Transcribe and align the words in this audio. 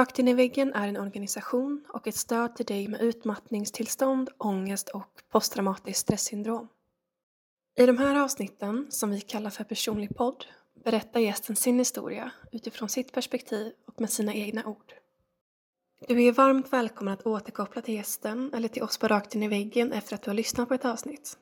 Rakt 0.00 0.18
in 0.18 0.28
i 0.28 0.34
väggen 0.34 0.72
är 0.74 0.88
en 0.88 0.96
organisation 0.96 1.84
och 1.88 2.06
ett 2.06 2.16
stöd 2.16 2.56
till 2.56 2.66
dig 2.66 2.88
med 2.88 3.00
utmattningstillstånd, 3.00 4.30
ångest 4.38 4.88
och 4.88 5.22
posttraumatiskt 5.30 6.00
stresssyndrom. 6.00 6.68
I 7.78 7.86
de 7.86 7.98
här 7.98 8.20
avsnitten, 8.20 8.86
som 8.90 9.10
vi 9.10 9.20
kallar 9.20 9.50
för 9.50 9.64
personlig 9.64 10.16
podd, 10.16 10.44
berättar 10.84 11.20
gästen 11.20 11.56
sin 11.56 11.78
historia 11.78 12.30
utifrån 12.52 12.88
sitt 12.88 13.12
perspektiv 13.12 13.72
och 13.86 14.00
med 14.00 14.10
sina 14.10 14.34
egna 14.34 14.64
ord. 14.64 14.92
Du 16.08 16.24
är 16.24 16.32
varmt 16.32 16.72
välkommen 16.72 17.14
att 17.14 17.26
återkoppla 17.26 17.82
till 17.82 17.94
gästen 17.94 18.54
eller 18.54 18.68
till 18.68 18.82
oss 18.82 18.98
på 18.98 19.08
Rakt 19.08 19.34
in 19.34 19.42
i 19.42 19.48
väggen 19.48 19.92
efter 19.92 20.14
att 20.14 20.22
du 20.22 20.30
har 20.30 20.36
lyssnat 20.36 20.68
på 20.68 20.74
ett 20.74 20.84
avsnitt. 20.84 21.38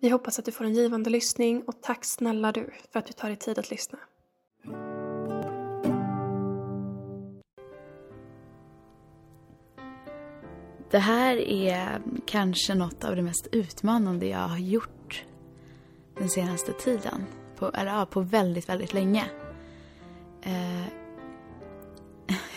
Vi 0.00 0.08
hoppas 0.08 0.38
att 0.38 0.44
du 0.44 0.52
får 0.52 0.64
en 0.64 0.74
givande 0.74 1.10
lyssning 1.10 1.62
och 1.62 1.82
tack 1.82 2.04
snälla 2.04 2.52
du 2.52 2.70
för 2.92 2.98
att 2.98 3.06
du 3.06 3.12
tar 3.12 3.28
dig 3.28 3.36
tid 3.36 3.58
att 3.58 3.70
lyssna. 3.70 3.98
Det 10.90 10.98
här 10.98 11.36
är 11.36 12.02
kanske 12.26 12.74
något 12.74 13.04
av 13.04 13.16
det 13.16 13.22
mest 13.22 13.48
utmanande 13.52 14.26
jag 14.26 14.48
har 14.48 14.58
gjort 14.58 15.24
den 16.18 16.28
senaste 16.28 16.72
tiden. 16.72 17.26
På, 17.56 17.70
eller 17.74 17.90
ja, 17.90 18.06
på 18.06 18.20
väldigt, 18.20 18.68
väldigt 18.68 18.92
länge. 18.92 19.24
Eh, 20.42 20.86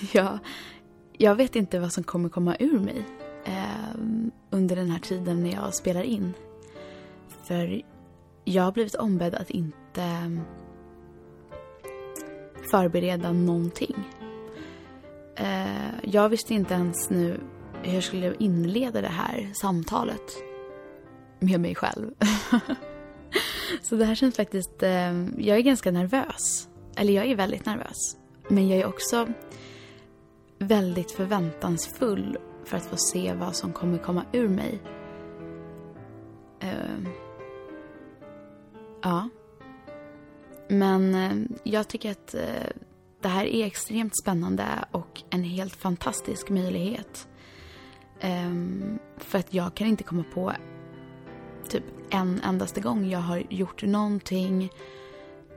jag, 0.13 0.39
jag 1.17 1.35
vet 1.35 1.55
inte 1.55 1.79
vad 1.79 1.93
som 1.93 2.03
kommer 2.03 2.29
komma 2.29 2.55
ur 2.59 2.79
mig 2.79 3.05
eh, 3.45 3.95
under 4.49 4.75
den 4.75 4.89
här 4.89 4.99
tiden 4.99 5.43
när 5.43 5.51
jag 5.51 5.73
spelar 5.73 6.03
in. 6.03 6.33
För 7.43 7.81
jag 8.43 8.63
har 8.63 8.71
blivit 8.71 8.95
ombedd 8.95 9.35
att 9.35 9.49
inte 9.49 10.03
eh, 10.03 10.29
förbereda 12.71 13.31
någonting. 13.31 13.95
Eh, 15.35 15.93
jag 16.03 16.29
visste 16.29 16.53
inte 16.53 16.73
ens 16.73 17.09
nu 17.09 17.39
hur 17.83 17.93
jag 17.93 18.03
skulle 18.03 18.35
inleda 18.39 19.01
det 19.01 19.07
här 19.07 19.51
samtalet 19.53 20.43
med 21.39 21.59
mig 21.59 21.75
själv. 21.75 22.11
Så 23.81 23.95
det 23.95 24.05
här 24.05 24.15
känns 24.15 24.35
faktiskt... 24.35 24.83
Eh, 24.83 25.25
jag 25.37 25.57
är 25.57 25.61
ganska 25.61 25.91
nervös. 25.91 26.69
Eller 26.95 27.13
jag 27.13 27.25
är 27.25 27.35
väldigt 27.35 27.65
nervös. 27.65 28.17
Men 28.49 28.69
jag 28.69 28.79
är 28.79 28.85
också 28.85 29.27
väldigt 30.59 31.11
förväntansfull 31.11 32.37
för 32.65 32.77
att 32.77 32.85
få 32.85 32.97
se 32.97 33.33
vad 33.33 33.55
som 33.55 33.73
kommer 33.73 33.97
komma 33.97 34.25
ur 34.31 34.47
mig. 34.47 34.79
Uh, 36.63 37.07
ja. 39.01 39.29
Men 40.69 41.15
eh, 41.15 41.57
jag 41.63 41.87
tycker 41.87 42.11
att 42.11 42.35
det 43.21 43.29
här 43.29 43.45
är 43.45 43.65
extremt 43.65 44.17
spännande 44.17 44.65
och 44.91 45.21
en 45.29 45.43
helt 45.43 45.75
fantastisk 45.75 46.49
möjlighet. 46.49 47.27
Um, 48.23 48.99
för 49.17 49.39
att 49.39 49.53
jag 49.53 49.75
kan 49.75 49.87
inte 49.87 50.03
komma 50.03 50.23
på 50.33 50.53
typ 51.69 51.83
en 52.09 52.41
endaste 52.43 52.81
gång 52.81 53.09
jag 53.09 53.19
har 53.19 53.43
gjort 53.49 53.83
någonting 53.83 54.69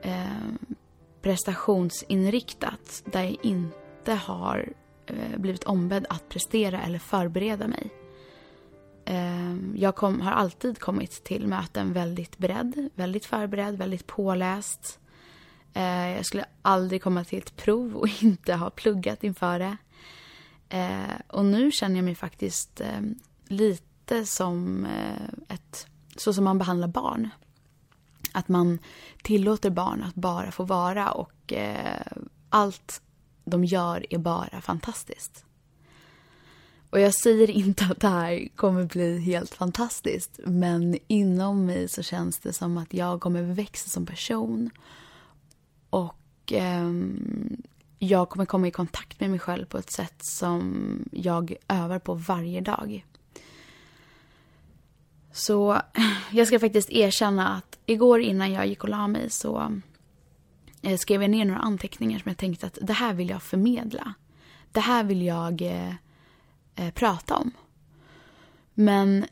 ehm, 0.01 0.57
prestationsinriktat 1.21 3.03
där 3.05 3.23
jag 3.23 3.37
inte 3.41 4.13
har 4.13 4.73
uh, 5.11 5.37
blivit 5.37 5.63
ombedd 5.63 6.05
att 6.09 6.29
prestera 6.29 6.81
eller 6.81 6.99
förbereda 6.99 7.67
mig. 7.67 7.89
Um, 9.05 9.75
jag 9.77 9.95
kom, 9.95 10.21
har 10.21 10.31
alltid 10.31 10.79
kommit 10.79 11.23
till 11.23 11.47
möten 11.47 11.93
väldigt 11.93 12.37
beredd, 12.37 12.89
väldigt 12.95 13.25
förberedd, 13.25 13.77
väldigt 13.77 14.07
påläst. 14.07 14.99
Uh, 15.77 16.09
jag 16.15 16.25
skulle 16.25 16.45
aldrig 16.61 17.03
komma 17.03 17.23
till 17.23 17.39
ett 17.39 17.55
prov 17.55 17.95
och 17.95 18.09
inte 18.23 18.53
ha 18.53 18.69
pluggat 18.69 19.23
inför 19.23 19.59
det. 19.59 19.77
Eh, 20.69 21.15
och 21.27 21.45
nu 21.45 21.71
känner 21.71 21.95
jag 21.95 22.05
mig 22.05 22.15
faktiskt 22.15 22.81
eh, 22.81 23.01
lite 23.47 24.25
som 24.25 24.85
eh, 24.85 25.55
ett, 25.55 25.87
så 26.15 26.33
som 26.33 26.43
man 26.43 26.57
behandlar 26.57 26.87
barn. 26.87 27.29
Att 28.31 28.47
man 28.47 28.79
tillåter 29.23 29.69
barn 29.69 30.03
att 30.03 30.15
bara 30.15 30.51
få 30.51 30.63
vara 30.63 31.11
och 31.11 31.53
eh, 31.53 32.07
allt 32.49 33.01
de 33.45 33.65
gör 33.65 34.05
är 34.09 34.17
bara 34.17 34.61
fantastiskt. 34.61 35.45
Och 36.89 36.99
jag 36.99 37.13
säger 37.13 37.49
inte 37.49 37.85
att 37.85 37.99
det 37.99 38.07
här 38.07 38.47
kommer 38.55 38.83
bli 38.83 39.19
helt 39.19 39.53
fantastiskt 39.53 40.39
men 40.45 40.97
inom 41.07 41.65
mig 41.65 41.87
så 41.87 42.03
känns 42.03 42.39
det 42.39 42.53
som 42.53 42.77
att 42.77 42.93
jag 42.93 43.21
kommer 43.21 43.41
växa 43.41 43.89
som 43.89 44.05
person 44.05 44.69
och 45.89 46.53
eh, 46.53 46.91
jag 47.99 48.29
kommer 48.29 48.45
komma 48.45 48.67
i 48.67 48.71
kontakt 48.71 49.19
med 49.19 49.29
mig 49.29 49.39
själv 49.39 49.65
på 49.65 49.77
ett 49.77 49.89
sätt 49.89 50.25
som 50.25 50.85
jag 51.11 51.55
övar 51.67 51.99
på 51.99 52.13
varje 52.13 52.61
dag. 52.61 53.05
Så 55.31 55.81
jag 56.31 56.47
ska 56.47 56.59
faktiskt 56.59 56.89
erkänna 56.89 57.47
att 57.47 57.79
igår 57.85 58.21
innan 58.21 58.51
jag 58.51 58.67
gick 58.67 58.83
och 58.83 58.89
la 58.89 59.07
mig 59.07 59.29
så 59.29 59.81
eh, 60.81 60.97
skrev 60.97 61.21
jag 61.21 61.31
ner 61.31 61.45
några 61.45 61.59
anteckningar 61.59 62.19
som 62.19 62.29
jag 62.29 62.37
tänkte 62.37 62.65
att 62.67 62.77
det 62.81 62.93
här 62.93 63.13
vill 63.13 63.29
jag 63.29 63.41
förmedla. 63.41 64.13
Det 64.71 64.79
här 64.79 65.03
vill 65.03 65.21
jag 65.21 65.61
eh, 65.61 65.93
eh, 66.75 66.93
prata 66.93 67.35
om. 67.35 67.51
Men 68.73 69.25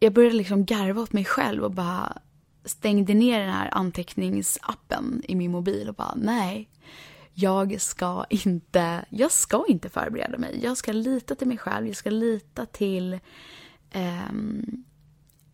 jag 0.00 0.12
började 0.12 0.36
liksom 0.36 0.64
garva 0.64 1.02
åt 1.02 1.12
mig 1.12 1.24
själv 1.24 1.64
och 1.64 1.70
bara 1.70 2.18
stängde 2.64 3.14
ner 3.14 3.40
den 3.40 3.50
här 3.50 3.74
anteckningsappen 3.74 5.22
i 5.28 5.34
min 5.34 5.50
mobil 5.50 5.88
och 5.88 5.94
bara 5.94 6.14
nej. 6.16 6.68
Jag 7.40 7.80
ska 7.80 8.24
inte, 8.30 9.04
jag 9.10 9.32
ska 9.32 9.64
inte 9.68 9.88
förbereda 9.88 10.38
mig. 10.38 10.60
Jag 10.62 10.76
ska 10.76 10.92
lita 10.92 11.34
till 11.34 11.48
mig 11.48 11.58
själv. 11.58 11.86
Jag 11.86 11.96
ska 11.96 12.10
lita 12.10 12.66
till 12.66 13.14
eh, 13.90 14.32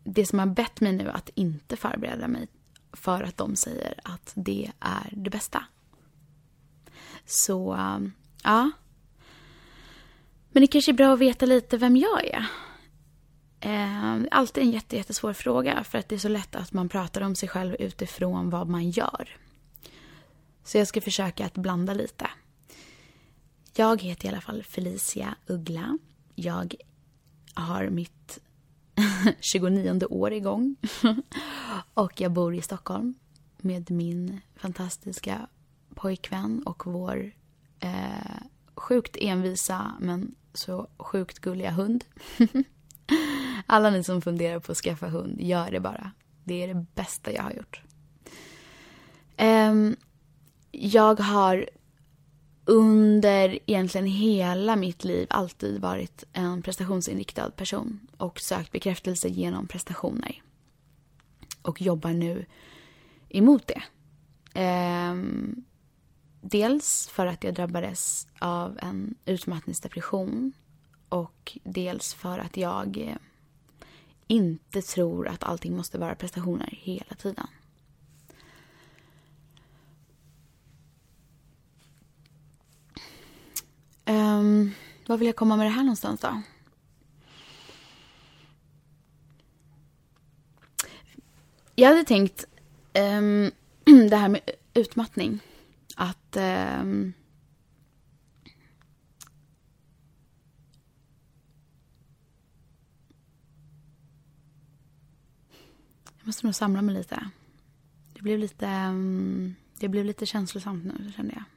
det 0.04 0.26
som 0.26 0.38
har 0.38 0.46
bett 0.46 0.80
mig 0.80 0.92
nu 0.92 1.10
att 1.10 1.30
inte 1.34 1.76
förbereda 1.76 2.28
mig 2.28 2.48
för 2.92 3.22
att 3.22 3.36
de 3.36 3.56
säger 3.56 3.94
att 4.04 4.32
det 4.34 4.70
är 4.80 5.08
det 5.12 5.30
bästa. 5.30 5.64
Så, 7.24 7.78
ja. 8.42 8.70
Men 10.50 10.60
det 10.60 10.66
kanske 10.66 10.90
är 10.90 10.96
bra 10.96 11.12
att 11.12 11.18
veta 11.18 11.46
lite 11.46 11.78
vem 11.78 11.96
jag 11.96 12.24
är. 12.24 12.46
Eh, 13.60 14.20
alltid 14.30 14.62
en 14.62 14.70
jätte, 14.70 14.96
jättesvår 14.96 15.32
fråga 15.32 15.84
för 15.84 15.98
att 15.98 16.08
det 16.08 16.14
är 16.14 16.18
så 16.18 16.28
lätt 16.28 16.56
att 16.56 16.72
man 16.72 16.88
pratar 16.88 17.20
om 17.20 17.34
sig 17.34 17.48
själv 17.48 17.76
utifrån 17.78 18.50
vad 18.50 18.68
man 18.68 18.90
gör. 18.90 19.36
Så 20.66 20.78
jag 20.78 20.86
ska 20.86 21.00
försöka 21.00 21.46
att 21.46 21.54
blanda 21.54 21.94
lite. 21.94 22.30
Jag 23.76 24.02
heter 24.02 24.26
i 24.26 24.28
alla 24.28 24.40
fall 24.40 24.62
Felicia 24.62 25.34
Uggla. 25.46 25.98
Jag 26.34 26.74
har 27.54 27.88
mitt 27.88 28.38
29 29.40 30.04
år 30.10 30.32
igång. 30.32 30.76
och 31.94 32.20
jag 32.20 32.32
bor 32.32 32.54
i 32.54 32.62
Stockholm 32.62 33.14
med 33.56 33.90
min 33.90 34.40
fantastiska 34.56 35.46
pojkvän 35.94 36.62
och 36.62 36.86
vår 36.86 37.32
eh, 37.80 38.40
sjukt 38.74 39.16
envisa 39.20 39.92
men 40.00 40.34
så 40.54 40.88
sjukt 40.98 41.38
gulliga 41.38 41.70
hund. 41.70 42.04
Alla 43.66 43.90
ni 43.90 44.04
som 44.04 44.22
funderar 44.22 44.60
på 44.60 44.72
att 44.72 44.78
skaffa 44.78 45.08
hund, 45.08 45.40
gör 45.40 45.70
det 45.70 45.80
bara. 45.80 46.10
Det 46.44 46.62
är 46.62 46.68
det 46.68 46.86
bästa 46.94 47.32
jag 47.32 47.42
har 47.42 47.52
gjort. 47.52 47.82
Um, 49.38 49.96
jag 50.78 51.20
har 51.20 51.68
under 52.64 53.58
egentligen 53.66 54.06
hela 54.06 54.76
mitt 54.76 55.04
liv 55.04 55.26
alltid 55.30 55.80
varit 55.80 56.24
en 56.32 56.62
prestationsinriktad 56.62 57.50
person 57.50 58.00
och 58.16 58.40
sökt 58.40 58.72
bekräftelse 58.72 59.28
genom 59.28 59.66
prestationer. 59.66 60.42
Och 61.62 61.82
jobbar 61.82 62.10
nu 62.10 62.46
emot 63.28 63.66
det. 63.66 63.82
Ehm, 64.54 65.64
dels 66.40 67.08
för 67.08 67.26
att 67.26 67.44
jag 67.44 67.54
drabbades 67.54 68.26
av 68.38 68.78
en 68.82 69.14
utmattningsdepression 69.24 70.52
och 71.08 71.58
dels 71.64 72.14
för 72.14 72.38
att 72.38 72.56
jag 72.56 73.16
inte 74.26 74.82
tror 74.82 75.28
att 75.28 75.44
allting 75.44 75.76
måste 75.76 75.98
vara 75.98 76.14
prestationer 76.14 76.78
hela 76.82 77.14
tiden. 77.18 77.46
Ehm, 84.08 84.38
um, 84.38 84.72
vad 85.06 85.18
vill 85.18 85.26
jag 85.26 85.36
komma 85.36 85.56
med 85.56 85.66
det 85.66 85.70
här 85.70 85.82
någonstans 85.82 86.20
då? 86.20 86.42
Jag 91.74 91.88
hade 91.88 92.04
tänkt 92.04 92.44
um, 92.94 93.50
det 94.10 94.16
här 94.16 94.28
med 94.28 94.40
utmattning. 94.74 95.40
Att 95.96 96.36
um, 96.36 97.12
Jag 106.18 106.28
måste 106.28 106.46
nog 106.46 106.54
samla 106.54 106.82
mig 106.82 106.94
lite. 106.94 107.30
Det 108.14 108.22
blev 108.22 108.38
lite, 108.38 108.92
det 109.78 109.88
blev 109.88 110.04
lite 110.04 110.26
känslosamt 110.26 110.84
nu, 110.84 111.12
kände 111.16 111.34
jag. 111.34 111.55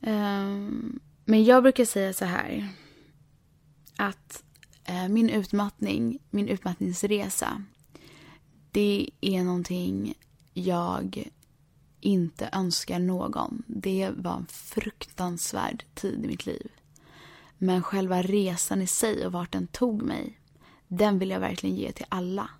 Um, 0.00 1.00
men 1.24 1.44
jag 1.44 1.62
brukar 1.62 1.84
säga 1.84 2.12
så 2.12 2.24
här. 2.24 2.68
Att 3.96 4.42
uh, 4.90 5.08
min 5.08 5.30
utmattning, 5.30 6.18
min 6.30 6.48
utmattningsresa. 6.48 7.64
Det 8.70 9.10
är 9.20 9.44
någonting 9.44 10.14
jag 10.52 11.30
inte 12.00 12.48
önskar 12.52 12.98
någon. 12.98 13.62
Det 13.66 14.10
var 14.16 14.36
en 14.36 14.46
fruktansvärd 14.46 15.84
tid 15.94 16.24
i 16.24 16.28
mitt 16.28 16.46
liv. 16.46 16.70
Men 17.58 17.82
själva 17.82 18.22
resan 18.22 18.82
i 18.82 18.86
sig 18.86 19.26
och 19.26 19.32
vart 19.32 19.52
den 19.52 19.66
tog 19.66 20.02
mig, 20.02 20.40
den 20.88 21.18
vill 21.18 21.30
jag 21.30 21.40
verkligen 21.40 21.76
ge 21.76 21.92
till 21.92 22.06
alla. 22.08 22.50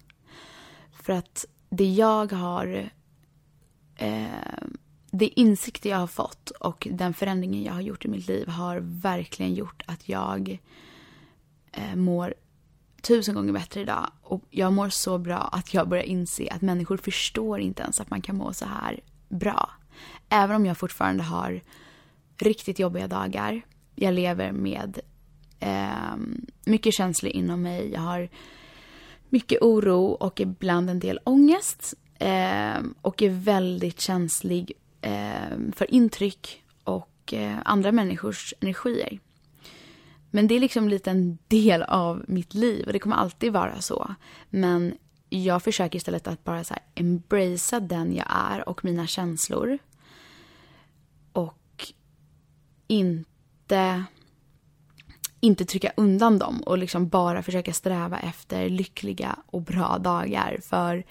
För 0.92 1.12
att 1.12 1.44
det 1.70 1.92
jag 1.92 2.32
har... 2.32 2.90
Eh, 3.96 4.28
det 5.10 5.40
insikter 5.40 5.90
jag 5.90 5.96
har 5.96 6.06
fått 6.06 6.50
och 6.50 6.88
den 6.90 7.14
förändringen 7.14 7.62
jag 7.62 7.72
har 7.72 7.80
gjort 7.80 8.04
i 8.04 8.08
mitt 8.08 8.28
liv 8.28 8.48
har 8.48 8.78
verkligen 8.82 9.54
gjort 9.54 9.82
att 9.86 10.08
jag 10.08 10.58
eh, 11.72 11.96
mår 11.96 12.34
tusen 13.02 13.34
gånger 13.34 13.52
bättre 13.52 13.80
idag. 13.80 14.10
Och 14.22 14.42
jag 14.50 14.72
mår 14.72 14.88
så 14.88 15.18
bra 15.18 15.38
att 15.38 15.74
jag 15.74 15.88
börjar 15.88 16.04
inse 16.04 16.48
att 16.50 16.62
människor 16.62 16.96
förstår 16.96 17.60
inte 17.60 17.82
ens 17.82 18.00
att 18.00 18.10
man 18.10 18.22
kan 18.22 18.36
må 18.36 18.52
så 18.52 18.64
här 18.64 19.00
bra. 19.28 19.70
Även 20.28 20.56
om 20.56 20.66
jag 20.66 20.78
fortfarande 20.78 21.22
har 21.22 21.60
riktigt 22.38 22.78
jobbiga 22.78 23.08
dagar. 23.08 23.62
Jag 23.94 24.14
lever 24.14 24.52
med 24.52 25.00
eh, 25.60 26.16
mycket 26.64 26.94
känslor 26.94 27.32
inom 27.32 27.62
mig. 27.62 27.92
Jag 27.92 28.00
har 28.00 28.28
mycket 29.28 29.62
oro 29.62 30.04
och 30.04 30.40
ibland 30.40 30.90
en 30.90 31.00
del 31.00 31.20
ångest. 31.24 31.94
Eh, 32.18 32.80
och 33.02 33.22
är 33.22 33.30
väldigt 33.30 34.00
känslig 34.00 34.72
Ehm, 35.02 35.72
för 35.72 35.94
intryck 35.94 36.64
och 36.84 37.34
eh, 37.34 37.58
andra 37.64 37.92
människors 37.92 38.54
energier. 38.60 39.20
Men 40.30 40.46
det 40.46 40.54
är 40.54 40.60
liksom 40.60 40.88
lite 40.88 41.10
en 41.10 41.38
del 41.48 41.82
av 41.82 42.24
mitt 42.28 42.54
liv 42.54 42.86
och 42.86 42.92
det 42.92 42.98
kommer 42.98 43.16
alltid 43.16 43.52
vara 43.52 43.80
så. 43.80 44.14
Men 44.50 44.94
jag 45.28 45.62
försöker 45.62 45.96
istället 45.96 46.26
att 46.26 46.44
bara 46.44 46.64
så 46.64 46.74
här 46.74 46.82
embracea 46.94 47.80
den 47.80 48.14
jag 48.14 48.26
är 48.28 48.68
och 48.68 48.84
mina 48.84 49.06
känslor. 49.06 49.78
Och 51.32 51.92
inte, 52.86 54.04
inte 55.40 55.64
trycka 55.64 55.92
undan 55.96 56.38
dem 56.38 56.60
och 56.60 56.78
liksom 56.78 57.08
bara 57.08 57.42
försöka 57.42 57.72
sträva 57.72 58.18
efter 58.18 58.68
lyckliga 58.68 59.38
och 59.46 59.62
bra 59.62 59.98
dagar. 59.98 60.60
För 60.62 61.04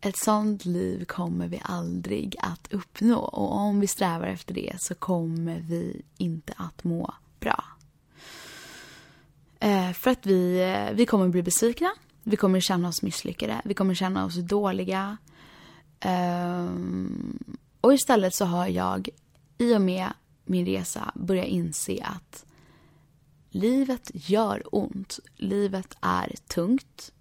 ett 0.00 0.16
sånt 0.16 0.64
liv 0.64 1.04
kommer 1.04 1.48
vi 1.48 1.60
aldrig 1.64 2.36
att 2.38 2.72
uppnå 2.72 3.18
och 3.18 3.52
om 3.52 3.80
vi 3.80 3.86
strävar 3.86 4.26
efter 4.26 4.54
det 4.54 4.76
så 4.78 4.94
kommer 4.94 5.60
vi 5.60 6.02
inte 6.16 6.52
att 6.56 6.84
må 6.84 7.14
bra. 7.40 7.64
Eh, 9.58 9.92
för 9.92 10.10
att 10.10 10.26
vi, 10.26 10.60
eh, 10.60 10.94
vi 10.96 11.06
kommer 11.06 11.28
bli 11.28 11.42
besvikna 11.42 11.90
vi 12.22 12.36
kommer 12.36 12.60
känna 12.60 12.88
oss 12.88 13.02
misslyckade. 13.02 13.62
Vi 13.64 13.74
kommer 13.74 13.94
känna 13.94 14.24
oss 14.24 14.34
dåliga. 14.34 15.16
Eh, 16.00 16.68
och 17.80 17.94
istället 17.94 18.34
så 18.34 18.44
har 18.44 18.66
jag 18.66 19.08
i 19.58 19.76
och 19.76 19.80
med 19.80 20.08
min 20.44 20.66
resa 20.66 21.12
börjat 21.14 21.46
inse 21.46 22.04
att 22.04 22.44
livet 23.50 24.10
gör 24.14 24.62
ont. 24.72 25.18
Livet 25.36 25.96
är 26.00 26.34
tungt. 26.46 27.12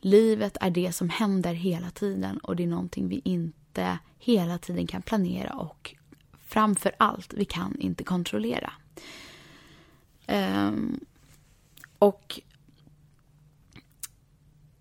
Livet 0.00 0.56
är 0.60 0.70
det 0.70 0.92
som 0.92 1.08
händer 1.08 1.54
hela 1.54 1.90
tiden 1.90 2.38
och 2.38 2.56
det 2.56 2.62
är 2.62 2.66
någonting 2.66 3.08
vi 3.08 3.20
inte 3.24 3.98
hela 4.18 4.58
tiden 4.58 4.86
kan 4.86 5.02
planera 5.02 5.52
och 5.52 5.94
framför 6.44 6.92
allt, 6.98 7.34
vi 7.34 7.44
kan 7.44 7.80
inte 7.80 8.04
kontrollera. 8.04 8.72
Um, 10.28 11.00
och 11.98 12.40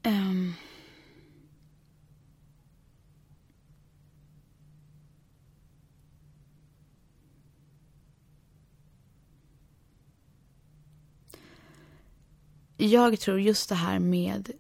Um. 0.04 0.54
Jag 12.78 13.20
tror 13.20 13.40
just 13.40 13.70
det 13.70 13.76
här 13.76 14.00
med 14.00 14.52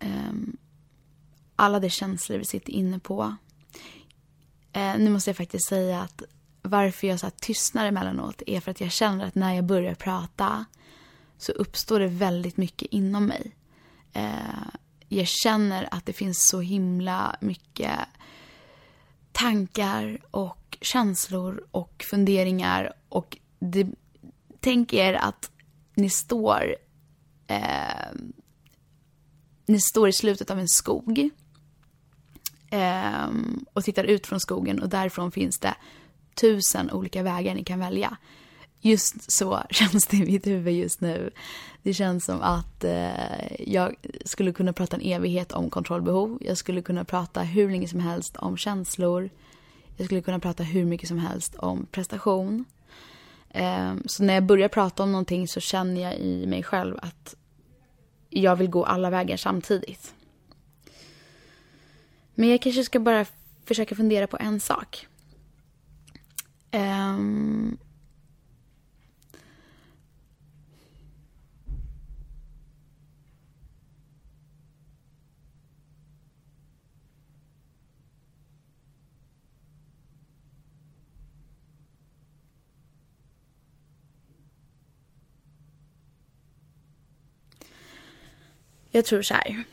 um, 0.00 0.56
alla 1.56 1.80
de 1.80 1.90
känslor 1.90 2.38
vi 2.38 2.44
sitter 2.44 2.72
inne 2.72 2.98
på. 2.98 3.36
Uh, 4.76 4.98
nu 4.98 5.10
måste 5.10 5.30
jag 5.30 5.36
faktiskt 5.36 5.68
säga 5.68 6.00
att 6.00 6.22
varför 6.62 7.06
jag 7.06 7.20
så 7.20 7.26
här 7.26 7.32
tystnar 7.40 7.86
emellanåt 7.86 8.42
är 8.46 8.60
för 8.60 8.70
att 8.70 8.80
jag 8.80 8.92
känner 8.92 9.26
att 9.26 9.34
när 9.34 9.54
jag 9.54 9.64
börjar 9.64 9.94
prata 9.94 10.64
så 11.38 11.52
uppstår 11.52 12.00
det 12.00 12.06
väldigt 12.06 12.56
mycket 12.56 12.88
inom 12.90 13.24
mig 13.26 13.52
eh, 14.12 14.68
jag 15.08 15.26
känner 15.26 15.88
att 15.90 16.06
det 16.06 16.12
finns 16.12 16.48
så 16.48 16.60
himla 16.60 17.36
mycket 17.40 17.98
tankar 19.32 20.18
och 20.30 20.78
känslor 20.80 21.66
och 21.70 22.04
funderingar 22.10 22.92
och 23.08 23.38
det, 23.58 23.86
tänk 24.60 24.92
er 24.92 25.14
att 25.14 25.50
ni 25.94 26.10
står 26.10 26.76
eh, 27.46 28.06
ni 29.68 29.80
står 29.80 30.08
i 30.08 30.12
slutet 30.12 30.50
av 30.50 30.58
en 30.58 30.68
skog 30.68 31.30
ehm, 32.70 33.64
och 33.72 33.84
tittar 33.84 34.04
ut 34.04 34.26
från 34.26 34.40
skogen 34.40 34.82
och 34.82 34.88
därifrån 34.88 35.32
finns 35.32 35.58
det 35.58 35.74
tusen 36.34 36.90
olika 36.90 37.22
vägar 37.22 37.54
ni 37.54 37.64
kan 37.64 37.78
välja. 37.78 38.16
Just 38.80 39.32
så 39.32 39.62
känns 39.70 40.06
det 40.06 40.16
i 40.16 40.24
mitt 40.24 40.46
huvud 40.46 40.74
just 40.74 41.00
nu. 41.00 41.30
Det 41.82 41.94
känns 41.94 42.24
som 42.24 42.40
att 42.42 42.84
eh, 42.84 43.72
jag 43.72 43.94
skulle 44.24 44.52
kunna 44.52 44.72
prata 44.72 44.96
en 44.96 45.02
evighet 45.02 45.52
om 45.52 45.70
kontrollbehov. 45.70 46.38
Jag 46.40 46.58
skulle 46.58 46.82
kunna 46.82 47.04
prata 47.04 47.42
hur 47.42 47.70
länge 47.70 47.88
som 47.88 48.00
helst 48.00 48.36
om 48.36 48.56
känslor. 48.56 49.30
Jag 49.96 50.06
skulle 50.06 50.20
kunna 50.20 50.38
prata 50.38 50.62
hur 50.62 50.84
mycket 50.84 51.08
som 51.08 51.18
helst 51.18 51.54
om 51.54 51.86
prestation. 51.90 52.64
Ehm, 53.50 54.02
så 54.06 54.22
när 54.22 54.34
jag 54.34 54.46
börjar 54.46 54.68
prata 54.68 55.02
om 55.02 55.12
någonting 55.12 55.48
så 55.48 55.60
känner 55.60 56.02
jag 56.02 56.14
i 56.18 56.46
mig 56.46 56.62
själv 56.62 56.98
att 57.02 57.34
jag 58.30 58.56
vill 58.56 58.70
gå 58.70 58.84
alla 58.84 59.10
vägar 59.10 59.36
samtidigt. 59.36 60.14
Men 62.34 62.48
jag 62.48 62.62
kanske 62.62 62.84
ska 62.84 63.00
bara 63.00 63.26
försöka 63.64 63.94
fundera 63.94 64.26
på 64.26 64.36
en 64.40 64.60
sak. 64.60 65.06
Um, 66.72 67.78
Jag 88.90 89.04
tror 89.04 89.22
så 89.22 89.34
här. 89.34 89.64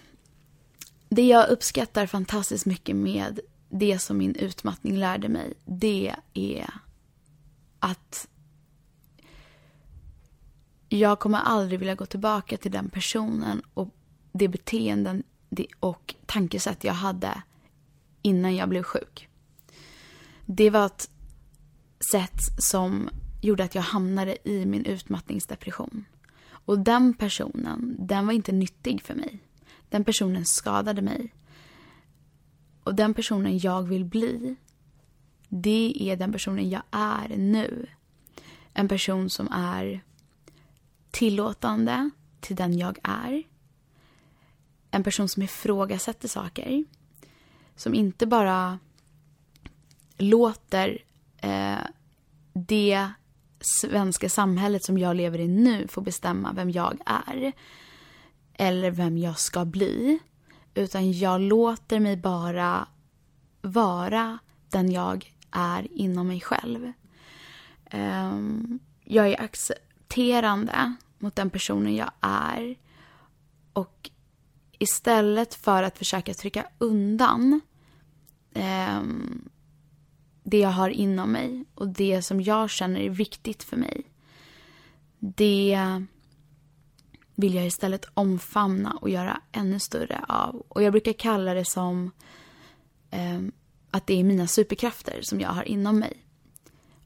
Det 1.10 1.28
jag 1.28 1.50
uppskattar 1.50 2.06
fantastiskt 2.06 2.66
mycket 2.66 2.96
med 2.96 3.40
det 3.70 4.00
som 4.00 4.18
min 4.18 4.36
utmattning 4.36 4.98
lärde 4.98 5.30
mig, 5.30 5.54
det 5.66 6.16
är 6.34 6.70
att 7.80 8.28
jag 10.90 11.20
kommer 11.20 11.40
aldrig 11.40 11.80
vilja 11.80 11.96
gå 11.96 12.06
tillbaka 12.06 12.58
till 12.58 12.72
den 12.72 12.90
personen 12.90 13.62
och 13.74 13.96
det 14.32 14.48
beteenden 14.48 15.24
och 15.80 16.16
tankesätt 16.26 16.84
jag 16.84 16.94
hade 16.94 17.42
innan 18.22 18.56
jag 18.56 18.70
blev 18.70 18.84
sjuk. 18.84 19.30
Det 20.46 20.70
var 20.70 20.86
ett 20.86 21.10
sätt 22.12 22.40
som 22.64 23.10
gjorde 23.42 23.64
att 23.64 23.76
jag 23.76 23.82
hamnade 23.82 24.50
i 24.50 24.66
min 24.66 24.86
utmattningsdepression. 24.86 26.06
Och 26.66 26.80
den 26.80 27.14
personen, 27.14 27.96
den 28.00 28.26
var 28.26 28.34
inte 28.34 28.52
nyttig 28.52 29.02
för 29.02 29.16
mig. 29.16 29.40
Den 29.90 30.04
personen 30.04 30.46
skadade 30.46 31.02
mig. 31.02 31.34
Och 32.84 32.96
den 32.96 33.14
personen 33.14 33.58
jag 33.58 33.84
vill 33.84 34.06
bli, 34.06 34.56
det 35.50 35.94
är 36.00 36.16
den 36.16 36.32
personen 36.32 36.70
jag 36.70 36.84
är 36.92 37.38
nu. 37.38 37.88
En 38.74 38.88
person 38.88 39.30
som 39.30 39.48
är 39.52 40.04
tillåtande 41.12 42.10
till 42.40 42.56
den 42.56 42.78
jag 42.78 42.98
är. 43.04 43.44
En 44.92 45.04
person 45.04 45.30
som 45.30 45.44
ifrågasätter 45.44 46.28
saker. 46.28 46.86
Som 47.76 47.94
inte 47.94 48.26
bara 48.26 48.80
låter 50.18 51.04
eh, 51.38 51.80
det 52.54 53.10
svenska 53.66 54.30
samhället 54.30 54.84
som 54.84 54.98
jag 54.98 55.16
lever 55.16 55.40
i 55.40 55.48
nu 55.48 55.88
får 55.88 56.02
bestämma 56.02 56.54
vem 56.54 56.70
jag 56.72 56.98
är. 57.06 57.52
Eller 58.54 58.92
vem 58.92 59.18
jag 59.18 59.40
ska 59.40 59.66
bli. 59.66 60.20
Utan 60.74 61.12
jag 61.12 61.42
låter 61.42 62.00
mig 62.00 62.18
bara 62.18 62.88
vara 63.62 64.40
den 64.70 64.92
jag 64.92 65.34
är 65.52 65.88
inom 65.92 66.28
mig 66.28 66.42
själv. 66.42 66.92
Ehm, 67.86 68.80
jag 69.04 69.28
är 69.28 69.42
accepterande 69.42 70.94
mot 71.20 71.36
den 71.36 71.50
personen 71.50 71.96
jag 71.96 72.12
är. 72.22 72.76
Och 73.74 74.10
istället 74.80 75.56
för 75.56 75.84
att 75.84 75.98
försöka 75.98 76.34
trycka 76.34 76.66
undan 76.78 77.62
ehm, 78.54 79.50
det 80.46 80.60
jag 80.60 80.70
har 80.70 80.90
inom 80.90 81.32
mig 81.32 81.66
och 81.76 81.88
det 81.88 82.22
som 82.22 82.42
jag 82.42 82.70
känner 82.70 83.00
är 83.00 83.10
viktigt 83.10 83.64
för 83.64 83.78
mig. 83.78 84.04
Det 85.20 85.80
vill 87.36 87.54
jag 87.54 87.66
istället 87.66 88.06
omfamna 88.14 88.92
och 89.02 89.10
göra 89.10 89.42
ännu 89.52 89.80
större 89.80 90.26
av. 90.28 90.56
Och 90.68 90.84
jag 90.84 90.92
brukar 90.94 91.14
kalla 91.14 91.54
det 91.54 91.66
som 91.66 92.12
eh, 93.12 93.42
att 93.92 94.08
det 94.08 94.20
är 94.20 94.24
mina 94.24 94.48
superkrafter 94.48 95.20
som 95.22 95.42
jag 95.42 95.50
har 95.50 95.64
inom 95.64 96.00
mig. 96.00 96.26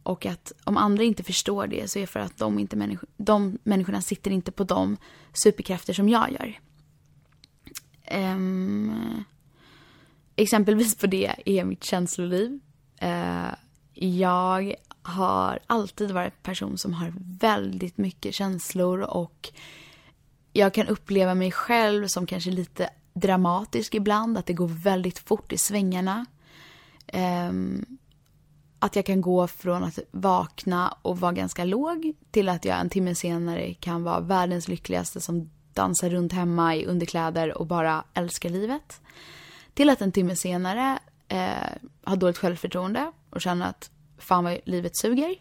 Och 0.04 0.26
att 0.26 0.52
om 0.64 0.78
andra 0.78 1.04
inte 1.04 1.24
förstår 1.24 1.68
det 1.68 1.92
så 1.92 2.00
är 2.00 2.02
det 2.02 2.08
för 2.08 2.20
att 2.20 2.38
de, 2.38 2.60
inte 2.60 2.76
människ 2.76 3.04
de 3.18 3.58
människorna 3.64 4.02
sitter 4.02 4.32
inte 4.32 4.52
på 4.52 4.64
de 4.64 4.98
superkrafter 5.34 5.94
som 5.94 6.10
jag 6.10 6.32
gör. 6.32 6.60
Um, 8.34 9.24
exempelvis 10.36 10.96
på 10.96 11.08
det 11.08 11.36
är 11.46 11.66
mitt 11.66 11.84
känsloliv. 11.84 12.60
Eh, 13.00 13.54
jag 13.94 14.76
har 15.02 15.60
alltid 15.68 16.12
varit 16.12 16.34
en 16.34 16.44
person 16.44 16.78
som 16.78 16.94
har 16.94 17.14
väldigt 17.40 17.98
mycket 17.98 18.36
känslor 18.36 19.00
och 19.00 19.50
jag 20.54 20.74
kan 20.74 20.88
uppleva 20.88 21.36
mig 21.36 21.52
själv 21.52 22.08
som 22.08 22.26
kanske 22.26 22.52
lite 22.52 22.90
dramatisk 23.14 23.96
ibland, 23.96 24.38
att 24.38 24.46
det 24.46 24.54
går 24.54 24.68
väldigt 24.68 25.20
fort 25.20 25.54
i 25.54 25.58
svängarna. 25.58 26.26
Eh, 27.08 27.52
att 28.80 28.96
jag 28.96 29.06
kan 29.06 29.22
gå 29.22 29.48
från 29.48 29.84
att 29.84 30.00
vakna 30.12 30.98
och 31.02 31.20
vara 31.20 31.32
ganska 31.32 31.66
låg 31.66 32.14
till 32.32 32.50
att 32.50 32.66
jag 32.66 32.80
en 32.80 32.90
timme 32.90 33.16
senare 33.16 33.74
kan 33.74 34.04
vara 34.04 34.20
världens 34.20 34.68
lyckligaste 34.68 35.22
som 35.22 35.50
dansar 35.74 36.10
runt 36.10 36.34
hemma 36.34 36.76
i 36.76 36.86
underkläder 36.86 37.58
och 37.58 37.68
bara 37.68 38.04
älskar 38.14 38.50
livet. 38.50 39.02
Till 39.74 39.90
att 39.90 40.02
en 40.02 40.12
timme 40.12 40.36
senare 40.36 41.00
eh, 41.30 41.90
ha 42.06 42.16
dåligt 42.16 42.38
självförtroende 42.38 43.12
och 43.30 43.42
känna 43.42 43.66
att 43.66 43.92
fan 44.18 44.44
vad 44.44 44.60
livet 44.66 44.98
suger. 44.98 45.36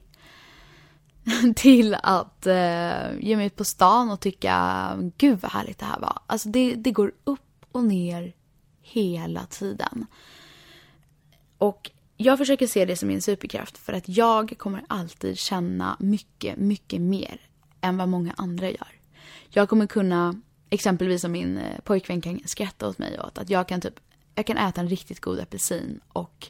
till 1.57 1.95
att 2.03 2.47
eh, 2.47 3.19
ge 3.21 3.37
mig 3.37 3.47
ut 3.47 3.57
på 3.57 3.65
stan 3.65 4.11
och 4.11 4.21
tycka 4.21 4.89
gud 5.17 5.39
vad 5.41 5.53
härligt 5.53 5.79
det 5.79 5.85
här 5.85 6.01
var. 6.01 6.19
Alltså 6.27 6.49
det, 6.49 6.75
det 6.75 6.91
går 6.91 7.13
upp 7.25 7.41
och 7.73 7.85
ner 7.85 8.33
hela 8.83 9.47
tiden. 9.47 10.07
Och 11.59 11.91
jag 12.17 12.39
försöker 12.39 12.67
se 12.67 12.85
det 12.85 12.97
som 12.97 13.09
min 13.09 13.23
superkraft 13.23 13.79
för 13.79 13.93
att 13.93 14.09
jag 14.09 14.55
kommer 14.59 14.85
alltid 14.89 15.39
känna 15.39 15.97
mycket, 16.01 16.57
mycket 16.57 17.01
mer 17.01 17.41
än 17.81 17.97
vad 17.97 18.09
många 18.09 18.35
andra 18.37 18.71
gör. 18.71 18.89
Jag 19.49 19.69
kommer 19.69 19.87
kunna, 19.87 20.41
exempelvis 20.71 21.25
om 21.25 21.33
min 21.33 21.59
eh, 21.59 21.81
pojkvän 21.85 22.21
kan 22.21 22.41
skratta 22.45 22.89
åt 22.89 22.99
mig 22.99 23.21
åt 23.21 23.39
att 23.39 23.51
jag 23.51 23.69
kan 23.69 23.81
typ, 23.81 24.01
jag 24.39 24.47
kan 24.47 24.57
äta 24.57 24.81
en 24.81 24.89
riktigt 24.89 25.21
god 25.21 25.41
apelsin 25.41 26.01
och 26.09 26.49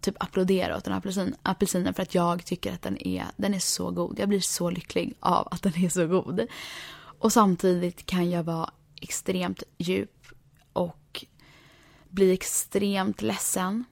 typ 0.00 0.22
applådera 0.22 0.76
åt 0.76 0.84
den 0.84 0.94
apelsin, 0.94 1.34
apelsinen 1.42 1.94
för 1.94 2.02
att 2.02 2.14
jag 2.14 2.44
tycker 2.44 2.72
att 2.72 2.82
den 2.82 3.06
är, 3.06 3.24
den 3.36 3.54
är 3.54 3.58
så 3.58 3.90
god. 3.90 4.18
Jag 4.18 4.28
blir 4.28 4.40
så 4.40 4.70
lycklig 4.70 5.14
av 5.20 5.48
att 5.50 5.62
den 5.62 5.84
är 5.84 5.88
så 5.88 6.06
god. 6.06 6.46
Och 7.18 7.32
samtidigt 7.32 8.06
kan 8.06 8.30
jag 8.30 8.42
vara 8.42 8.70
extremt 9.00 9.62
djup 9.78 10.26
och 10.72 11.24
bli 12.08 12.32
extremt 12.32 13.22
ledsen. 13.22 13.84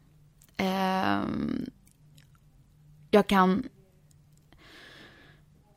Eh, 0.56 1.22
jag 3.10 3.26
kan 3.26 3.68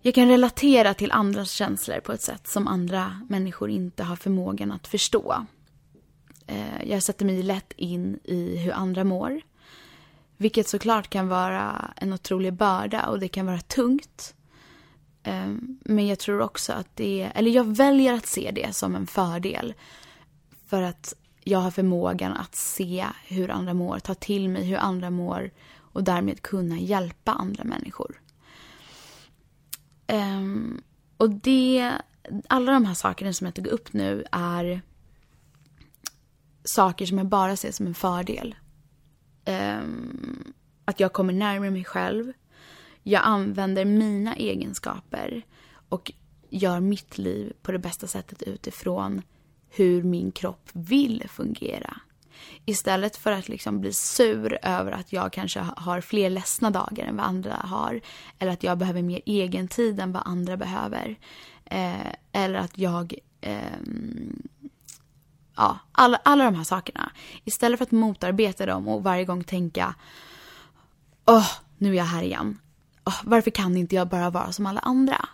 jag 0.01 0.15
kan 0.15 0.27
relatera 0.27 0.93
till 0.93 1.11
andras 1.11 1.51
känslor 1.51 1.99
på 1.99 2.11
ett 2.11 2.21
sätt 2.21 2.47
som 2.47 2.67
andra 2.67 3.21
människor 3.29 3.69
inte 3.69 4.03
har 4.03 4.15
förmågan 4.15 4.71
att 4.71 4.87
förstå. 4.87 5.45
Eh, 6.47 6.83
jag 6.89 7.03
sätter 7.03 7.25
mig 7.25 7.43
lätt 7.43 7.73
in 7.75 8.19
i 8.23 8.57
hur 8.57 8.71
andra 8.71 9.03
mår. 9.03 9.41
Vilket 10.37 10.67
såklart 10.67 11.09
kan 11.09 11.27
vara 11.27 11.93
en 11.95 12.13
otrolig 12.13 12.53
börda 12.53 13.07
och 13.07 13.19
det 13.19 13.27
kan 13.27 13.45
vara 13.45 13.61
tungt. 13.61 14.35
Eh, 15.23 15.53
men 15.79 16.07
jag 16.07 16.19
tror 16.19 16.41
också 16.41 16.73
att 16.73 16.95
det 16.95 17.31
eller 17.35 17.51
jag 17.51 17.75
väljer 17.75 18.13
att 18.13 18.25
se 18.25 18.51
det 18.51 18.75
som 18.75 18.95
en 18.95 19.07
fördel. 19.07 19.73
För 20.67 20.81
att 20.81 21.13
jag 21.43 21.59
har 21.59 21.71
förmågan 21.71 22.33
att 22.33 22.55
se 22.55 23.05
hur 23.27 23.51
andra 23.51 23.73
mår, 23.73 23.99
ta 23.99 24.13
till 24.13 24.49
mig 24.49 24.65
hur 24.65 24.77
andra 24.77 25.09
mår 25.09 25.51
och 25.75 26.03
därmed 26.03 26.41
kunna 26.41 26.79
hjälpa 26.79 27.31
andra 27.31 27.63
människor. 27.63 28.21
Ehm, 30.07 30.81
och 31.17 31.29
det, 31.29 31.91
alla 32.47 32.71
de 32.71 32.85
här 32.85 32.93
sakerna 32.93 33.33
som 33.33 33.45
jag 33.45 33.53
tog 33.53 33.67
upp 33.67 33.93
nu 33.93 34.25
är 34.31 34.81
saker 36.63 37.05
som 37.05 37.17
jag 37.17 37.27
bara 37.27 37.55
ser 37.55 37.71
som 37.71 37.87
en 37.87 37.93
fördel 37.93 38.55
um, 39.45 40.53
att 40.85 40.99
jag 40.99 41.13
kommer 41.13 41.33
närmare 41.33 41.71
mig 41.71 41.83
själv. 41.83 42.33
Jag 43.03 43.21
använder 43.25 43.85
mina 43.85 44.35
egenskaper 44.35 45.45
och 45.89 46.11
gör 46.49 46.79
mitt 46.79 47.17
liv 47.17 47.53
på 47.61 47.71
det 47.71 47.79
bästa 47.79 48.07
sättet 48.07 48.41
utifrån 48.41 49.21
hur 49.69 50.03
min 50.03 50.31
kropp 50.31 50.69
vill 50.73 51.23
fungera. 51.29 51.97
Istället 52.65 53.17
för 53.17 53.31
att 53.31 53.49
liksom 53.49 53.79
bli 53.79 53.93
sur 53.93 54.59
över 54.61 54.91
att 54.91 55.13
jag 55.13 55.33
kanske 55.33 55.59
har 55.59 56.01
fler 56.01 56.29
ledsna 56.29 56.69
dagar 56.69 57.05
än 57.05 57.17
vad 57.17 57.25
andra 57.25 57.53
har. 57.53 58.01
Eller 58.39 58.51
att 58.51 58.63
jag 58.63 58.77
behöver 58.77 59.01
mer 59.01 59.21
egen 59.25 59.67
tid 59.67 59.99
än 59.99 60.11
vad 60.11 60.23
andra 60.25 60.57
behöver. 60.57 61.19
Eh, 61.65 62.13
eller 62.31 62.59
att 62.59 62.77
jag 62.77 63.13
eh, 63.41 63.79
ja, 65.55 65.79
alla, 65.91 66.19
alla 66.23 66.43
de 66.45 66.55
här 66.55 66.63
sakerna. 66.63 67.11
Istället 67.43 67.77
för 67.77 67.83
att 67.83 67.91
motarbeta 67.91 68.65
dem 68.65 68.87
och 68.87 69.03
varje 69.03 69.25
gång 69.25 69.43
tänka 69.43 69.95
Åh, 71.25 71.37
oh, 71.37 71.51
nu 71.77 71.91
är 71.91 71.97
jag 71.97 72.05
här 72.05 72.23
igen. 72.23 72.59
Oh, 73.05 73.21
varför 73.23 73.51
kan 73.51 73.77
inte 73.77 73.95
jag 73.95 74.07
bara 74.07 74.29
vara 74.29 74.51
som 74.51 74.65
alla 74.65 74.79
andra? 74.79 75.29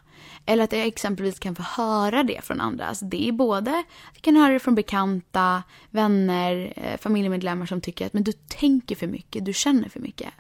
Eller 0.46 0.64
att 0.64 0.72
jag 0.72 0.88
exempelvis 0.88 1.40
kan 1.40 1.56
få 1.56 1.64
höra 1.64 2.24
det 2.24 2.46
från 2.46 2.62
andra. 2.62 2.86
Alltså 2.86 3.06
det 3.06 3.28
är 3.28 3.32
både, 3.32 3.84
jag 4.14 4.22
kan 4.22 4.36
höra 4.36 4.54
det 4.54 4.60
från 4.60 4.76
bekanta, 4.76 5.64
vänner, 5.90 6.74
eh, 6.76 6.98
familjemedlemmar 6.98 7.66
som 7.66 7.82
tycker 7.82 8.06
att 8.06 8.14
men 8.14 8.24
du 8.24 8.32
tänker 8.32 8.96
för 8.96 9.08
mycket, 9.08 9.46
du 9.46 9.54
känner 9.54 9.90
för 9.90 10.00
mycket. 10.00 10.34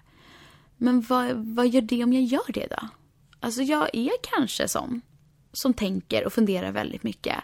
Men 0.77 1.01
vad, 1.01 1.31
vad 1.33 1.67
gör 1.67 1.81
det 1.81 2.03
om 2.03 2.13
jag 2.13 2.24
gör 2.24 2.51
det 2.53 2.67
då? 2.69 2.88
Alltså 3.39 3.62
jag 3.62 3.89
är 3.93 4.12
kanske 4.21 4.67
sån 4.67 5.01
som 5.53 5.74
tänker 5.74 6.25
och 6.25 6.33
funderar 6.33 6.71
väldigt 6.71 7.03
mycket. 7.03 7.36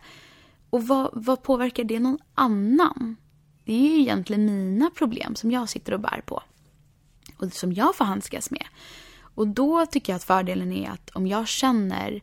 Och 0.75 0.87
vad, 0.87 1.09
vad 1.13 1.43
påverkar 1.43 1.83
det 1.83 1.99
någon 1.99 2.19
annan? 2.33 3.15
Det 3.63 3.73
är 3.73 3.89
ju 3.89 3.99
egentligen 3.99 4.45
mina 4.45 4.89
problem 4.89 5.35
som 5.35 5.51
jag 5.51 5.69
sitter 5.69 5.93
och 5.93 5.99
bär 5.99 6.21
på. 6.25 6.43
Och 7.37 7.53
som 7.53 7.73
jag 7.73 7.95
får 7.95 8.05
handskas 8.05 8.51
med. 8.51 8.65
Och 9.19 9.47
då 9.47 9.85
tycker 9.85 10.13
jag 10.13 10.17
att 10.17 10.23
fördelen 10.23 10.71
är 10.71 10.89
att 10.89 11.09
om 11.09 11.27
jag 11.27 11.47
känner 11.47 12.21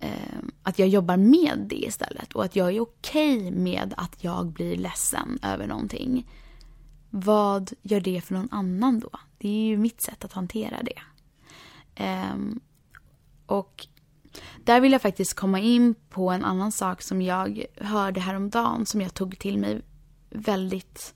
eh, 0.00 0.38
att 0.62 0.78
jag 0.78 0.88
jobbar 0.88 1.16
med 1.16 1.66
det 1.68 1.84
istället 1.86 2.32
och 2.32 2.44
att 2.44 2.56
jag 2.56 2.74
är 2.74 2.80
okej 2.80 3.38
okay 3.38 3.50
med 3.50 3.94
att 3.96 4.24
jag 4.24 4.46
blir 4.46 4.76
ledsen 4.76 5.38
över 5.42 5.66
någonting. 5.66 6.30
Vad 7.10 7.72
gör 7.82 8.00
det 8.00 8.20
för 8.20 8.34
någon 8.34 8.48
annan 8.52 9.00
då? 9.00 9.10
Det 9.38 9.48
är 9.48 9.66
ju 9.66 9.76
mitt 9.76 10.00
sätt 10.00 10.24
att 10.24 10.32
hantera 10.32 10.82
det. 10.82 11.00
Eh, 12.04 12.36
och 13.46 13.86
där 14.64 14.80
vill 14.80 14.92
jag 14.92 15.02
faktiskt 15.02 15.34
komma 15.34 15.60
in 15.60 15.94
på 16.10 16.30
en 16.30 16.44
annan 16.44 16.72
sak 16.72 17.02
som 17.02 17.22
jag 17.22 17.64
hörde 17.76 18.20
häromdagen 18.20 18.86
som 18.86 19.00
jag 19.00 19.14
tog 19.14 19.38
till 19.38 19.58
mig 19.58 19.82
väldigt 20.30 21.14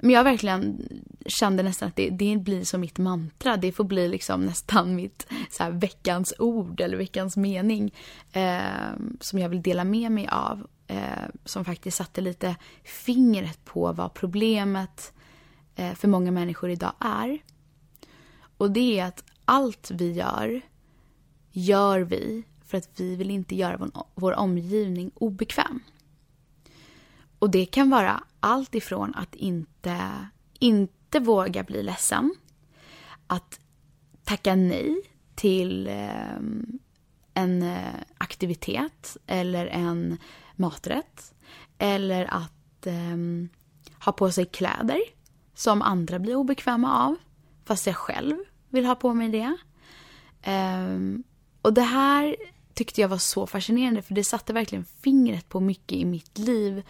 men 0.00 0.10
jag 0.10 0.24
verkligen 0.24 0.88
kände 1.26 1.62
nästan 1.62 1.88
att 1.88 1.96
det, 1.96 2.10
det 2.10 2.36
blir 2.36 2.64
som 2.64 2.80
mitt 2.80 2.98
mantra. 2.98 3.56
Det 3.56 3.72
får 3.72 3.84
bli 3.84 4.08
liksom 4.08 4.44
nästan 4.44 4.94
mitt 4.94 5.26
så 5.50 5.62
här, 5.62 5.70
veckans 5.70 6.34
ord 6.38 6.80
eller 6.80 6.96
veckans 6.96 7.36
mening. 7.36 7.94
Eh, 8.32 8.92
som 9.20 9.38
jag 9.38 9.48
vill 9.48 9.62
dela 9.62 9.84
med 9.84 10.12
mig 10.12 10.28
av. 10.28 10.66
Eh, 10.86 11.28
som 11.44 11.64
faktiskt 11.64 11.96
satte 11.96 12.20
lite 12.20 12.56
fingret 12.84 13.64
på 13.64 13.92
vad 13.92 14.14
problemet 14.14 15.12
eh, 15.74 15.94
för 15.94 16.08
många 16.08 16.30
människor 16.30 16.70
idag 16.70 16.92
är. 17.00 17.38
Och 18.56 18.70
det 18.70 19.00
är 19.00 19.04
att 19.04 19.24
allt 19.44 19.90
vi 19.90 20.12
gör, 20.12 20.60
gör 21.50 22.00
vi 22.00 22.44
för 22.64 22.78
att 22.78 23.00
vi 23.00 23.16
vill 23.16 23.30
inte 23.30 23.56
göra 23.56 23.76
vår, 23.76 23.90
vår 24.14 24.32
omgivning 24.32 25.10
obekväm. 25.14 25.80
Och 27.38 27.50
det 27.50 27.66
kan 27.66 27.90
vara 27.90 28.24
allt 28.40 28.74
ifrån 28.74 29.14
att 29.14 29.34
inte, 29.34 30.26
inte 30.58 31.20
våga 31.20 31.62
bli 31.62 31.82
ledsen, 31.82 32.34
att 33.26 33.60
tacka 34.24 34.54
nej 34.54 35.02
till 35.34 35.86
ehm, 35.86 36.78
en 37.34 37.62
eh, 37.62 37.94
aktivitet 38.18 39.16
eller 39.26 39.66
en 39.66 40.18
maträtt. 40.56 41.34
Eller 41.78 42.34
att 42.34 42.86
ehm, 42.86 43.48
ha 44.04 44.12
på 44.12 44.30
sig 44.30 44.46
kläder 44.46 45.00
som 45.54 45.82
andra 45.82 46.18
blir 46.18 46.34
obekväma 46.34 47.06
av, 47.06 47.16
fast 47.64 47.86
jag 47.86 47.96
själv 47.96 48.36
vill 48.68 48.84
ha 48.84 48.94
på 48.94 49.14
mig 49.14 49.28
det. 49.28 49.56
Um, 50.46 51.24
och 51.68 51.74
det 51.74 51.82
här 51.82 52.36
tyckte 52.74 53.00
jag 53.00 53.08
var 53.08 53.18
så 53.18 53.46
fascinerande 53.46 54.02
för 54.02 54.14
det 54.14 54.24
satte 54.24 54.52
verkligen 54.52 54.84
fingret 54.84 55.48
på 55.48 55.60
mycket 55.60 55.98
i 55.98 56.04
mitt 56.04 56.38
liv 56.38 56.82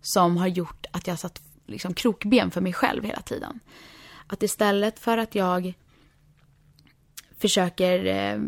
som 0.00 0.36
har 0.36 0.46
gjort 0.46 0.86
att 0.90 1.06
jag 1.06 1.18
satt 1.18 1.42
liksom 1.66 1.94
krokben 1.94 2.50
för 2.50 2.60
mig 2.60 2.72
själv 2.72 3.04
hela 3.04 3.20
tiden. 3.20 3.60
Att 4.26 4.42
istället 4.42 4.98
för 4.98 5.18
att 5.18 5.34
jag 5.34 5.74
försöker 7.38 8.04
eh, 8.04 8.40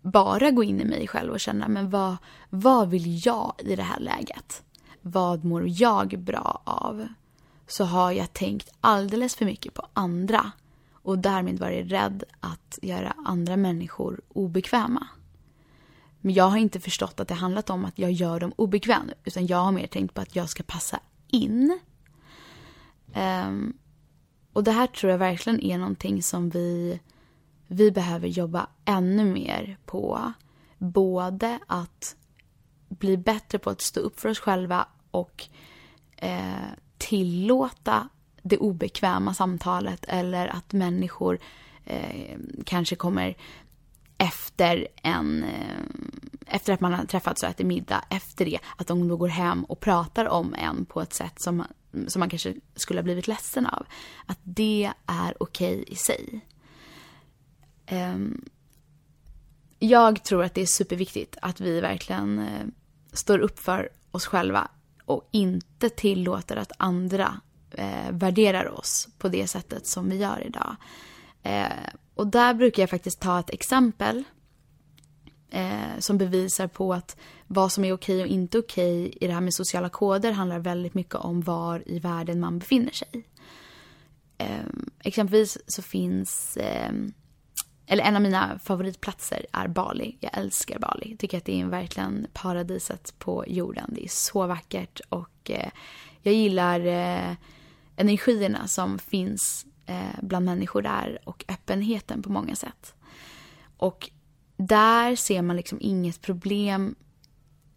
bara 0.00 0.50
gå 0.50 0.64
in 0.64 0.80
i 0.80 0.84
mig 0.84 1.08
själv 1.08 1.32
och 1.32 1.40
känna 1.40 1.68
men 1.68 1.90
vad, 1.90 2.16
vad 2.50 2.90
vill 2.90 3.26
jag 3.26 3.54
i 3.58 3.76
det 3.76 3.82
här 3.82 4.00
läget? 4.00 4.62
Vad 5.00 5.44
mår 5.44 5.64
jag 5.66 6.18
bra 6.18 6.62
av? 6.64 7.06
Så 7.66 7.84
har 7.84 8.12
jag 8.12 8.32
tänkt 8.32 8.70
alldeles 8.80 9.36
för 9.36 9.44
mycket 9.44 9.74
på 9.74 9.86
andra 9.92 10.52
och 11.02 11.18
därmed 11.18 11.58
varit 11.58 11.92
rädd 11.92 12.24
att 12.40 12.78
göra 12.82 13.14
andra 13.24 13.56
människor 13.56 14.20
obekväma. 14.28 15.06
Men 16.20 16.34
jag 16.34 16.44
har 16.44 16.58
inte 16.58 16.80
förstått 16.80 17.20
att 17.20 17.28
det 17.28 17.34
handlat 17.34 17.70
om 17.70 17.84
att 17.84 17.98
jag 17.98 18.12
gör 18.12 18.40
dem 18.40 18.52
obekväma 18.56 19.12
utan 19.24 19.46
jag 19.46 19.56
har 19.56 19.72
mer 19.72 19.86
tänkt 19.86 20.14
på 20.14 20.20
att 20.20 20.36
jag 20.36 20.48
ska 20.48 20.62
passa 20.62 21.00
in. 21.28 21.78
Um, 23.14 23.78
och 24.52 24.64
det 24.64 24.72
här 24.72 24.86
tror 24.86 25.10
jag 25.10 25.18
verkligen 25.18 25.60
är 25.60 25.78
någonting 25.78 26.22
som 26.22 26.50
vi, 26.50 27.00
vi 27.66 27.90
behöver 27.90 28.28
jobba 28.28 28.66
ännu 28.84 29.24
mer 29.24 29.78
på. 29.84 30.32
Både 30.78 31.58
att 31.66 32.16
bli 32.88 33.16
bättre 33.16 33.58
på 33.58 33.70
att 33.70 33.80
stå 33.80 34.00
upp 34.00 34.20
för 34.20 34.28
oss 34.28 34.38
själva 34.38 34.86
och 35.10 35.44
eh, 36.16 36.70
tillåta 36.98 38.08
det 38.42 38.58
obekväma 38.58 39.34
samtalet 39.34 40.04
eller 40.08 40.48
att 40.48 40.72
människor 40.72 41.38
eh, 41.84 42.36
kanske 42.64 42.96
kommer 42.96 43.36
efter 44.18 44.88
en 45.02 45.44
eh, 45.44 45.82
efter 46.46 46.72
att 46.72 46.80
man 46.80 46.92
har 46.92 47.04
träffats 47.04 47.42
och 47.42 47.48
ätit 47.48 47.66
middag, 47.66 48.04
efter 48.10 48.44
det, 48.44 48.58
att 48.76 48.86
de 48.86 49.08
då 49.08 49.16
går 49.16 49.28
hem 49.28 49.64
och 49.64 49.80
pratar 49.80 50.28
om 50.28 50.54
en 50.54 50.84
på 50.84 51.00
ett 51.00 51.14
sätt 51.14 51.34
som, 51.36 51.64
som 52.06 52.20
man 52.20 52.30
kanske 52.30 52.54
skulle 52.76 53.00
ha 53.00 53.04
blivit 53.04 53.28
ledsen 53.28 53.66
av. 53.66 53.86
Att 54.26 54.38
det 54.42 54.92
är 55.06 55.34
okej 55.42 55.80
okay 55.80 55.84
i 55.86 55.96
sig. 55.96 56.40
Eh, 57.86 58.16
jag 59.78 60.24
tror 60.24 60.44
att 60.44 60.54
det 60.54 60.62
är 60.62 60.66
superviktigt 60.66 61.36
att 61.42 61.60
vi 61.60 61.80
verkligen 61.80 62.38
eh, 62.38 62.66
står 63.12 63.38
upp 63.38 63.58
för 63.58 63.88
oss 64.10 64.26
själva 64.26 64.68
och 65.04 65.28
inte 65.30 65.90
tillåter 65.90 66.56
att 66.56 66.72
andra 66.76 67.40
eh, 67.74 68.10
värderar 68.10 68.78
oss 68.78 69.08
på 69.18 69.28
det 69.28 69.46
sättet 69.46 69.86
som 69.86 70.08
vi 70.08 70.16
gör 70.16 70.46
idag. 70.46 70.76
Eh, 71.42 71.66
och 72.14 72.26
där 72.26 72.54
brukar 72.54 72.82
jag 72.82 72.90
faktiskt 72.90 73.20
ta 73.20 73.40
ett 73.40 73.50
exempel 73.50 74.24
eh, 75.50 75.98
som 75.98 76.18
bevisar 76.18 76.66
på 76.66 76.94
att 76.94 77.16
vad 77.46 77.72
som 77.72 77.84
är 77.84 77.92
okej 77.92 78.22
och 78.22 78.28
inte 78.28 78.58
okej 78.58 79.18
i 79.20 79.26
det 79.26 79.32
här 79.32 79.40
med 79.40 79.54
sociala 79.54 79.88
koder 79.88 80.32
handlar 80.32 80.58
väldigt 80.58 80.94
mycket 80.94 81.14
om 81.14 81.40
var 81.40 81.82
i 81.86 81.98
världen 81.98 82.40
man 82.40 82.58
befinner 82.58 82.92
sig. 82.92 83.26
Eh, 84.38 84.66
exempelvis 85.04 85.58
så 85.66 85.82
finns, 85.82 86.56
eh, 86.56 86.92
eller 87.86 88.04
en 88.04 88.16
av 88.16 88.22
mina 88.22 88.58
favoritplatser 88.58 89.46
är 89.52 89.68
Bali. 89.68 90.16
Jag 90.20 90.38
älskar 90.38 90.78
Bali. 90.78 91.10
Jag 91.10 91.18
tycker 91.18 91.38
att 91.38 91.44
det 91.44 91.60
är 91.60 91.66
verkligen 91.66 92.26
paradiset 92.32 93.14
på 93.18 93.44
jorden. 93.46 93.90
Det 93.94 94.04
är 94.04 94.08
så 94.08 94.46
vackert 94.46 95.00
och 95.08 95.50
eh, 95.50 95.70
jag 96.22 96.34
gillar 96.34 96.86
eh, 96.86 97.36
energierna 98.02 98.68
som 98.68 98.98
finns 98.98 99.66
eh, 99.86 100.18
bland 100.22 100.46
människor 100.46 100.82
där 100.82 101.18
och 101.24 101.44
öppenheten 101.48 102.22
på 102.22 102.32
många 102.32 102.56
sätt. 102.56 102.94
Och 103.76 104.10
där 104.56 105.16
ser 105.16 105.42
man 105.42 105.56
liksom 105.56 105.78
inget 105.80 106.20
problem 106.20 106.94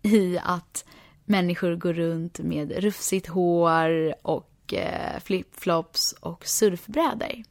i 0.01 0.37
att 0.43 0.85
människor 1.25 1.75
går 1.75 1.93
runt 1.93 2.39
med 2.39 2.71
rufsigt 2.71 3.27
hår 3.27 4.15
och 4.21 4.73
eh, 4.73 5.19
flipflops 5.19 6.13
och 6.19 6.47
surfbrädor. 6.47 7.43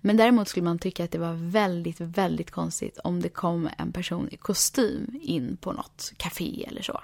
Men 0.00 0.16
däremot 0.16 0.48
skulle 0.48 0.64
man 0.64 0.78
tycka 0.78 1.04
att 1.04 1.10
det 1.10 1.18
var 1.18 1.50
väldigt, 1.50 2.00
väldigt 2.00 2.50
konstigt 2.50 2.98
om 2.98 3.20
det 3.20 3.28
kom 3.28 3.68
en 3.78 3.92
person 3.92 4.28
i 4.30 4.36
kostym 4.36 5.20
in 5.22 5.56
på 5.56 5.72
något 5.72 6.12
café 6.16 6.64
eller 6.68 6.82
så. 6.82 7.00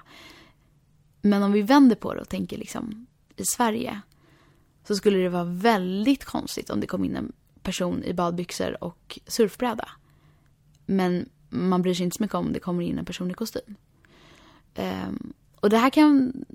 Men 1.21 1.43
om 1.43 1.51
vi 1.51 1.61
vänder 1.61 1.95
på 1.95 2.13
det 2.13 2.21
och 2.21 2.29
tänker 2.29 2.57
liksom 2.57 3.07
i 3.35 3.45
Sverige 3.45 4.01
så 4.87 4.95
skulle 4.95 5.17
det 5.17 5.29
vara 5.29 5.43
väldigt 5.43 6.25
konstigt 6.25 6.69
om 6.69 6.79
det 6.79 6.87
kom 6.87 7.05
in 7.05 7.15
en 7.15 7.31
person 7.63 8.03
i 8.03 8.13
badbyxor 8.13 8.83
och 8.83 9.19
surfbräda. 9.27 9.89
Men 10.85 11.29
man 11.49 11.81
bryr 11.81 11.93
sig 11.93 12.03
inte 12.03 12.17
så 12.17 12.23
mycket 12.23 12.35
om 12.35 12.53
det 12.53 12.59
kommer 12.59 12.83
in 12.83 12.99
en 12.99 13.05
person 13.05 13.31
i 13.31 13.33
kostym. 13.33 13.75
Um, 14.75 15.33
och 15.55 15.69
det 15.69 15.77
här 15.77 15.89
kan... 15.89 16.45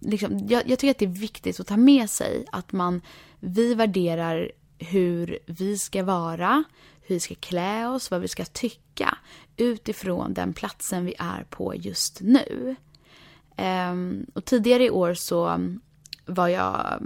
Liksom, 0.00 0.46
jag, 0.48 0.68
jag, 0.68 0.78
tycker 0.78 0.90
att 0.90 0.98
det 0.98 1.04
är 1.04 1.20
viktigt 1.20 1.60
att 1.60 1.66
ta 1.66 1.76
med 1.76 2.10
sig 2.10 2.44
att 2.52 2.72
man... 2.72 3.00
Vi 3.40 3.74
värderar 3.74 4.52
hur 4.78 5.38
vi 5.46 5.78
ska 5.78 6.02
vara, 6.02 6.64
hur 7.02 7.14
vi 7.14 7.20
ska 7.20 7.34
klä 7.34 7.88
oss, 7.88 8.10
vad 8.10 8.20
vi 8.20 8.28
ska 8.28 8.44
tycka 8.44 9.18
utifrån 9.56 10.34
den 10.34 10.52
platsen 10.52 11.04
vi 11.04 11.14
är 11.18 11.44
på 11.50 11.74
just 11.74 12.20
nu. 12.20 12.76
Um, 13.90 14.26
och 14.34 14.44
tidigare 14.44 14.84
i 14.84 14.90
år 14.90 15.14
så 15.14 15.60
var 16.26 16.48
jag 16.48 17.02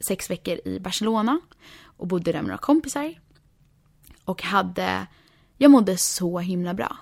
sex 0.00 0.30
veckor 0.30 0.60
i 0.64 0.80
Barcelona 0.80 1.40
och 1.84 2.06
bodde 2.06 2.32
där 2.32 2.38
med 2.38 2.48
några 2.48 2.58
kompisar. 2.58 3.20
Och 4.24 4.42
hade 4.42 5.06
jag 5.62 5.70
mådde 5.70 5.96
så 5.96 6.38
himla 6.38 6.74
bra. 6.74 6.96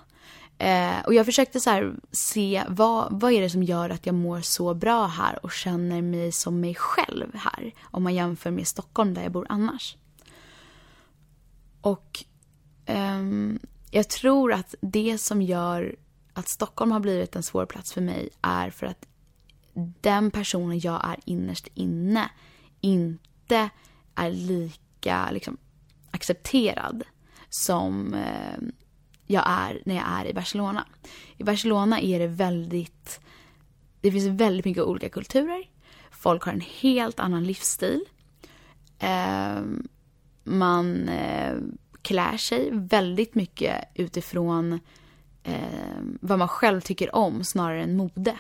Eh, 0.59 1.01
och 1.07 1.15
jag 1.15 1.27
försökte 1.27 1.61
så 1.61 1.71
här, 1.71 1.95
se 2.13 2.65
vad, 2.69 3.21
vad 3.21 3.33
är 3.33 3.41
det 3.41 3.51
som 3.51 3.63
gör 3.63 3.91
att 3.91 4.07
jag 4.07 4.15
mår 4.15 4.41
så 4.41 4.75
bra 4.75 5.07
här 5.07 5.45
och 5.45 5.53
känner 5.53 6.03
mig 6.03 6.33
som 6.33 6.61
mig 6.61 6.75
själv 6.75 7.35
här. 7.35 7.73
Om 7.83 8.03
man 8.03 8.15
jämför 8.15 8.51
med 8.51 8.67
Stockholm 8.67 9.15
där 9.15 9.23
jag 9.23 9.33
bor 9.33 9.47
annars. 9.49 9.97
Och 11.81 12.25
eh, 12.87 13.23
jag 13.91 14.09
tror 14.09 14.53
att 14.53 14.75
det 14.81 15.19
som 15.19 15.43
gör 15.43 15.97
att 16.33 16.49
Stockholm 16.49 16.93
har 16.93 17.01
blivit 17.01 17.37
en 17.37 17.43
svår 17.43 17.67
plats 17.67 17.93
för 17.93 18.01
mig 18.01 18.29
är 18.43 18.71
för 18.71 18.87
att 18.87 19.07
den 20.01 20.31
personen 20.31 20.79
jag 20.79 21.05
är 21.05 21.17
innerst 21.25 21.69
inne 21.75 22.31
inte 22.81 23.71
är 24.15 24.31
lika 24.31 25.31
liksom, 25.31 25.57
accepterad 26.11 27.03
som 27.49 28.15
eh, 28.15 28.59
jag 29.27 29.45
är 29.47 29.83
när 29.85 29.95
jag 29.95 30.05
är 30.09 30.27
i 30.27 30.35
Barcelona. 30.35 30.87
I 31.37 31.45
Barcelona 31.45 32.01
är 32.01 32.19
det 32.19 32.27
väldigt, 32.27 33.21
det 34.01 34.13
finns 34.13 34.41
väldigt 34.41 34.65
mycket 34.65 34.83
olika 34.83 35.09
kulturer. 35.09 35.65
Folk 36.11 36.43
har 36.43 36.53
en 36.53 36.65
helt 36.81 37.21
annan 37.21 37.45
livsstil. 37.45 38.01
Eh, 38.99 39.61
man 40.45 41.09
eh, 41.09 41.57
klär 42.03 42.37
sig 42.37 42.69
väldigt 42.73 43.35
mycket 43.35 43.85
utifrån 43.95 44.81
eh, 45.43 45.99
vad 46.21 46.39
man 46.39 46.49
själv 46.49 46.81
tycker 46.81 47.15
om 47.15 47.45
snarare 47.45 47.83
än 47.83 47.97
mode. 47.97 48.37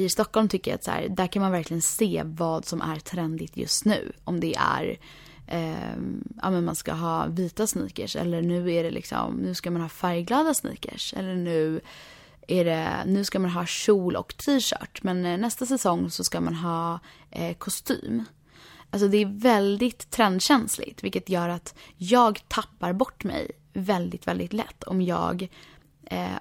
I 0.00 0.08
Stockholm 0.08 0.48
tycker 0.48 0.70
jag 0.70 0.76
att 0.76 0.84
så 0.84 0.90
här, 0.90 1.08
där 1.08 1.26
kan 1.26 1.42
man 1.42 1.52
verkligen 1.52 1.82
se 1.82 2.22
vad 2.24 2.64
som 2.64 2.80
är 2.80 2.98
trendigt 2.98 3.56
just 3.56 3.84
nu. 3.84 4.12
Om 4.24 4.40
det 4.40 4.54
är 4.54 4.98
eh, 5.46 5.96
ja, 6.42 6.50
men 6.50 6.64
man 6.64 6.76
ska 6.76 6.92
ha 6.92 7.26
vita 7.26 7.66
sneakers 7.66 8.16
eller 8.16 8.42
nu 8.42 8.72
är 8.72 8.84
det 8.84 8.90
liksom, 8.90 9.34
nu 9.34 9.54
ska 9.54 9.70
man 9.70 9.82
ha 9.82 9.88
färgglada 9.88 10.54
sneakers 10.54 11.14
eller 11.14 11.34
nu 11.34 11.80
är 12.48 12.64
det, 12.64 13.02
nu 13.06 13.24
ska 13.24 13.38
man 13.38 13.50
ha 13.50 13.66
kjol 13.66 14.16
och 14.16 14.36
t-shirt 14.36 15.02
men 15.02 15.26
eh, 15.26 15.38
nästa 15.38 15.66
säsong 15.66 16.10
så 16.10 16.24
ska 16.24 16.40
man 16.40 16.54
ha 16.54 16.98
eh, 17.30 17.54
kostym. 17.54 18.24
Alltså 18.90 19.08
det 19.08 19.16
är 19.16 19.40
väldigt 19.40 20.10
trendkänsligt 20.10 21.04
vilket 21.04 21.28
gör 21.28 21.48
att 21.48 21.74
jag 21.96 22.48
tappar 22.48 22.92
bort 22.92 23.24
mig 23.24 23.50
väldigt, 23.72 24.26
väldigt 24.26 24.52
lätt 24.52 24.82
om 24.82 25.02
jag 25.02 25.48
eh, 26.06 26.36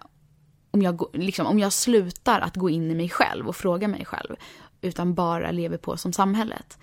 om 0.71 0.81
jag, 0.81 1.05
liksom, 1.13 1.47
om 1.47 1.59
jag 1.59 1.73
slutar 1.73 2.39
att 2.39 2.55
gå 2.55 2.69
in 2.69 2.91
i 2.91 2.95
mig 2.95 3.09
själv 3.09 3.47
och 3.47 3.55
fråga 3.55 3.87
mig 3.87 4.05
själv 4.05 4.35
utan 4.81 5.13
bara 5.13 5.51
lever 5.51 5.77
på 5.77 5.97
som 5.97 6.13
samhället 6.13 6.77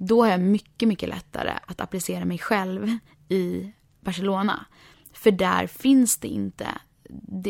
då 0.00 0.22
har 0.24 0.30
jag 0.30 0.40
mycket, 0.40 0.88
mycket 0.88 1.08
lättare 1.08 1.52
att 1.66 1.80
applicera 1.80 2.24
mig 2.24 2.38
själv 2.38 2.98
i 3.28 3.72
Barcelona. 4.00 4.64
För 5.12 5.30
där 5.30 5.66
finns 5.66 6.18
det 6.18 6.28
inte, 6.28 6.66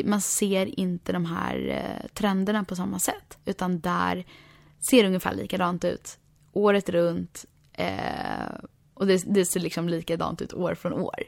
man 0.05 0.21
ser 0.21 0.81
inte 0.81 1.13
de 1.13 1.27
här 1.27 1.69
eh, 1.69 2.09
trenderna 2.15 2.65
på 2.65 2.77
samma 2.77 2.99
sätt. 2.99 3.39
Utan 3.45 3.81
där 3.81 4.27
ser 4.79 5.03
det 5.03 5.07
ungefär 5.07 5.35
likadant 5.35 5.85
ut 5.85 6.19
året 6.53 6.89
runt. 6.89 7.45
Eh, 7.73 8.55
och 8.95 9.07
det, 9.07 9.23
det, 9.27 9.45
ser 9.45 9.61
liksom 9.61 9.89
likadant 9.89 10.43
ut 10.43 10.53
år 10.53 10.75
från 10.75 10.93
år. 10.93 11.23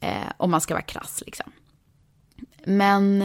Eh, 0.00 0.32
om 0.36 0.50
man 0.50 0.60
ska 0.60 0.74
vara 0.74 0.82
krass 0.82 1.22
liksom. 1.26 1.52
Men, 2.66 3.22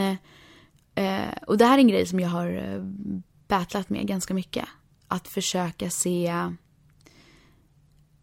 eh, 0.96 1.34
och 1.48 1.58
det 1.58 1.66
här 1.66 1.74
är 1.74 1.82
en 1.82 1.88
grej 1.88 2.06
som 2.06 2.20
jag 2.20 2.30
har 2.30 2.52
eh, 2.52 2.82
battlat 3.48 3.90
med 3.90 4.08
ganska 4.08 4.34
mycket. 4.34 4.66
Att 5.08 5.28
försöka 5.28 5.90
se 5.90 6.34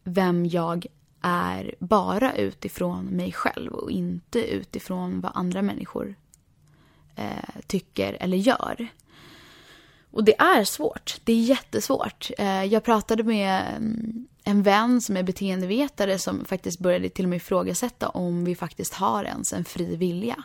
vem 0.04 0.46
jag 0.46 0.86
är 1.20 1.74
bara 1.78 2.34
utifrån 2.34 3.04
mig 3.04 3.32
själv 3.32 3.72
och 3.72 3.90
inte 3.90 4.44
utifrån 4.52 5.20
vad 5.20 5.32
andra 5.34 5.62
människor 5.62 6.14
eh, 7.16 7.60
tycker 7.66 8.16
eller 8.20 8.36
gör. 8.36 8.88
Och 10.10 10.24
det 10.24 10.40
är 10.40 10.64
svårt. 10.64 11.20
Det 11.24 11.32
är 11.32 11.40
jättesvårt. 11.40 12.30
Eh, 12.38 12.64
jag 12.64 12.84
pratade 12.84 13.22
med 13.22 13.74
mm, 13.76 14.26
en 14.44 14.62
vän 14.62 15.00
som 15.00 15.16
är 15.16 15.22
beteendevetare 15.22 16.18
som 16.18 16.44
faktiskt 16.44 16.78
började 16.78 17.08
till 17.08 17.24
och 17.24 17.28
med 17.28 17.36
ifrågasätta 17.36 18.08
om 18.08 18.44
vi 18.44 18.54
faktiskt 18.54 18.94
har 18.94 19.24
ens 19.24 19.52
en 19.52 19.64
fri 19.64 19.96
vilja. 19.96 20.44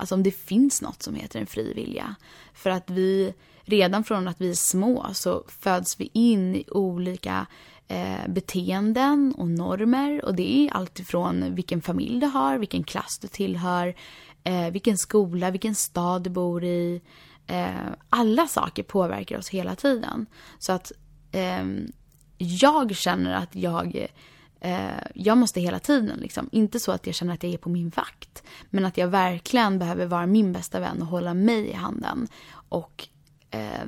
Alltså 0.00 0.14
om 0.14 0.22
det 0.22 0.30
finns 0.30 0.82
något 0.82 1.02
som 1.02 1.14
heter 1.14 1.40
en 1.40 1.46
fri 1.46 1.72
vilja. 1.74 2.14
För 2.54 2.70
att 2.70 2.90
vi, 2.90 3.34
redan 3.64 4.04
från 4.04 4.28
att 4.28 4.40
vi 4.40 4.50
är 4.50 4.54
små 4.54 5.06
så 5.12 5.44
föds 5.48 6.00
vi 6.00 6.10
in 6.12 6.54
i 6.54 6.64
olika 6.70 7.46
eh, 7.88 8.28
beteenden 8.28 9.34
och 9.38 9.48
normer. 9.48 10.24
Och 10.24 10.34
det 10.34 10.56
är 10.56 10.72
allt 10.72 10.98
ifrån 10.98 11.54
vilken 11.54 11.82
familj 11.82 12.20
du 12.20 12.26
har, 12.26 12.58
vilken 12.58 12.84
klass 12.84 13.18
du 13.18 13.28
tillhör, 13.28 13.94
eh, 14.44 14.70
vilken 14.70 14.98
skola, 14.98 15.50
vilken 15.50 15.74
stad 15.74 16.22
du 16.22 16.30
bor 16.30 16.64
i. 16.64 17.00
Eh, 17.46 17.92
alla 18.08 18.46
saker 18.46 18.82
påverkar 18.82 19.38
oss 19.38 19.48
hela 19.48 19.74
tiden. 19.74 20.26
Så 20.58 20.72
att 20.72 20.92
eh, 21.32 21.64
jag 22.38 22.96
känner 22.96 23.34
att 23.34 23.54
jag 23.54 23.96
eh, 23.96 24.08
Eh, 24.60 24.90
jag 25.14 25.38
måste 25.38 25.60
hela 25.60 25.78
tiden, 25.78 26.18
liksom. 26.18 26.48
inte 26.52 26.80
så 26.80 26.92
att 26.92 27.06
jag 27.06 27.14
känner 27.14 27.34
att 27.34 27.42
jag 27.42 27.52
är 27.52 27.58
på 27.58 27.68
min 27.68 27.88
vakt, 27.88 28.42
men 28.70 28.84
att 28.84 28.96
jag 28.96 29.08
verkligen 29.08 29.78
behöver 29.78 30.06
vara 30.06 30.26
min 30.26 30.52
bästa 30.52 30.80
vän 30.80 31.02
och 31.02 31.08
hålla 31.08 31.34
mig 31.34 31.66
i 31.66 31.72
handen. 31.72 32.28
Och 32.68 33.08
eh, 33.50 33.86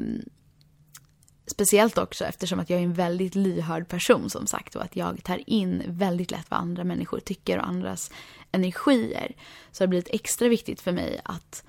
Speciellt 1.47 1.99
också 1.99 2.25
eftersom 2.25 2.61
att 2.61 2.71
jag 2.71 2.81
är 2.81 2.85
en 2.85 2.93
väldigt 2.93 3.35
lyhörd 3.35 3.89
person 3.89 4.31
som 4.31 4.47
sagt 4.47 4.75
och 4.75 4.83
att 4.83 4.97
jag 4.97 5.25
tar 5.25 5.51
in 5.51 5.83
väldigt 5.87 6.31
lätt 6.31 6.51
vad 6.51 6.61
andra 6.61 6.85
människor 6.85 7.21
tycker 7.21 7.59
och 7.59 7.67
andras 7.67 8.11
energier. 8.53 9.37
Så 9.73 9.79
det 9.79 9.87
har 9.87 9.89
blivit 9.89 10.15
extra 10.15 10.49
viktigt 10.49 10.81
för 10.81 10.93
mig 10.93 11.21
att 11.25 11.65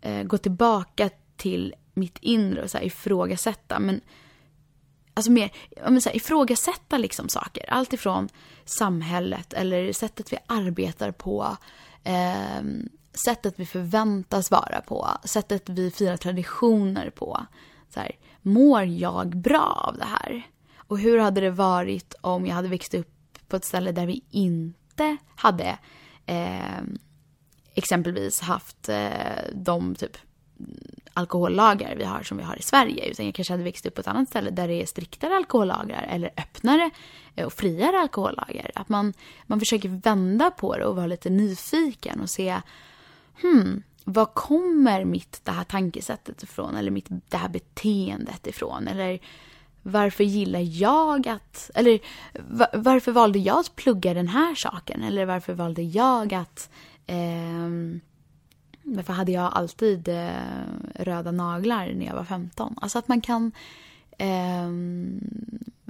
eh, 0.00 0.22
gå 0.22 0.38
tillbaka 0.38 1.10
till 1.36 1.74
mitt 1.94 2.18
inre 2.20 2.62
och 2.62 2.70
så 2.70 2.78
här, 2.78 2.84
ifrågasätta. 2.84 3.78
Men 3.78 4.00
alltså 5.16 5.32
mer, 5.32 5.50
men 5.82 6.00
så 6.00 6.08
här, 6.08 6.16
ifrågasätta 6.16 6.98
liksom 6.98 7.28
saker. 7.28 7.64
Allt 7.68 7.92
ifrån 7.92 8.28
samhället 8.64 9.52
eller 9.52 9.92
sättet 9.92 10.32
vi 10.32 10.36
arbetar 10.46 11.10
på. 11.10 11.56
Eh, 12.04 12.62
sättet 13.24 13.54
vi 13.56 13.66
förväntas 13.66 14.50
vara 14.50 14.80
på. 14.80 15.08
Sättet 15.24 15.68
vi 15.68 15.90
firar 15.90 16.16
traditioner 16.16 17.10
på. 17.10 17.46
Så 17.94 18.00
här, 18.00 18.12
mår 18.42 18.82
jag 18.84 19.36
bra 19.36 19.82
av 19.88 19.98
det 19.98 20.04
här? 20.04 20.42
Och 20.76 20.98
hur 20.98 21.18
hade 21.18 21.40
det 21.40 21.50
varit 21.50 22.14
om 22.20 22.46
jag 22.46 22.54
hade 22.54 22.68
växt 22.68 22.94
upp 22.94 23.38
på 23.48 23.56
ett 23.56 23.64
ställe 23.64 23.92
där 23.92 24.06
vi 24.06 24.24
inte 24.30 25.16
hade 25.36 25.78
eh, 26.26 26.82
exempelvis 27.74 28.40
haft 28.40 28.88
eh, 28.88 29.10
de 29.52 29.94
typ 29.94 30.16
alkohollagar 31.12 31.96
vi 31.96 32.04
har 32.04 32.22
som 32.22 32.38
vi 32.38 32.44
har 32.44 32.56
i 32.56 32.62
Sverige. 32.62 33.10
Utan 33.10 33.26
jag 33.26 33.34
kanske 33.34 33.52
hade 33.52 33.64
växt 33.64 33.86
upp 33.86 33.94
på 33.94 34.00
ett 34.00 34.06
annat 34.06 34.28
ställe 34.28 34.50
där 34.50 34.68
det 34.68 34.82
är 34.82 34.86
striktare 34.86 35.36
alkohollagar 35.36 36.06
eller 36.10 36.30
öppnare 36.36 36.90
och 37.44 37.52
friare 37.52 38.00
alkohollagar. 38.00 38.70
Att 38.74 38.88
man, 38.88 39.12
man 39.46 39.60
försöker 39.60 39.88
vända 39.88 40.50
på 40.50 40.76
det 40.76 40.84
och 40.84 40.96
vara 40.96 41.06
lite 41.06 41.30
nyfiken 41.30 42.20
och 42.20 42.30
se 42.30 42.60
hmm, 43.42 43.82
var 44.04 44.26
kommer 44.26 45.04
mitt 45.04 45.40
det 45.44 45.50
här 45.50 45.64
tankesättet 45.64 46.42
ifrån? 46.42 46.76
Eller 46.76 46.90
mitt 46.90 47.06
det 47.08 47.36
här 47.36 47.48
beteendet 47.48 48.46
ifrån? 48.46 48.88
Eller 48.88 49.18
varför 49.82 50.24
gillar 50.24 50.80
jag 50.80 51.28
att... 51.28 51.70
Eller 51.74 52.00
varför 52.78 53.12
valde 53.12 53.38
jag 53.38 53.58
att 53.58 53.76
plugga 53.76 54.14
den 54.14 54.28
här 54.28 54.54
saken? 54.54 55.02
Eller 55.02 55.26
varför 55.26 55.52
valde 55.52 55.82
jag 55.82 56.34
att... 56.34 56.70
Eh, 57.06 57.68
varför 58.86 59.12
hade 59.12 59.32
jag 59.32 59.52
alltid 59.54 60.08
eh, 60.08 60.30
röda 60.94 61.32
naglar 61.32 61.92
när 61.94 62.06
jag 62.06 62.14
var 62.14 62.24
15? 62.24 62.78
Alltså 62.80 62.98
att 62.98 63.08
man 63.08 63.20
kan 63.20 63.52
eh, 64.18 64.70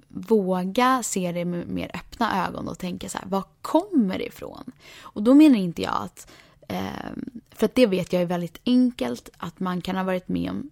våga 0.09 1.03
se 1.03 1.33
det 1.33 1.45
med 1.45 1.69
mer 1.69 1.91
öppna 1.95 2.47
ögon 2.47 2.69
och 2.69 2.79
tänka 2.79 3.09
så 3.09 3.19
här, 3.19 3.27
var 3.27 3.45
kommer 3.63 4.19
det 4.19 4.27
ifrån? 4.27 4.73
Och 5.01 5.23
då 5.23 5.35
menar 5.35 5.59
inte 5.59 5.83
jag 5.83 5.95
att 5.95 6.31
eh, 6.69 7.11
för 7.51 7.67
att 7.67 7.75
det 7.75 7.87
vet 7.87 8.13
jag 8.13 8.23
är 8.23 8.27
väldigt 8.27 8.61
enkelt, 8.67 9.31
att 9.37 9.61
man 9.61 9.81
kan 9.81 9.97
ha 9.97 10.05
varit 10.05 10.29
med 10.29 10.51
om 10.51 10.71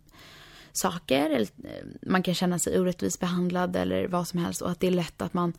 saker, 0.72 1.30
eller 1.30 1.48
eh, 1.64 1.86
man 2.02 2.22
kan 2.22 2.34
känna 2.34 2.58
sig 2.58 2.80
orättvist 2.80 3.20
behandlad 3.20 3.76
eller 3.76 4.08
vad 4.08 4.28
som 4.28 4.38
helst 4.38 4.62
och 4.62 4.70
att 4.70 4.80
det 4.80 4.86
är 4.86 4.90
lätt 4.90 5.22
att 5.22 5.34
man 5.34 5.52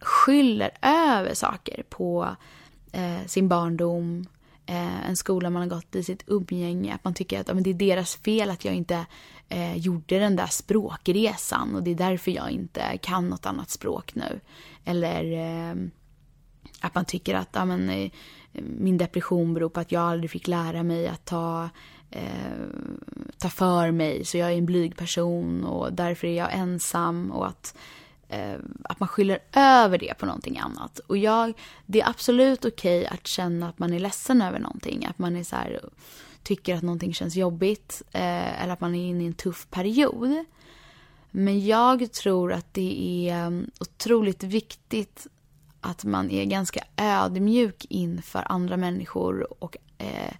skyller 0.00 0.70
över 0.82 1.34
saker 1.34 1.82
på 1.88 2.36
eh, 2.92 3.26
sin 3.26 3.48
barndom, 3.48 4.26
Eh, 4.68 5.08
en 5.08 5.16
skola 5.16 5.50
man 5.50 5.62
har 5.62 5.68
gått 5.68 5.94
i, 5.94 6.02
sitt 6.02 6.24
umgänge. 6.26 6.94
Att 6.94 7.04
man 7.04 7.14
tycker 7.14 7.40
att 7.40 7.48
ja, 7.48 7.54
men 7.54 7.62
det 7.62 7.70
är 7.70 7.74
deras 7.74 8.16
fel 8.16 8.50
att 8.50 8.64
jag 8.64 8.74
inte 8.74 9.06
eh, 9.48 9.76
gjorde 9.76 10.18
den 10.18 10.36
där 10.36 10.46
språkresan 10.46 11.74
och 11.74 11.82
det 11.82 11.90
är 11.90 11.94
därför 11.94 12.30
jag 12.30 12.50
inte 12.50 12.98
kan 13.02 13.28
något 13.28 13.46
annat 13.46 13.70
språk 13.70 14.14
nu. 14.14 14.40
Eller 14.84 15.32
eh, 15.32 15.74
att 16.80 16.94
man 16.94 17.04
tycker 17.04 17.34
att 17.34 17.48
ja, 17.52 17.64
men, 17.64 17.90
eh, 17.90 18.10
min 18.52 18.98
depression 18.98 19.54
beror 19.54 19.68
på 19.68 19.80
att 19.80 19.92
jag 19.92 20.02
aldrig 20.02 20.30
fick 20.30 20.48
lära 20.48 20.82
mig 20.82 21.08
att 21.08 21.24
ta, 21.24 21.68
eh, 22.10 22.22
ta 23.38 23.48
för 23.48 23.90
mig. 23.90 24.24
Så 24.24 24.38
jag 24.38 24.52
är 24.52 24.58
en 24.58 24.66
blyg 24.66 24.96
person 24.96 25.64
och 25.64 25.92
därför 25.92 26.26
är 26.26 26.36
jag 26.36 26.54
ensam. 26.54 27.30
Och 27.30 27.46
att, 27.46 27.76
eh, 27.76 27.80
Eh, 28.28 28.58
att 28.84 29.00
man 29.00 29.08
skyller 29.08 29.38
över 29.52 29.98
det 29.98 30.14
på 30.18 30.26
någonting 30.26 30.58
annat. 30.58 30.98
Och 30.98 31.16
jag, 31.16 31.52
det 31.86 32.00
är 32.00 32.08
absolut 32.08 32.64
okej 32.64 33.00
okay 33.00 33.14
att 33.14 33.26
känna 33.26 33.68
att 33.68 33.78
man 33.78 33.92
är 33.92 33.98
ledsen 33.98 34.42
över 34.42 34.58
någonting. 34.58 35.06
Att 35.06 35.18
man 35.18 35.36
är 35.36 35.44
så 35.44 35.56
här, 35.56 35.80
tycker 36.42 36.76
att 36.76 36.82
någonting 36.82 37.14
känns 37.14 37.36
jobbigt. 37.36 38.02
Eh, 38.12 38.62
eller 38.62 38.72
att 38.72 38.80
man 38.80 38.94
är 38.94 39.08
inne 39.08 39.24
i 39.24 39.26
en 39.26 39.34
tuff 39.34 39.66
period. 39.70 40.44
Men 41.30 41.66
jag 41.66 42.12
tror 42.12 42.52
att 42.52 42.74
det 42.74 43.28
är 43.28 43.46
eh, 43.46 43.60
otroligt 43.80 44.42
viktigt 44.42 45.26
att 45.80 46.04
man 46.04 46.30
är 46.30 46.44
ganska 46.44 46.80
ödmjuk 46.96 47.86
inför 47.88 48.52
andra 48.52 48.76
människor 48.76 49.62
och 49.64 49.76
eh, 49.98 50.34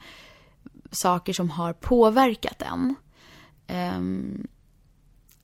saker 0.91 1.33
som 1.33 1.51
har 1.51 1.73
påverkat 1.73 2.63
en. 2.63 2.95
Eh, 3.67 4.01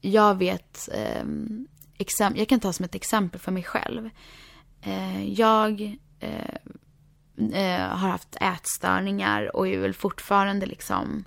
jag 0.01 0.35
vet, 0.35 0.89
ehm, 0.93 1.67
exempel, 2.05 2.39
jag 2.39 2.49
kan 2.49 2.61
ta 2.61 2.73
som 2.73 2.85
ett 2.85 2.95
exempel 2.95 3.41
för 3.41 3.53
mig 3.53 3.63
själv. 3.63 4.11
Eh, 4.81 5.33
jag 5.33 5.97
eh, 6.21 6.55
eh, 7.53 7.89
har 7.89 8.09
haft 8.09 8.37
ätstörningar 8.41 9.57
och 9.57 9.69
är 9.69 9.79
väl 9.79 9.95
fortfarande 9.95 10.67
liksom 10.67 11.25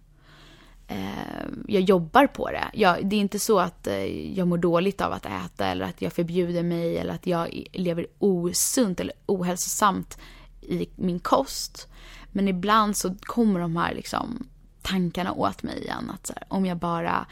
jag 1.67 1.81
jobbar 1.81 2.27
på 2.27 2.51
det. 2.51 2.65
Jag, 2.73 3.05
det 3.05 3.15
är 3.15 3.19
inte 3.19 3.39
så 3.39 3.59
att 3.59 3.87
jag 4.33 4.47
mår 4.47 4.57
dåligt 4.57 5.01
av 5.01 5.13
att 5.13 5.25
äta 5.25 5.67
eller 5.67 5.85
att 5.85 6.01
jag 6.01 6.13
förbjuder 6.13 6.63
mig 6.63 6.97
eller 6.97 7.13
att 7.13 7.27
jag 7.27 7.63
lever 7.73 8.07
osunt 8.19 8.99
eller 8.99 9.13
ohälsosamt 9.25 10.17
i 10.61 10.89
min 10.95 11.19
kost. 11.19 11.87
Men 12.31 12.47
ibland 12.47 12.97
så 12.97 13.15
kommer 13.19 13.59
de 13.59 13.75
här 13.77 13.93
liksom, 13.93 14.47
tankarna 14.81 15.33
åt 15.33 15.63
mig 15.63 15.83
igen. 15.83 16.11
Att 16.13 16.27
så 16.27 16.33
här, 16.33 16.43
om 16.47 16.65
jag 16.65 16.77
bara 16.77 17.25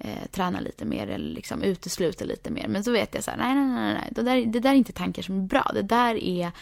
eh, 0.00 0.26
tränar 0.30 0.60
lite 0.60 0.84
mer 0.84 1.06
eller 1.06 1.34
liksom 1.34 1.62
utesluter 1.62 2.26
lite 2.26 2.50
mer. 2.50 2.68
Men 2.68 2.84
så 2.84 2.92
vet 2.92 3.14
jag 3.14 3.24
så 3.24 3.30
här, 3.30 3.38
nej, 3.38 3.54
nej, 3.54 3.66
nej, 3.66 3.94
nej. 3.94 4.08
Det, 4.10 4.22
där, 4.22 4.46
det 4.46 4.60
där 4.60 4.70
är 4.70 4.74
inte 4.74 4.92
tankar 4.92 5.22
som 5.22 5.38
är 5.38 5.42
bra. 5.42 5.70
Det 5.74 5.82
där 5.82 6.14
är, 6.14 6.52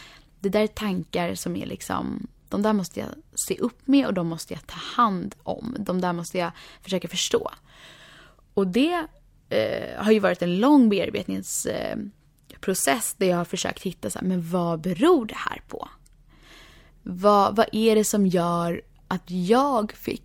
det 0.41 0.49
där 0.49 0.61
är 0.61 0.67
tankar 0.67 1.35
som 1.35 1.57
är 1.57 1.67
liksom 1.67 2.27
de 2.49 2.63
där 2.63 2.73
måste 2.73 3.01
jag 3.01 3.09
se 3.49 3.59
upp 3.59 3.87
med 3.87 4.07
och 4.07 4.15
de 4.15 4.27
måste 4.27 4.55
jag 4.55 4.67
ta 4.67 4.79
hand 4.79 5.35
om. 5.43 5.77
De 5.79 6.01
där 6.01 6.13
måste 6.13 6.39
jag 6.39 6.51
försöka 6.83 7.09
förstå. 7.09 7.51
Och 8.55 8.67
det 8.67 9.07
eh, 9.49 10.05
har 10.05 10.13
ju 10.13 10.19
varit 10.19 10.43
en 10.43 10.59
lång 10.59 10.89
bearbetningsprocess 10.89 13.13
eh, 13.13 13.17
där 13.19 13.27
jag 13.27 13.37
har 13.37 13.45
försökt 13.45 13.83
hitta 13.83 14.11
så 14.11 14.19
här, 14.19 14.27
men 14.27 14.51
vad 14.51 14.81
beror 14.81 15.27
det 15.27 15.37
här 15.37 15.63
på? 15.69 15.89
Vad, 17.03 17.57
vad 17.57 17.67
är 17.73 17.95
det 17.95 18.05
som 18.05 18.27
gör 18.27 18.83
att 19.09 19.31
jag 19.31 19.93
fick 19.93 20.23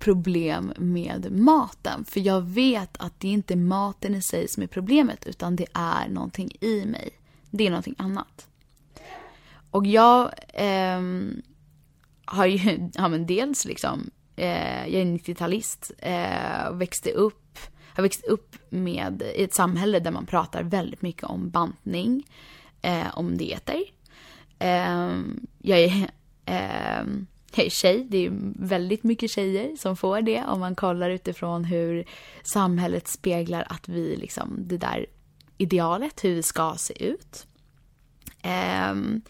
problem 0.00 0.72
med 0.76 1.32
maten? 1.32 2.04
För 2.04 2.20
jag 2.20 2.40
vet 2.40 2.96
att 2.96 3.20
det 3.20 3.28
inte 3.28 3.54
är 3.54 3.56
maten 3.56 4.14
i 4.14 4.22
sig 4.22 4.48
som 4.48 4.62
är 4.62 4.66
problemet 4.66 5.26
utan 5.26 5.56
det 5.56 5.66
är 5.74 6.08
någonting 6.08 6.50
i 6.60 6.84
mig. 6.86 7.10
Det 7.50 7.66
är 7.66 7.70
någonting 7.70 7.94
annat. 7.98 8.46
Och 9.70 9.86
jag 9.86 10.30
eh, 10.48 11.00
har 12.24 12.46
ju, 12.46 12.90
ja 12.94 13.08
men 13.08 13.26
dels 13.26 13.64
liksom, 13.64 14.10
eh, 14.36 14.88
jag 14.88 15.02
är 15.02 15.04
90-talist 15.04 15.92
eh, 15.98 16.66
och 16.70 16.80
växte 16.80 17.10
upp, 17.10 17.58
har 17.94 18.02
växt 18.02 18.24
upp 18.24 18.56
med, 18.70 19.22
i 19.36 19.44
ett 19.44 19.54
samhälle 19.54 20.00
där 20.00 20.10
man 20.10 20.26
pratar 20.26 20.62
väldigt 20.62 21.02
mycket 21.02 21.24
om 21.24 21.50
bantning, 21.50 22.26
eh, 22.82 23.06
om 23.18 23.36
dieter. 23.36 23.82
Eh, 24.58 25.10
jag 25.58 25.78
är, 25.78 25.86
eh, 25.86 26.06
jag 26.44 26.58
är 26.58 27.06
tjej, 27.56 28.06
det 28.10 28.26
är 28.26 28.30
väldigt 28.66 29.04
mycket 29.04 29.30
tjejer 29.30 29.76
som 29.76 29.96
får 29.96 30.22
det 30.22 30.44
om 30.44 30.60
man 30.60 30.74
kollar 30.74 31.10
utifrån 31.10 31.64
hur 31.64 32.04
samhället 32.42 33.08
speglar 33.08 33.66
att 33.68 33.88
vi 33.88 34.16
liksom, 34.16 34.56
det 34.58 34.76
där 34.76 35.06
idealet, 35.58 36.24
hur 36.24 36.34
vi 36.34 36.42
ska 36.42 36.74
se 36.78 37.04
ut. 37.04 37.46
Ehm, 38.42 39.22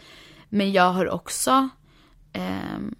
men 0.48 0.72
jag 0.72 0.92
har 0.92 1.08
också 1.08 1.68
ehm, 2.32 2.94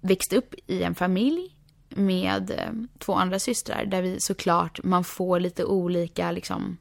växt 0.00 0.32
upp 0.32 0.54
i 0.66 0.82
en 0.82 0.94
familj 0.94 1.56
med 1.88 2.50
ehm, 2.50 2.88
två 2.98 3.14
andra 3.14 3.38
systrar 3.38 3.84
där 3.84 4.02
vi 4.02 4.20
såklart, 4.20 4.80
man 4.84 5.04
får 5.04 5.40
lite 5.40 5.64
olika 5.64 6.30
liksom 6.30 6.76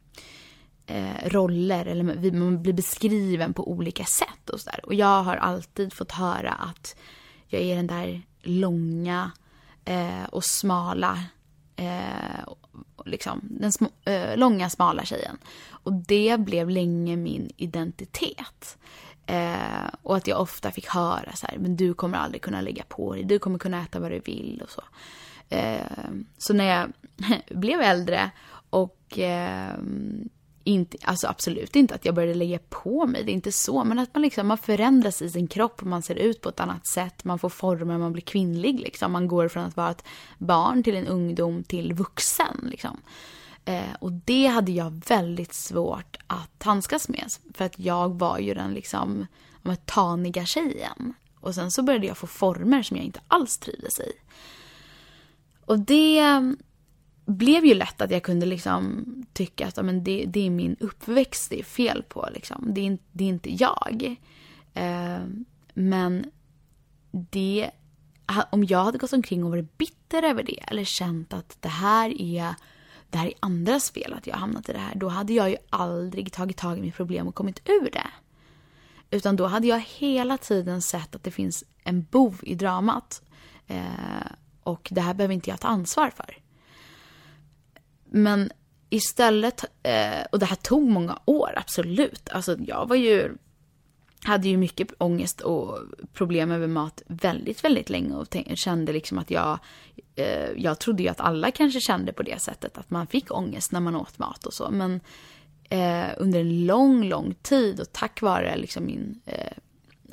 eh, 0.85 1.29
roller 1.29 1.85
eller 1.85 2.31
man 2.31 2.63
blir 2.63 2.73
beskriven 2.73 3.53
på 3.53 3.71
olika 3.71 4.05
sätt 4.05 4.49
och 4.49 4.59
sådär. 4.59 4.79
Och 4.85 4.93
jag 4.93 5.23
har 5.23 5.35
alltid 5.35 5.93
fått 5.93 6.11
höra 6.11 6.51
att 6.51 6.95
jag 7.53 7.63
är 7.63 7.75
den 7.75 7.87
där 7.87 8.21
långa 8.41 9.31
eh, 9.85 10.23
och 10.31 10.43
smala 10.43 11.23
eh, 11.75 12.53
liksom, 13.05 13.41
den 13.43 13.71
sm 13.71 13.85
eh, 14.05 14.37
långa 14.37 14.69
smala 14.69 15.05
tjejen. 15.05 15.37
Och 15.69 15.93
det 15.93 16.39
blev 16.39 16.69
länge 16.69 17.15
min 17.15 17.51
identitet. 17.57 18.77
Eh, 19.25 19.87
och 20.01 20.17
att 20.17 20.27
jag 20.27 20.41
ofta 20.41 20.71
fick 20.71 20.87
höra 20.87 21.31
så 21.35 21.47
här, 21.47 21.57
men 21.57 21.75
du 21.75 21.93
kommer 21.93 22.17
aldrig 22.17 22.41
kunna 22.41 22.61
lägga 22.61 22.83
på 22.83 23.13
dig, 23.13 23.23
du 23.23 23.39
kommer 23.39 23.59
kunna 23.59 23.83
äta 23.83 23.99
vad 23.99 24.11
du 24.11 24.19
vill 24.19 24.61
och 24.63 24.69
så. 24.69 24.83
Eh, 25.49 25.87
så 26.37 26.53
när 26.53 26.65
jag 26.65 26.91
blev 27.59 27.81
äldre 27.81 28.31
och 28.69 29.19
eh, 29.19 29.77
inte, 30.63 30.97
alltså 31.03 31.27
absolut 31.27 31.75
inte 31.75 31.95
att 31.95 32.05
jag 32.05 32.15
började 32.15 32.33
lägga 32.33 32.59
på 32.69 33.07
mig, 33.07 33.23
det 33.23 33.31
är 33.31 33.33
inte 33.33 33.51
så, 33.51 33.83
men 33.83 33.99
att 33.99 34.13
man 34.13 34.21
liksom, 34.21 34.47
man 34.47 34.57
förändras 34.57 35.21
i 35.21 35.29
sin 35.29 35.47
kropp, 35.47 35.81
man 35.81 36.01
ser 36.01 36.15
ut 36.15 36.41
på 36.41 36.49
ett 36.49 36.59
annat 36.59 36.87
sätt, 36.87 37.23
man 37.23 37.39
får 37.39 37.49
former, 37.49 37.97
man 37.97 38.13
blir 38.13 38.23
kvinnlig 38.23 38.79
liksom. 38.79 39.11
Man 39.11 39.27
går 39.27 39.47
från 39.47 39.63
att 39.63 39.77
vara 39.77 39.91
ett 39.91 40.03
barn 40.37 40.83
till 40.83 40.95
en 40.95 41.07
ungdom 41.07 41.63
till 41.63 41.93
vuxen 41.93 42.67
liksom. 42.71 43.01
Eh, 43.65 43.93
och 43.99 44.11
det 44.11 44.47
hade 44.47 44.71
jag 44.71 45.01
väldigt 45.07 45.53
svårt 45.53 46.17
att 46.27 46.63
handskas 46.63 47.09
med, 47.09 47.27
för 47.53 47.65
att 47.65 47.79
jag 47.79 48.19
var 48.19 48.39
ju 48.39 48.53
den 48.53 48.73
liksom, 48.73 49.27
taniga 49.85 50.45
tjejen. 50.45 51.13
Och 51.39 51.55
sen 51.55 51.71
så 51.71 51.83
började 51.83 52.07
jag 52.07 52.17
få 52.17 52.27
former 52.27 52.83
som 52.83 52.97
jag 52.97 53.05
inte 53.05 53.21
alls 53.27 53.57
trivdes 53.57 53.99
i. 53.99 54.11
Och 55.65 55.79
det 55.79 56.19
blev 57.25 57.65
ju 57.65 57.73
lätt 57.73 58.01
att 58.01 58.11
jag 58.11 58.23
kunde 58.23 58.45
liksom 58.45 59.05
tycka 59.33 59.67
att 59.67 59.85
men 59.85 60.03
det, 60.03 60.25
det 60.27 60.45
är 60.45 60.49
min 60.49 60.75
uppväxt 60.79 61.49
det 61.49 61.59
är 61.59 61.63
fel 61.63 62.03
på. 62.03 62.29
Liksom. 62.33 62.73
Det, 62.73 62.87
är, 62.87 62.97
det 63.11 63.23
är 63.23 63.29
inte 63.29 63.53
jag. 63.53 64.15
Eh, 64.73 65.19
men 65.73 66.31
det, 67.11 67.71
om 68.49 68.63
jag 68.63 68.83
hade 68.83 68.97
gått 68.97 69.13
omkring 69.13 69.43
och 69.43 69.49
varit 69.49 69.77
bitter 69.77 70.23
över 70.23 70.43
det 70.43 70.59
eller 70.67 70.83
känt 70.83 71.33
att 71.33 71.57
det 71.59 71.69
här 71.69 72.21
är 72.21 72.55
det 73.09 73.17
här 73.17 73.27
är 73.27 73.33
andras 73.39 73.91
fel 73.91 74.13
att 74.13 74.27
jag 74.27 74.33
har 74.33 74.39
hamnat 74.39 74.69
i 74.69 74.73
det 74.73 74.79
här. 74.79 74.95
Då 74.95 75.07
hade 75.07 75.33
jag 75.33 75.49
ju 75.49 75.55
aldrig 75.69 76.33
tagit 76.33 76.57
tag 76.57 76.77
i 76.77 76.81
mitt 76.81 76.95
problem 76.95 77.27
och 77.27 77.35
kommit 77.35 77.69
ur 77.69 77.89
det. 77.91 78.07
Utan 79.11 79.35
då 79.35 79.45
hade 79.47 79.67
jag 79.67 79.79
hela 79.79 80.37
tiden 80.37 80.81
sett 80.81 81.15
att 81.15 81.23
det 81.23 81.31
finns 81.31 81.63
en 81.83 82.03
bov 82.03 82.39
i 82.43 82.55
dramat. 82.55 83.21
Eh, 83.67 83.81
och 84.63 84.89
det 84.91 85.01
här 85.01 85.13
behöver 85.13 85.33
inte 85.33 85.49
jag 85.49 85.59
ta 85.59 85.67
ansvar 85.67 86.09
för. 86.09 86.42
Men 88.15 88.51
istället, 88.89 89.65
eh, 89.83 90.25
och 90.31 90.39
det 90.39 90.45
här 90.45 90.55
tog 90.55 90.89
många 90.89 91.19
år, 91.25 91.53
absolut. 91.55 92.29
Alltså 92.29 92.57
jag 92.59 92.87
var 92.87 92.95
ju, 92.95 93.35
hade 94.23 94.47
ju 94.47 94.57
mycket 94.57 94.87
ångest 94.97 95.41
och 95.41 95.79
problem 96.13 96.51
över 96.51 96.67
mat 96.67 97.01
väldigt, 97.07 97.63
väldigt 97.63 97.89
länge 97.89 98.15
och 98.15 98.27
kände 98.55 98.93
liksom 98.93 99.17
att 99.17 99.31
jag, 99.31 99.59
eh, 100.15 100.49
jag 100.57 100.79
trodde 100.79 101.03
ju 101.03 101.09
att 101.09 101.19
alla 101.19 101.51
kanske 101.51 101.81
kände 101.81 102.13
på 102.13 102.23
det 102.23 102.41
sättet, 102.41 102.77
att 102.77 102.89
man 102.89 103.07
fick 103.07 103.31
ångest 103.31 103.71
när 103.71 103.79
man 103.79 103.95
åt 103.95 104.19
mat 104.19 104.45
och 104.45 104.53
så. 104.53 104.69
Men 104.71 104.99
eh, 105.69 106.07
under 106.17 106.39
en 106.39 106.65
lång, 106.65 107.03
lång 107.03 107.35
tid 107.41 107.79
och 107.79 107.91
tack 107.91 108.21
vare 108.21 108.57
liksom 108.57 108.85
min 108.85 109.21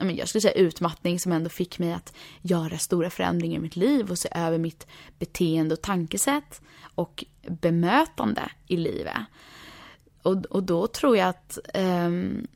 jag 0.00 0.28
skulle 0.28 0.42
säga 0.42 0.54
utmattning 0.54 1.20
som 1.20 1.32
ändå 1.32 1.50
fick 1.50 1.78
mig 1.78 1.92
att 1.92 2.14
göra 2.42 2.78
stora 2.78 3.10
förändringar 3.10 3.56
i 3.56 3.62
mitt 3.62 3.76
liv 3.76 4.10
och 4.10 4.18
se 4.18 4.28
över 4.32 4.58
mitt 4.58 4.86
beteende 5.18 5.74
och 5.74 5.82
tankesätt 5.82 6.60
och 6.94 7.24
bemötande 7.48 8.50
i 8.66 8.76
livet. 8.76 9.18
Och, 10.22 10.36
och 10.36 10.62
då 10.62 10.86
tror 10.86 11.16
jag 11.16 11.28
att 11.28 11.58
um, 11.74 12.46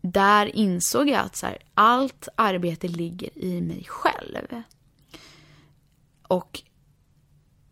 där 0.00 0.56
insåg 0.56 1.08
jag 1.08 1.20
att 1.20 1.36
så 1.36 1.46
här, 1.46 1.58
allt 1.74 2.28
arbete 2.34 2.88
ligger 2.88 3.38
i 3.38 3.60
mig 3.60 3.84
själv. 3.88 4.62
Och 6.28 6.62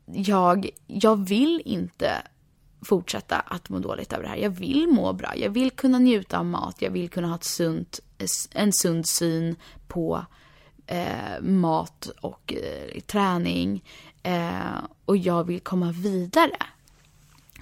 jag, 0.07 0.71
jag 0.87 1.29
vill 1.29 1.63
inte 1.65 2.23
fortsätta 2.83 3.37
att 3.37 3.69
må 3.69 3.79
dåligt 3.79 4.13
över 4.13 4.23
det 4.23 4.29
här. 4.29 4.37
Jag 4.37 4.51
vill 4.51 4.89
må 4.89 5.13
bra, 5.13 5.37
jag 5.37 5.51
vill 5.51 5.71
kunna 5.71 5.99
njuta 5.99 6.39
av 6.39 6.47
mat, 6.47 6.83
jag 6.83 6.91
vill 6.91 7.11
kunna 7.11 7.29
ha 7.29 7.35
ett 7.35 7.45
sunt, 7.45 8.01
en 8.53 8.73
sund 8.73 9.07
syn 9.07 9.57
på 9.89 10.27
eh, 10.87 11.41
mat 11.41 12.11
och 12.21 12.55
eh, 12.55 13.01
träning. 13.01 13.85
Eh, 14.23 14.85
och 15.05 15.17
jag 15.17 15.45
vill 15.45 15.61
komma 15.61 15.93
vidare. 15.93 16.57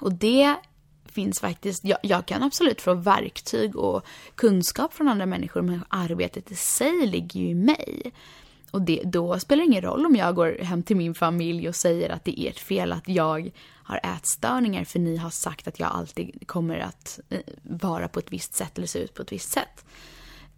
Och 0.01 0.13
det 0.13 0.57
finns 1.05 1.41
faktiskt, 1.41 1.85
jag, 1.85 1.99
jag, 2.03 2.27
kan 2.27 2.43
absolut 2.43 2.81
få 2.81 2.95
verktyg 2.95 3.77
och 3.77 4.07
kunskap 4.35 4.95
från 4.95 5.09
andra 5.09 5.27
människor 5.27 5.63
men 5.63 5.85
arbetet 5.89 6.51
i 6.51 6.55
sig 6.55 7.07
ligger 7.07 7.41
ju 7.41 7.49
i 7.49 7.55
mig. 7.55 8.13
Och 8.71 8.83
det, 8.83 9.03
då 9.05 9.39
spelar 9.39 9.63
det 9.63 9.67
ingen 9.67 9.83
roll 9.83 10.07
om 10.07 10.17
jag 10.17 10.35
går 10.35 10.59
hem 10.63 10.83
till 10.83 10.97
min 10.97 11.15
familj 11.15 11.69
och 11.69 11.77
säger 11.77 12.11
att 12.11 12.25
det 12.25 12.41
är 12.41 12.51
ert 12.51 12.59
fel 12.59 12.93
att 12.93 13.09
jag 13.09 13.51
har 13.85 14.01
ätstörningar 14.17 14.85
för 14.85 14.99
ni 14.99 15.17
har 15.17 15.31
sagt 15.31 15.69
att 15.69 15.81
jag 15.81 15.91
alltid 15.93 16.47
kommer 16.47 16.79
att 16.79 17.21
eh, 17.29 17.41
vara 17.63 18.09
på 18.09 18.19
ett 18.19 18.33
visst 18.33 18.55
sätt 18.55 18.79
eller 18.79 18.87
se 18.87 18.99
ut 18.99 19.15
på 19.15 19.23
ett 19.23 19.33
visst 19.33 19.51
sätt. 19.51 19.85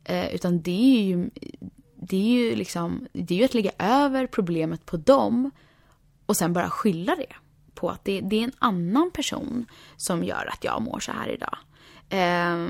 Eh, 0.08 0.34
utan 0.34 0.62
det 0.62 0.98
är 0.98 1.02
ju, 1.02 1.30
det 1.94 2.16
är 2.16 2.30
ju 2.30 2.56
liksom, 2.56 3.06
det 3.12 3.34
är 3.34 3.38
ju 3.38 3.44
att 3.44 3.54
lägga 3.54 3.70
över 3.78 4.26
problemet 4.26 4.86
på 4.86 4.96
dem 4.96 5.50
och 6.26 6.36
sen 6.36 6.52
bara 6.52 6.70
skylla 6.70 7.16
det 7.16 7.32
på 7.74 7.90
att 7.90 8.04
det, 8.04 8.20
det 8.20 8.36
är 8.36 8.44
en 8.44 8.52
annan 8.58 9.10
person 9.10 9.66
som 9.96 10.24
gör 10.24 10.50
att 10.52 10.64
jag 10.64 10.82
mår 10.82 11.00
så 11.00 11.12
här 11.12 11.28
idag. 11.28 11.58
Eh, 12.08 12.68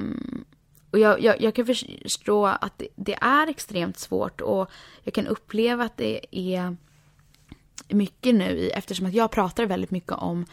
och 0.90 0.98
jag, 0.98 1.22
jag, 1.22 1.40
jag, 1.40 1.54
kan 1.54 1.66
förstå 1.66 2.46
att 2.46 2.78
det, 2.78 2.88
det, 2.96 3.14
är 3.20 3.46
extremt 3.46 3.98
svårt 3.98 4.40
och 4.40 4.70
jag 5.02 5.14
kan 5.14 5.26
uppleva 5.26 5.84
att 5.84 5.96
det 5.96 6.26
är 6.30 6.76
mycket 7.88 8.34
nu 8.34 8.68
eftersom 8.68 9.06
att 9.06 9.14
jag 9.14 9.30
pratar 9.30 9.66
väldigt 9.66 9.90
mycket 9.90 10.12
om 10.12 10.46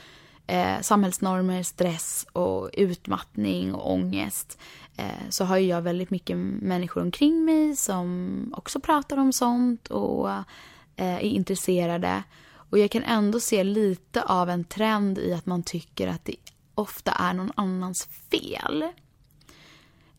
eh, 0.47 0.81
samhällsnormer, 0.81 1.63
stress 1.63 2.27
och 2.33 2.69
utmattning 2.73 3.73
och 3.73 3.91
ångest. 3.91 4.59
Eh, 4.97 5.29
så 5.29 5.45
har 5.45 5.57
jag 5.57 5.81
väldigt 5.81 6.09
mycket 6.09 6.37
människor 6.37 7.01
omkring 7.01 7.45
mig 7.45 7.75
som 7.75 8.53
också 8.57 8.79
pratar 8.79 9.17
om 9.17 9.33
sånt 9.33 9.87
och 9.87 10.29
eh, 10.31 10.43
är 10.95 11.19
intresserade. 11.19 12.23
Och 12.73 12.79
jag 12.79 12.91
kan 12.91 13.03
ändå 13.03 13.39
se 13.39 13.63
lite 13.63 14.21
av 14.21 14.49
en 14.49 14.63
trend 14.63 15.17
i 15.17 15.33
att 15.33 15.45
man 15.45 15.63
tycker 15.63 16.07
att 16.07 16.25
det 16.25 16.35
ofta 16.75 17.11
är 17.11 17.33
någon 17.33 17.51
annans 17.55 18.09
fel. 18.31 18.83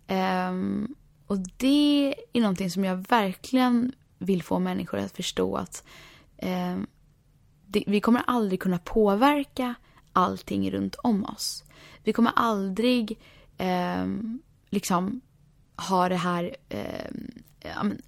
Um, 0.09 0.95
och 1.27 1.39
det 1.57 2.15
är 2.33 2.41
någonting 2.41 2.71
som 2.71 2.85
jag 2.85 2.97
verkligen 3.09 3.93
vill 4.19 4.43
få 4.43 4.59
människor 4.59 4.99
att 4.99 5.17
förstå 5.17 5.57
att 5.57 5.85
um, 6.43 6.87
det, 7.67 7.85
vi 7.87 8.01
kommer 8.01 8.23
aldrig 8.27 8.61
kunna 8.61 8.79
påverka 8.79 9.75
allting 10.15 10.71
runt 10.71 10.95
om 10.95 11.25
oss. 11.25 11.65
Vi 12.03 12.13
kommer 12.13 12.33
aldrig 12.37 13.19
eh, 13.59 14.07
liksom 14.71 15.21
ha 15.77 16.09
det 16.09 16.17
här, 16.17 16.57
ehm, 16.69 17.99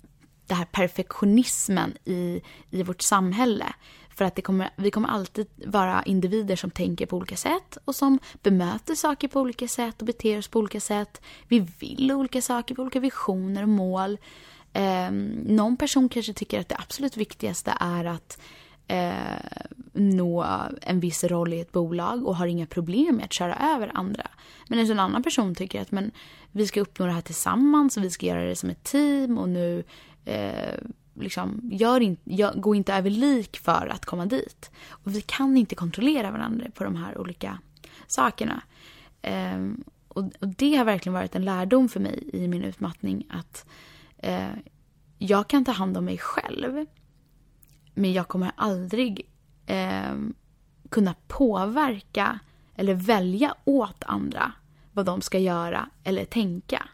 det 0.46 0.54
här 0.54 0.64
perfektionismen 0.64 1.96
i, 2.04 2.40
i 2.70 2.82
vårt 2.82 3.02
samhälle. 3.02 3.66
För 4.16 4.24
att 4.24 4.34
det 4.34 4.42
kommer, 4.42 4.70
vi 4.76 4.90
kommer 4.90 5.08
alltid 5.08 5.46
vara 5.66 6.02
individer 6.02 6.56
som 6.56 6.70
tänker 6.70 7.06
på 7.06 7.16
olika 7.16 7.36
sätt 7.36 7.78
och 7.84 7.94
som 7.94 8.18
bemöter 8.42 8.94
saker 8.94 9.28
på 9.28 9.40
olika 9.40 9.68
sätt 9.68 10.00
och 10.00 10.06
beter 10.06 10.38
oss 10.38 10.48
på 10.48 10.58
olika 10.58 10.80
sätt. 10.80 11.20
Vi 11.48 11.58
vill 11.78 12.12
olika 12.12 12.42
saker, 12.42 12.74
vi 12.74 12.80
har 12.80 12.84
olika 12.84 13.00
visioner 13.00 13.62
och 13.62 13.68
mål. 13.68 14.18
Eh, 14.72 15.10
någon 15.46 15.76
person 15.76 16.08
kanske 16.08 16.32
tycker 16.32 16.60
att 16.60 16.68
det 16.68 16.76
absolut 16.78 17.16
viktigaste 17.16 17.76
är 17.80 18.04
att 18.04 18.38
eh, 18.88 19.66
nå 19.92 20.44
en 20.82 21.00
viss 21.00 21.24
roll 21.24 21.52
i 21.52 21.60
ett 21.60 21.72
bolag 21.72 22.26
och 22.26 22.36
har 22.36 22.46
inga 22.46 22.66
problem 22.66 23.16
med 23.16 23.24
att 23.24 23.32
köra 23.32 23.74
över 23.74 23.90
andra. 23.94 24.26
Men 24.68 24.78
en 24.78 24.98
annan 24.98 25.22
person 25.22 25.54
tycker 25.54 25.80
att 25.80 25.92
men, 25.92 26.10
vi 26.52 26.66
ska 26.66 26.80
uppnå 26.80 27.06
det 27.06 27.12
här 27.12 27.20
tillsammans 27.20 27.96
och 27.96 28.04
vi 28.04 28.10
ska 28.10 28.26
göra 28.26 28.44
det 28.44 28.56
som 28.56 28.70
ett 28.70 28.84
team 28.84 29.38
och 29.38 29.48
nu 29.48 29.84
eh, 30.24 30.74
liksom, 31.14 31.60
gör 31.72 32.00
in, 32.00 32.16
gör, 32.24 32.54
gå 32.54 32.74
inte 32.74 32.94
över 32.94 33.10
lik 33.10 33.58
för 33.58 33.86
att 33.92 34.04
komma 34.04 34.26
dit. 34.26 34.70
Och 34.88 35.14
vi 35.14 35.20
kan 35.20 35.56
inte 35.56 35.74
kontrollera 35.74 36.30
varandra 36.30 36.66
på 36.74 36.84
de 36.84 36.96
här 36.96 37.18
olika 37.18 37.58
sakerna. 38.06 38.62
Eh, 39.22 39.70
och, 40.08 40.24
och, 40.40 40.48
det 40.48 40.76
har 40.76 40.84
verkligen 40.84 41.14
varit 41.14 41.34
en 41.34 41.44
lärdom 41.44 41.88
för 41.88 42.00
mig 42.00 42.30
i 42.32 42.48
min 42.48 42.64
utmattning 42.64 43.26
att 43.30 43.66
eh, 44.18 44.48
jag 45.18 45.48
kan 45.48 45.64
ta 45.64 45.72
hand 45.72 45.96
om 45.96 46.04
mig 46.04 46.18
själv. 46.18 46.86
Men 47.98 48.12
jag 48.12 48.28
kommer 48.28 48.52
aldrig 48.56 49.28
eh, 49.66 50.14
kunna 50.88 51.14
påverka 51.26 52.38
eller 52.74 52.94
välja 52.94 53.54
åt 53.64 54.04
andra 54.04 54.52
vad 54.92 55.06
de 55.06 55.20
ska 55.20 55.38
göra 55.38 55.88
eller 56.04 56.24
tänka. 56.24 56.88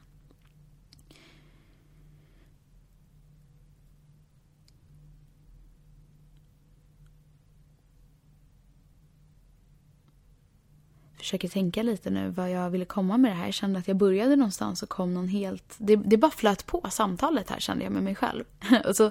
försöker 11.23 11.49
tänka 11.49 11.83
lite 11.83 12.11
nu 12.11 12.31
vad 12.31 12.51
jag 12.51 12.71
ville 12.71 12.85
komma 12.85 13.17
med 13.17 13.31
det 13.31 13.35
här. 13.35 13.45
Jag 13.45 13.55
kände 13.55 13.79
att 13.79 13.89
jag 13.89 13.97
började 13.97 14.37
någonstans 14.37 14.83
och 14.83 14.89
kom 14.89 15.15
någon 15.15 15.29
helt... 15.29 15.75
Det, 15.79 15.97
det 15.97 16.17
bara 16.17 16.31
flöt 16.31 16.67
på 16.67 16.87
samtalet 16.91 17.51
här 17.51 17.61
kände 17.61 17.85
jag 17.85 17.93
med 17.93 18.03
mig 18.03 18.15
själv. 18.15 18.45
och 18.85 18.97
så 18.97 19.11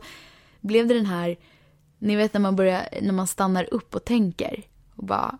blev 0.61 0.87
det 0.87 0.93
den 0.93 1.05
här 1.05 1.37
ni 2.03 2.15
vet 2.15 2.33
när 2.33 2.41
man 2.41 2.55
börjar, 2.55 2.87
när 3.01 3.11
man 3.11 3.27
stannar 3.27 3.73
upp 3.73 3.95
och 3.95 4.05
tänker 4.05 4.63
och 4.95 5.03
bara 5.03 5.37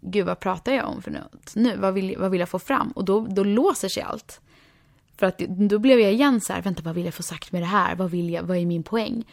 Gud 0.00 0.26
vad 0.26 0.40
pratar 0.40 0.72
jag 0.72 0.88
om 0.88 1.02
för 1.02 1.10
något 1.10 1.54
nu? 1.54 1.76
Vad 1.76 1.94
vill, 1.94 2.18
vad 2.18 2.30
vill 2.30 2.40
jag 2.40 2.48
få 2.48 2.58
fram? 2.58 2.90
Och 2.90 3.04
då, 3.04 3.20
då 3.20 3.44
låser 3.44 3.88
sig 3.88 4.02
allt. 4.02 4.40
För 5.16 5.26
att 5.26 5.38
då 5.38 5.78
blev 5.78 6.00
jag 6.00 6.12
igen 6.12 6.40
så 6.40 6.52
här, 6.52 6.62
vänta 6.62 6.82
vad 6.82 6.94
vill 6.94 7.04
jag 7.04 7.14
få 7.14 7.22
sagt 7.22 7.52
med 7.52 7.62
det 7.62 7.66
här? 7.66 7.94
Vad 7.94 8.10
vill 8.10 8.30
jag, 8.30 8.42
vad 8.42 8.56
är 8.56 8.66
min 8.66 8.82
poäng? 8.82 9.24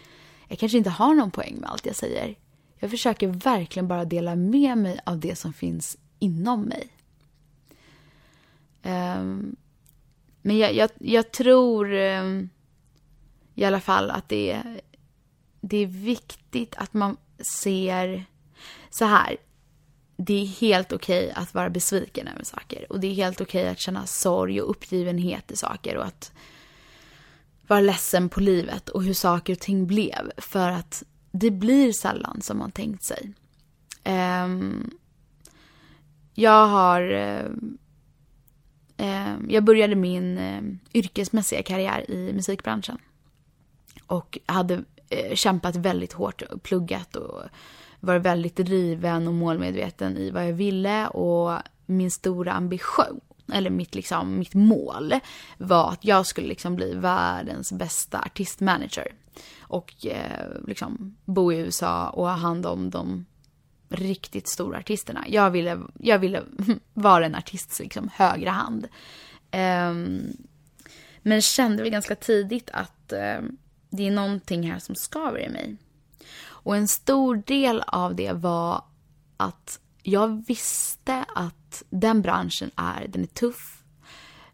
Jag 0.48 0.60
kanske 0.60 0.78
inte 0.78 0.90
har 0.90 1.14
någon 1.14 1.32
poäng 1.32 1.56
med 1.56 1.70
allt 1.70 1.86
jag 1.86 1.96
säger. 1.96 2.36
Jag 2.80 2.90
försöker 2.92 3.28
verkligen 3.28 3.88
bara 3.88 4.06
dela 4.06 4.36
med 4.36 4.78
mig 4.78 5.00
av 5.06 5.20
det 5.20 5.36
som 5.36 5.54
finns 5.54 5.98
inom 6.20 6.62
mig. 6.62 6.88
Um, 8.84 9.56
men 10.42 10.58
jag, 10.58 10.74
jag, 10.74 10.90
jag 11.00 11.32
tror 11.32 11.94
um, 11.94 12.50
i 13.56 13.64
alla 13.64 13.80
fall 13.80 14.12
att 14.12 14.30
det 14.30 14.52
är, 14.52 14.82
det 15.62 15.78
är 15.78 15.88
viktigt 15.88 16.76
att 16.78 16.94
man 16.94 17.18
ser 17.40 18.26
så 18.90 19.06
här. 19.06 19.38
Det 20.18 20.42
är 20.42 20.46
helt 20.46 20.92
okej 20.92 21.24
okay 21.24 21.44
att 21.44 21.54
vara 21.54 21.70
besviken 21.70 22.28
över 22.28 22.44
saker 22.44 22.92
och 22.92 23.00
det 23.00 23.08
är 23.08 23.14
helt 23.14 23.42
okej 23.42 23.62
okay 23.62 23.72
att 23.72 23.80
känna 23.80 24.06
sorg 24.06 24.62
och 24.62 24.70
uppgivenhet 24.70 25.52
i 25.52 25.56
saker 25.56 25.98
och 25.98 26.06
att 26.06 26.32
vara 27.68 27.82
ledsen 27.82 28.30
på 28.30 28.40
livet 28.40 28.90
och 28.90 29.04
hur 29.04 29.14
saker 29.14 29.54
och 29.54 29.60
ting 29.60 29.88
blev. 29.88 30.32
För 30.38 30.70
att 30.70 31.04
det 31.32 31.52
blir 31.52 31.94
sällan 31.94 32.42
som 32.42 32.58
man 32.58 32.72
tänkt 32.72 33.04
sig. 33.04 33.34
Um, 34.06 34.92
jag 36.34 36.68
har... 36.68 37.02
Um, 38.98 39.48
jag 39.50 39.64
började 39.64 39.96
min 39.96 40.38
eh, 40.38 40.62
yrkesmässiga 40.94 41.64
karriär 41.64 42.12
i 42.12 42.34
musikbranschen. 42.34 42.98
Och 44.06 44.40
hade 44.46 44.84
Eh, 45.12 45.36
kämpat 45.36 45.76
väldigt 45.76 46.14
hårt 46.14 46.42
och 46.42 46.64
pluggat 46.64 47.16
och 47.16 47.42
varit 48.00 48.22
väldigt 48.22 48.56
driven 48.56 49.28
och 49.28 49.34
målmedveten 49.34 50.18
i 50.18 50.32
vad 50.32 50.48
jag 50.48 50.54
ville. 50.54 51.08
Och 51.08 51.62
min 51.86 52.12
stora 52.12 52.54
ambition 52.54 53.22
eller 53.54 53.70
mitt, 53.70 53.96
liksom, 53.96 54.40
mitt 54.40 54.54
mål 54.54 55.14
var 55.58 55.92
att 55.92 56.06
jag 56.06 56.26
skulle 56.26 56.48
liksom 56.48 56.76
bli 56.76 56.94
världens 56.94 57.72
bästa 57.72 58.20
artistmanager. 58.20 59.14
Och 59.62 60.06
eh, 60.06 60.48
liksom 60.68 61.16
bo 61.26 61.52
i 61.52 61.58
USA 61.58 62.10
och 62.10 62.28
ha 62.28 62.36
hand 62.36 62.66
om 62.66 62.90
de 62.90 63.26
riktigt 63.90 64.48
stora 64.48 64.78
artisterna. 64.78 65.26
Jag 65.28 65.52
ville, 65.52 65.80
jag 66.00 66.20
ville 66.20 66.44
vara 66.94 67.26
en 67.26 67.36
artists 67.36 67.80
liksom, 67.80 68.10
högra 68.14 68.52
hand. 68.52 68.88
Eh, 69.52 69.94
men 71.22 71.42
kände 71.42 71.84
väl 71.84 71.92
ganska 71.92 72.16
tidigt 72.16 72.70
att 72.74 73.12
eh, 73.12 73.42
det 73.92 74.08
är 74.08 74.12
någonting 74.12 74.72
här 74.72 74.80
som 74.80 74.96
skaver 74.96 75.40
i 75.40 75.50
mig. 75.50 75.76
Och 76.44 76.76
en 76.76 76.88
stor 76.88 77.36
del 77.36 77.84
av 77.88 78.16
det 78.16 78.34
var 78.34 78.84
att 79.38 79.80
jag 80.04 80.46
visste 80.48 81.26
att 81.36 81.84
den 81.90 82.22
branschen 82.22 82.72
är, 82.76 83.08
den 83.08 83.22
är 83.22 83.28
tuff. 83.28 83.84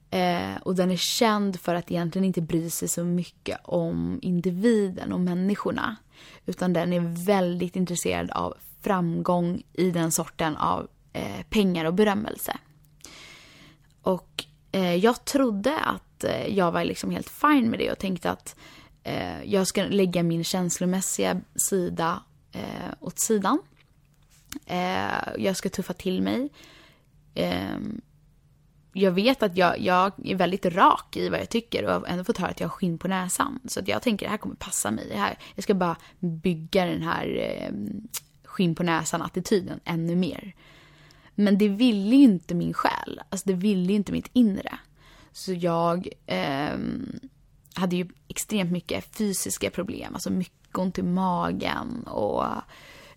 Eh, 0.10 0.58
och 0.62 0.76
den 0.76 0.92
är 0.92 0.98
känd 0.98 1.60
för 1.60 1.76
att 1.76 1.92
egentligen 1.92 2.26
inte 2.26 2.42
bry 2.42 2.70
sig 2.70 2.88
så 2.88 3.04
mycket 3.04 3.60
om 3.64 4.20
individen 4.22 5.14
och 5.14 5.20
människorna. 5.20 5.96
Utan 6.46 6.74
den 6.74 6.94
är 6.94 7.26
väldigt 7.26 7.76
intresserad 7.76 8.32
av 8.32 8.54
framgång 8.82 9.64
i 9.74 9.92
den 9.92 10.12
sorten 10.12 10.58
av 10.58 10.88
eh, 11.14 11.44
pengar 11.50 11.86
och 11.86 11.94
berömmelse. 11.94 12.58
Och 14.02 14.46
eh, 14.72 14.96
jag 14.96 15.26
trodde 15.26 15.80
att 15.80 16.24
eh, 16.24 16.58
jag 16.58 16.72
var 16.72 16.84
liksom 16.84 17.12
helt 17.12 17.30
fine 17.30 17.70
med 17.70 17.80
det 17.80 17.92
och 17.92 18.00
tänkte 18.00 18.32
att 18.32 18.56
eh, 19.08 19.44
jag 19.44 19.68
ska 19.68 19.84
lägga 19.84 20.24
min 20.24 20.44
känslomässiga 20.44 21.42
sida 21.56 22.24
eh, 22.52 22.94
åt 23.00 23.20
sidan 23.20 23.60
Eh, 24.66 25.34
jag 25.38 25.58
ska 25.58 25.70
tuffa 25.70 25.94
till 25.94 26.22
mig. 26.22 26.50
Eh, 27.34 27.78
jag 28.94 29.12
vet 29.12 29.44
att 29.44 29.58
jag, 29.58 29.80
jag 29.80 30.12
är 30.24 30.36
väldigt 30.36 30.66
rak 30.66 31.18
i 31.18 31.30
vad 31.30 31.40
jag 31.40 31.50
tycker 31.50 31.86
och 31.86 31.94
har 31.94 32.06
ändå 32.08 32.24
fått 32.24 32.38
höra 32.38 32.50
att 32.50 32.60
jag 32.60 32.68
har 32.68 32.76
skinn 32.76 32.98
på 32.98 33.08
näsan. 33.08 33.60
Så 33.66 33.80
att 33.80 33.88
jag 33.88 34.02
tänker 34.02 34.26
att 34.26 34.28
det 34.28 34.32
här 34.32 34.38
kommer 34.38 34.56
passa 34.56 34.92
mig. 34.92 35.08
Det 35.10 35.18
här, 35.18 35.38
jag 35.56 35.64
ska 35.64 35.74
bara 35.74 35.96
bygga 36.20 36.86
den 36.86 37.02
här 37.02 37.38
eh, 37.38 37.72
skinn 38.44 38.76
på 38.76 38.84
näsan-attityden 38.84 39.80
ännu 39.86 40.16
mer. 40.16 40.56
Men 41.36 41.58
det 41.58 41.68
ville 41.68 42.16
ju 42.16 42.24
inte 42.24 42.56
min 42.56 42.74
själ. 42.74 43.22
Alltså 43.30 43.50
det 43.50 43.56
ville 43.56 43.86
ju 43.86 43.96
inte 43.96 44.12
mitt 44.12 44.30
inre. 44.34 44.80
Så 45.32 45.54
jag 45.54 46.08
eh, 46.26 46.78
hade 47.78 47.96
ju 47.96 48.08
extremt 48.28 48.72
mycket 48.72 49.16
fysiska 49.18 49.70
problem. 49.70 50.14
Alltså 50.14 50.30
mycket 50.30 50.78
ont 50.78 50.98
i 50.98 51.04
magen 51.04 52.04
och 52.04 52.46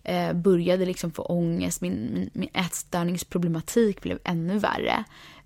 eh, 0.03 0.33
började 0.33 0.85
liksom 0.85 1.11
få 1.11 1.23
ångest, 1.23 1.81
min, 1.81 2.13
min, 2.13 2.29
min 2.33 2.49
ätstörningsproblematik 2.53 4.01
blev 4.01 4.19
ännu 4.23 4.57
värre. 4.57 5.03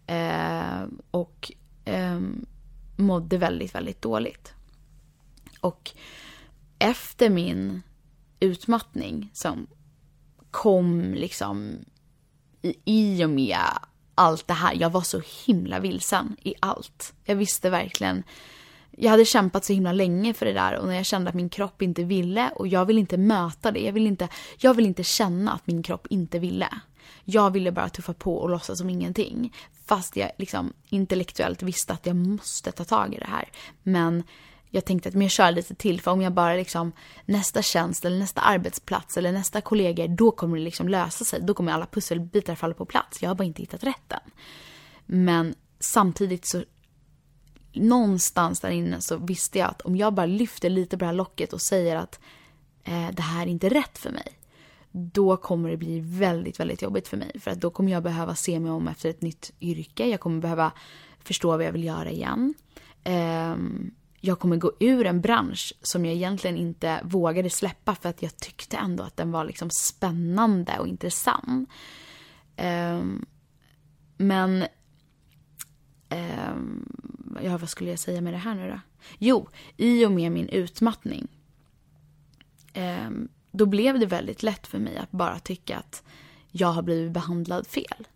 Eh, 0.08 0.88
och 1.12 1.52
eh, 1.86 2.20
mådde 2.96 3.38
väldigt, 3.38 3.76
väldigt 3.76 4.02
dåligt. 4.02 4.54
Och 5.62 5.92
efter 6.80 7.30
min 7.30 7.82
utmattning 8.40 9.30
som 9.34 9.68
kom 10.52 11.14
liksom 11.14 11.86
i, 12.62 12.76
i 12.86 13.26
och 13.26 13.30
med 13.30 13.58
allt 14.16 14.48
det 14.48 14.54
här. 14.54 14.74
Jag 14.80 14.90
var 14.90 15.02
så 15.02 15.22
himla 15.46 15.80
vilsen 15.80 16.38
i 16.44 16.54
allt. 16.60 17.14
Jag 17.24 17.36
visste 17.36 17.70
verkligen 17.70 18.24
jag 18.98 19.12
hade 19.12 19.26
kämpat 19.26 19.66
så 19.66 19.74
himla 19.74 19.92
länge 19.92 20.34
för 20.34 20.46
det 20.46 20.54
där 20.54 20.76
och 20.76 20.88
när 20.88 20.96
jag 20.96 21.06
kände 21.06 21.30
att 21.30 21.36
min 21.36 21.50
kropp 21.50 21.82
inte 21.82 22.04
ville 22.04 22.50
och 22.50 22.68
jag 22.68 22.86
vill 22.86 22.98
inte 22.98 23.18
möta 23.18 23.72
det. 23.72 23.80
Jag 23.80 23.94
vill 23.94 24.08
inte, 24.08 24.28
jag 24.58 24.74
vill 24.74 24.86
inte 24.86 25.04
känna 25.04 25.52
att 25.52 25.68
min 25.68 25.84
kropp 25.84 26.08
inte 26.10 26.40
ville. 26.40 26.70
Jag 27.24 27.52
ville 27.52 27.72
bara 27.72 27.90
tuffa 27.90 28.14
på 28.14 28.38
och 28.38 28.50
låtsas 28.50 28.78
som 28.78 28.90
ingenting. 28.90 29.54
Fast 29.86 30.16
jag 30.16 30.32
liksom 30.38 30.74
intellektuellt 30.90 31.64
visste 31.64 31.94
att 31.94 32.06
jag 32.06 32.16
måste 32.16 32.72
ta 32.72 32.84
tag 32.84 33.14
i 33.14 33.18
det 33.18 33.28
här. 33.28 33.50
Men 33.84 34.24
jag 34.70 34.86
tänkte 34.86 35.10
att 35.10 35.16
men 35.16 35.22
jag 35.22 35.32
kör 35.32 35.52
lite 35.52 35.76
till 35.76 36.02
för 36.02 36.12
om 36.12 36.22
jag 36.22 36.34
bara 36.34 36.54
liksom 36.56 36.92
nästa 37.26 37.62
tjänst 37.62 38.06
eller 38.06 38.20
nästa 38.20 38.42
arbetsplats 38.42 39.18
eller 39.18 39.32
nästa 39.32 39.62
kollegor 39.62 40.08
då 40.08 40.32
kommer 40.32 40.58
det 40.58 40.64
liksom 40.64 40.90
lösa 40.90 41.26
sig. 41.26 41.42
Då 41.42 41.54
kommer 41.54 41.72
alla 41.72 41.86
pusselbitar 41.86 42.56
falla 42.56 42.74
på 42.74 42.86
plats. 42.86 43.22
Jag 43.22 43.30
har 43.30 43.36
bara 43.36 43.44
inte 43.44 43.62
hittat 43.62 43.84
rätten. 43.84 44.20
Men 45.06 45.56
samtidigt 45.80 46.46
så 46.46 46.64
någonstans 47.76 48.60
där 48.60 48.70
inne 48.70 49.02
så 49.02 49.18
visste 49.18 49.60
jag 49.60 49.70
att 49.70 49.82
om 49.82 49.96
jag 49.96 50.14
bara 50.14 50.26
lyfter 50.26 50.70
lite 50.70 50.98
på 50.98 51.00
det 51.00 51.06
här 51.06 51.14
locket 51.14 51.54
och 51.54 51.62
säger 51.62 51.96
att 51.96 52.20
eh, 52.84 53.10
det 53.12 53.22
här 53.22 53.42
är 53.42 53.52
inte 53.52 53.70
rätt 53.70 53.98
för 53.98 54.12
mig. 54.12 54.40
Då 54.92 55.38
kommer 55.38 55.70
det 55.70 55.78
bli 55.78 56.00
väldigt, 56.00 56.60
väldigt 56.60 56.82
jobbigt 56.82 57.08
för 57.08 57.18
mig. 57.18 57.40
För 57.40 57.52
att 57.52 57.62
då 57.62 57.70
kommer 57.70 57.92
jag 57.92 58.04
behöva 58.04 58.36
se 58.36 58.60
mig 58.60 58.72
om 58.72 58.88
efter 58.88 59.10
ett 59.10 59.22
nytt 59.22 59.52
yrke. 59.62 60.08
Jag 60.08 60.20
kommer 60.20 60.42
behöva 60.42 60.72
förstå 61.24 61.48
vad 61.48 61.64
jag 61.64 61.72
vill 61.72 61.84
göra 61.84 62.10
igen. 62.10 62.54
Eh, 63.04 63.56
jag 64.22 64.40
kommer 64.40 64.58
gå 64.58 64.72
ur 64.80 65.06
en 65.06 65.22
bransch 65.22 65.74
som 65.82 66.06
jag 66.06 66.16
egentligen 66.16 66.58
inte 66.58 67.02
vågade 67.04 67.50
släppa 67.50 67.96
för 67.96 68.10
att 68.10 68.22
jag 68.22 68.38
tyckte 68.38 68.78
ändå 68.78 69.04
att 69.04 69.18
den 69.18 69.32
var 69.32 69.44
liksom 69.44 69.70
spännande 69.70 70.80
och 70.80 70.88
intressant. 70.88 71.70
Eh, 72.56 73.04
men 74.18 74.66
ja, 77.46 77.58
vad 77.58 77.70
skulle 77.70 77.90
jag 77.90 78.00
säga 78.00 78.22
med 78.22 78.34
det 78.34 78.38
här 78.38 78.56
nu 78.56 78.70
då? 78.70 78.80
Jo, 79.18 79.48
i 79.78 80.06
och 80.06 80.12
med 80.12 80.32
min 80.32 80.50
utmattning. 80.50 81.28
Eh, 82.74 83.10
då 83.52 83.66
blev 83.66 84.00
det 84.00 84.06
väldigt 84.06 84.44
lätt 84.44 84.68
för 84.68 84.80
mig 84.80 84.98
att 84.98 85.12
bara 85.12 85.40
tycka 85.40 85.78
att 85.78 86.04
jag 86.52 86.68
har 86.68 86.82
blivit 86.82 87.12
behandlad 87.12 87.68
fel. 87.68 88.08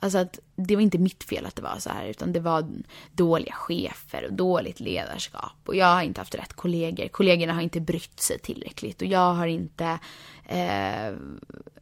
Alltså 0.00 0.18
att 0.18 0.38
det 0.56 0.76
var 0.76 0.82
inte 0.82 0.98
mitt 0.98 1.24
fel 1.24 1.46
att 1.46 1.56
det 1.56 1.62
var 1.62 1.78
så 1.78 1.90
här, 1.90 2.06
utan 2.06 2.32
det 2.32 2.40
var 2.40 2.68
dåliga 3.12 3.52
chefer 3.52 4.24
och 4.24 4.32
dåligt 4.32 4.80
ledarskap. 4.80 5.56
Och 5.64 5.76
jag 5.76 5.86
har 5.86 6.02
inte 6.02 6.20
haft 6.20 6.34
rätt 6.34 6.52
kollegor. 6.52 7.08
Kollegorna 7.08 7.52
har 7.52 7.62
inte 7.62 7.80
brytt 7.80 8.20
sig 8.20 8.38
tillräckligt 8.38 9.02
och 9.02 9.08
jag 9.08 9.34
har 9.34 9.46
inte 9.46 9.98
eh, 10.44 11.14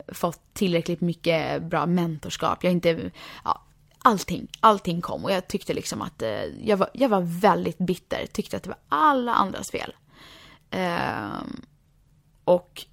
fått 0.08 0.40
tillräckligt 0.52 1.00
mycket 1.00 1.62
bra 1.62 1.86
mentorskap. 1.86 2.64
Jag 2.64 2.70
har 2.70 2.74
inte, 2.74 3.10
ja, 3.44 3.62
allting, 4.06 4.48
allting 4.60 5.00
kom 5.00 5.24
och 5.24 5.30
jag 5.32 5.48
tyckte 5.48 5.74
liksom 5.74 6.02
att 6.02 6.22
eh, 6.22 6.44
jag, 6.44 6.76
var, 6.76 6.90
jag 6.92 7.08
var 7.08 7.20
väldigt 7.40 7.78
bitter, 7.78 8.26
tyckte 8.26 8.56
att 8.56 8.62
det 8.62 8.68
var 8.68 8.78
alla 8.88 9.34
andras 9.34 9.70
fel. 9.70 9.94
Eh, 10.70 11.42
och 12.44 12.84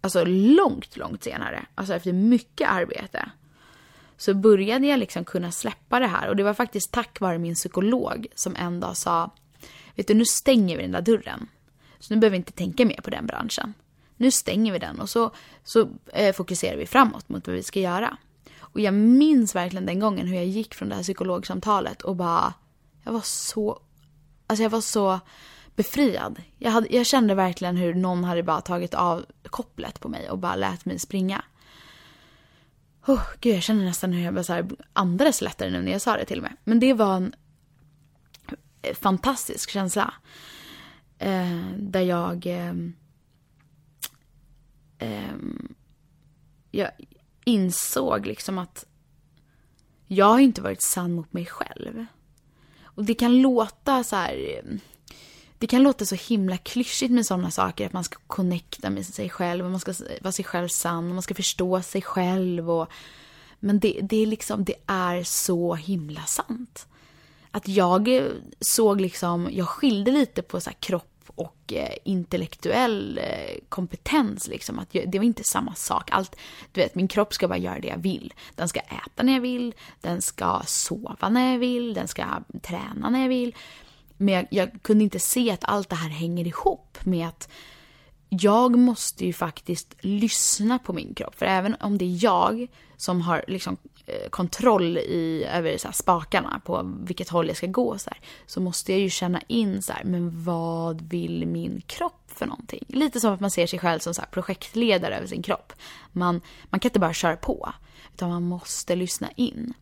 alltså 0.00 0.24
långt, 0.24 0.96
långt 0.96 1.24
senare, 1.24 1.66
alltså 1.74 1.94
efter 1.94 2.12
mycket 2.12 2.70
arbete, 2.70 3.30
så 4.16 4.34
började 4.34 4.86
jag 4.86 4.98
liksom 4.98 5.24
kunna 5.24 5.52
släppa 5.52 6.00
det 6.00 6.06
här 6.06 6.28
och 6.28 6.36
det 6.36 6.42
var 6.42 6.54
faktiskt 6.54 6.92
tack 6.92 7.20
vare 7.20 7.38
min 7.38 7.54
psykolog 7.54 8.26
som 8.34 8.56
en 8.56 8.80
dag 8.80 8.96
sa, 8.96 9.30
vet 9.94 10.08
du 10.08 10.14
nu 10.14 10.24
stänger 10.24 10.76
vi 10.76 10.82
den 10.82 10.92
där 10.92 11.02
dörren. 11.02 11.48
Så 11.98 12.14
nu 12.14 12.20
behöver 12.20 12.32
vi 12.32 12.36
inte 12.36 12.52
tänka 12.52 12.84
mer 12.84 13.00
på 13.00 13.10
den 13.10 13.26
branschen. 13.26 13.74
Nu 14.16 14.30
stänger 14.30 14.72
vi 14.72 14.78
den 14.78 15.00
och 15.00 15.10
så, 15.10 15.30
så 15.64 15.88
eh, 16.12 16.34
fokuserar 16.34 16.76
vi 16.76 16.86
framåt 16.86 17.28
mot 17.28 17.46
vad 17.46 17.56
vi 17.56 17.62
ska 17.62 17.80
göra. 17.80 18.16
Och 18.76 18.80
jag 18.80 18.94
minns 18.94 19.54
verkligen 19.54 19.86
den 19.86 20.00
gången 20.00 20.26
hur 20.26 20.36
jag 20.36 20.46
gick 20.46 20.74
från 20.74 20.88
det 20.88 20.94
här 20.94 21.02
psykologsamtalet 21.02 22.02
och 22.02 22.16
bara, 22.16 22.54
jag 23.04 23.12
var 23.12 23.20
så, 23.20 23.80
alltså 24.46 24.62
jag 24.62 24.70
var 24.70 24.80
så 24.80 25.20
befriad. 25.76 26.42
Jag, 26.58 26.70
hade, 26.70 26.96
jag 26.96 27.06
kände 27.06 27.34
verkligen 27.34 27.76
hur 27.76 27.94
någon 27.94 28.24
hade 28.24 28.42
bara 28.42 28.60
tagit 28.60 28.94
av 28.94 29.26
kopplet 29.42 30.00
på 30.00 30.08
mig 30.08 30.30
och 30.30 30.38
bara 30.38 30.56
lät 30.56 30.84
mig 30.84 30.98
springa. 30.98 31.44
Oh, 33.06 33.22
gud, 33.40 33.54
jag 33.54 33.62
känner 33.62 33.84
nästan 33.84 34.12
hur 34.12 34.24
jag 34.24 34.34
bara 34.34 34.44
så 34.44 34.52
här 34.52 34.68
andades 34.92 35.40
lättare 35.40 35.70
nu 35.70 35.82
när 35.82 35.92
jag 35.92 36.00
sa 36.00 36.16
det 36.16 36.24
till 36.24 36.42
mig. 36.42 36.52
Men 36.64 36.80
det 36.80 36.92
var 36.92 37.16
en 37.16 37.34
eh, 38.82 38.94
fantastisk 38.94 39.70
känsla. 39.70 40.14
Eh, 41.18 41.66
där 41.78 42.02
jag... 42.02 42.46
Eh, 42.46 42.74
eh, 44.98 45.34
jag 46.70 46.90
insåg 47.46 48.26
liksom 48.26 48.58
att 48.58 48.84
jag 50.06 50.26
har 50.26 50.38
inte 50.38 50.62
varit 50.62 50.82
sann 50.82 51.12
mot 51.12 51.32
mig 51.32 51.46
själv. 51.46 52.06
Och 52.82 53.04
det 53.04 53.14
kan 53.14 53.40
låta 53.40 54.04
så 54.04 54.16
här... 54.16 54.62
Det 55.58 55.66
kan 55.66 55.82
låta 55.82 56.04
så 56.04 56.14
himla 56.14 56.56
klyschigt 56.56 57.12
med 57.12 57.26
sådana 57.26 57.50
saker, 57.50 57.86
att 57.86 57.92
man 57.92 58.04
ska 58.04 58.18
connecta 58.26 58.90
med 58.90 59.06
sig 59.06 59.30
själv, 59.30 59.64
och 59.64 59.70
man 59.70 59.80
ska 59.80 59.94
vara 60.20 60.32
sig 60.32 60.44
själv 60.44 60.68
sann, 60.68 61.08
och 61.08 61.14
man 61.14 61.22
ska 61.22 61.34
förstå 61.34 61.82
sig 61.82 62.02
själv. 62.02 62.70
Och, 62.70 62.88
men 63.60 63.80
det, 63.80 64.00
det, 64.02 64.16
är 64.16 64.26
liksom, 64.26 64.64
det 64.64 64.74
är 64.86 65.22
så 65.22 65.74
himla 65.74 66.22
sant. 66.22 66.86
Att 67.50 67.68
jag 67.68 68.22
såg 68.60 69.00
liksom, 69.00 69.48
jag 69.52 69.68
skilde 69.68 70.10
lite 70.10 70.42
på 70.42 70.60
så 70.60 70.70
kropp 70.80 71.15
och 71.36 71.72
eh, 71.72 71.94
intellektuell 72.04 73.18
eh, 73.18 73.58
kompetens. 73.68 74.48
Liksom. 74.48 74.78
Att 74.78 74.94
jag, 74.94 75.10
det 75.10 75.18
var 75.18 75.24
inte 75.24 75.44
samma 75.44 75.74
sak. 75.74 76.08
Allt, 76.12 76.36
du 76.72 76.80
vet, 76.80 76.94
min 76.94 77.08
kropp 77.08 77.34
ska 77.34 77.48
bara 77.48 77.58
göra 77.58 77.80
det 77.80 77.88
jag 77.88 77.98
vill. 77.98 78.34
Den 78.54 78.68
ska 78.68 78.80
äta 78.80 79.22
när 79.22 79.32
jag 79.32 79.40
vill, 79.40 79.74
den 80.00 80.22
ska 80.22 80.62
sova 80.66 81.28
när 81.28 81.52
jag 81.52 81.58
vill, 81.58 81.94
den 81.94 82.08
ska 82.08 82.24
träna 82.62 83.10
när 83.10 83.20
jag 83.20 83.28
vill. 83.28 83.54
Men 84.16 84.34
jag, 84.34 84.46
jag 84.50 84.82
kunde 84.82 85.04
inte 85.04 85.20
se 85.20 85.50
att 85.50 85.64
allt 85.64 85.88
det 85.88 85.96
här 85.96 86.08
hänger 86.08 86.46
ihop 86.46 86.98
med 87.02 87.28
att 87.28 87.48
jag 88.28 88.78
måste 88.78 89.26
ju 89.26 89.32
faktiskt 89.32 89.96
lyssna 90.00 90.78
på 90.78 90.92
min 90.92 91.14
kropp. 91.14 91.38
För 91.38 91.46
även 91.46 91.76
om 91.80 91.98
det 91.98 92.04
är 92.04 92.24
jag 92.24 92.66
som 92.96 93.20
har 93.20 93.44
liksom 93.48 93.76
Eh, 94.08 94.28
kontroll 94.30 94.98
i, 94.98 95.46
över 95.52 95.78
så 95.78 95.88
här, 95.88 95.92
spakarna 95.92 96.60
på 96.64 96.96
vilket 97.04 97.28
håll 97.28 97.48
jag 97.48 97.56
ska 97.56 97.66
gå 97.66 97.98
så, 97.98 98.10
här, 98.10 98.20
så 98.46 98.60
måste 98.60 98.92
jag 98.92 99.00
ju 99.00 99.10
känna 99.10 99.40
in 99.46 99.82
så 99.82 99.92
här, 99.92 100.04
men 100.04 100.44
vad 100.44 101.02
vill 101.02 101.46
min 101.46 101.82
kropp 101.86 102.22
för 102.26 102.46
någonting? 102.46 102.84
Lite 102.88 103.20
som 103.20 103.34
att 103.34 103.40
man 103.40 103.50
ser 103.50 103.66
sig 103.66 103.78
själv 103.78 103.98
som 103.98 104.14
så 104.14 104.20
här, 104.20 104.28
projektledare 104.28 105.16
över 105.16 105.26
sin 105.26 105.42
kropp. 105.42 105.72
Man, 106.12 106.40
man 106.64 106.80
kan 106.80 106.88
inte 106.88 106.98
bara 106.98 107.12
köra 107.12 107.36
på, 107.36 107.72
utan 108.14 108.30
man 108.30 108.42
måste 108.42 108.96
lyssna 108.96 109.30
in. 109.36 109.74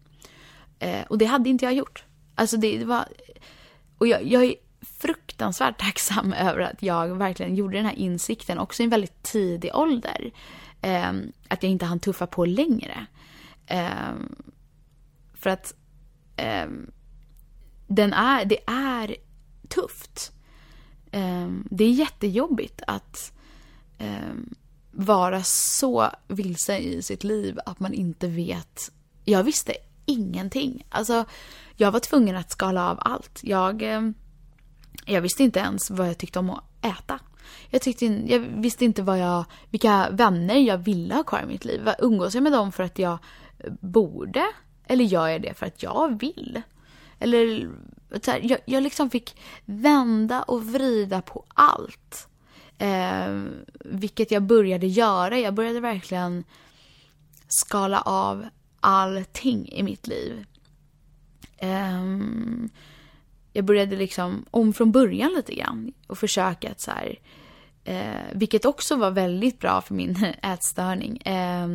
Eh, 0.78 1.02
och 1.08 1.18
det 1.18 1.24
hade 1.24 1.50
inte 1.50 1.64
jag 1.64 1.74
gjort. 1.74 2.04
Alltså 2.34 2.56
det, 2.56 2.78
det 2.78 2.84
var... 2.84 3.04
Och 3.98 4.06
jag, 4.06 4.24
jag 4.26 4.44
är 4.44 4.54
fruktansvärt 4.80 5.80
tacksam 5.80 6.32
över 6.38 6.60
att 6.60 6.82
jag 6.82 7.08
verkligen 7.08 7.54
gjorde 7.54 7.76
den 7.76 7.86
här 7.86 7.98
insikten 7.98 8.58
också 8.58 8.82
i 8.82 8.84
en 8.84 8.90
väldigt 8.90 9.22
tidig 9.22 9.74
ålder. 9.74 10.30
Eh, 10.82 11.12
att 11.48 11.62
jag 11.62 11.72
inte 11.72 11.84
hann 11.84 12.00
tuffa 12.00 12.26
på 12.26 12.44
längre. 12.44 13.06
Eh, 13.66 14.12
för 15.34 15.50
att 15.50 15.74
eh, 16.36 16.66
den 17.86 18.12
är, 18.12 18.44
det 18.44 18.58
är 18.66 19.16
tufft. 19.68 20.32
Ehm, 21.10 21.68
det 21.70 21.84
är 21.84 21.90
jättejobbigt 21.90 22.82
att 22.86 23.32
ehm, 23.98 24.54
vara 24.90 25.42
så 25.42 26.10
vilsen 26.28 26.76
i 26.76 27.02
sitt 27.02 27.24
liv 27.24 27.58
att 27.66 27.80
man 27.80 27.94
inte 27.94 28.28
vet. 28.28 28.92
Jag 29.24 29.44
visste 29.44 29.74
ingenting. 30.06 30.86
Alltså, 30.88 31.24
jag 31.76 31.90
var 31.90 32.00
tvungen 32.00 32.36
att 32.36 32.50
skala 32.50 32.90
av 32.90 32.98
allt. 33.00 33.40
Jag 33.42 33.82
ehm, 33.82 34.14
jag 35.04 35.20
visste 35.20 35.42
inte 35.42 35.60
ens 35.60 35.90
vad 35.90 36.08
jag 36.08 36.18
tyckte 36.18 36.38
om 36.38 36.50
att 36.50 36.64
äta. 36.82 37.20
Jag, 37.70 37.82
tyckte, 37.82 38.06
jag 38.06 38.38
visste 38.40 38.84
inte 38.84 39.02
vad 39.02 39.18
jag, 39.18 39.44
vilka 39.70 40.08
vänner 40.10 40.54
jag 40.54 40.78
ville 40.78 41.14
ha 41.14 41.24
kvar 41.24 41.40
i 41.42 41.46
mitt 41.46 41.64
liv. 41.64 41.88
Umgås 41.98 42.34
jag 42.34 42.42
med 42.42 42.52
dem 42.52 42.72
för 42.72 42.82
att 42.82 42.98
jag 42.98 43.18
borde? 43.80 44.46
Eller 44.86 45.04
gör 45.04 45.28
jag 45.28 45.42
det 45.42 45.54
för 45.54 45.66
att 45.66 45.82
jag 45.82 46.20
vill? 46.20 46.62
Eller 47.18 47.70
så 48.22 48.30
här, 48.30 48.40
jag, 48.42 48.58
jag 48.64 48.82
liksom 48.82 49.10
fick 49.10 49.36
vända 49.64 50.42
och 50.42 50.64
vrida 50.64 51.22
på 51.22 51.44
allt. 51.48 52.28
Eh, 52.78 53.42
vilket 53.84 54.30
jag 54.30 54.42
började 54.42 54.86
göra. 54.86 55.38
Jag 55.38 55.54
började 55.54 55.80
verkligen 55.80 56.44
skala 57.48 58.00
av 58.00 58.46
allting 58.80 59.68
i 59.68 59.82
mitt 59.82 60.06
liv. 60.06 60.44
Eh, 61.56 62.02
jag 63.52 63.64
började 63.64 63.96
liksom 63.96 64.44
om 64.50 64.72
från 64.72 64.92
början 64.92 65.32
lite 65.36 65.54
grann 65.54 65.92
och 66.06 66.18
försöka 66.18 66.70
att 66.70 66.80
så 66.80 66.90
här, 66.90 67.18
eh, 67.84 68.34
vilket 68.34 68.64
också 68.64 68.96
var 68.96 69.10
väldigt 69.10 69.60
bra 69.60 69.80
för 69.80 69.94
min 69.94 70.16
ätstörning. 70.42 71.16
Eh, 71.16 71.68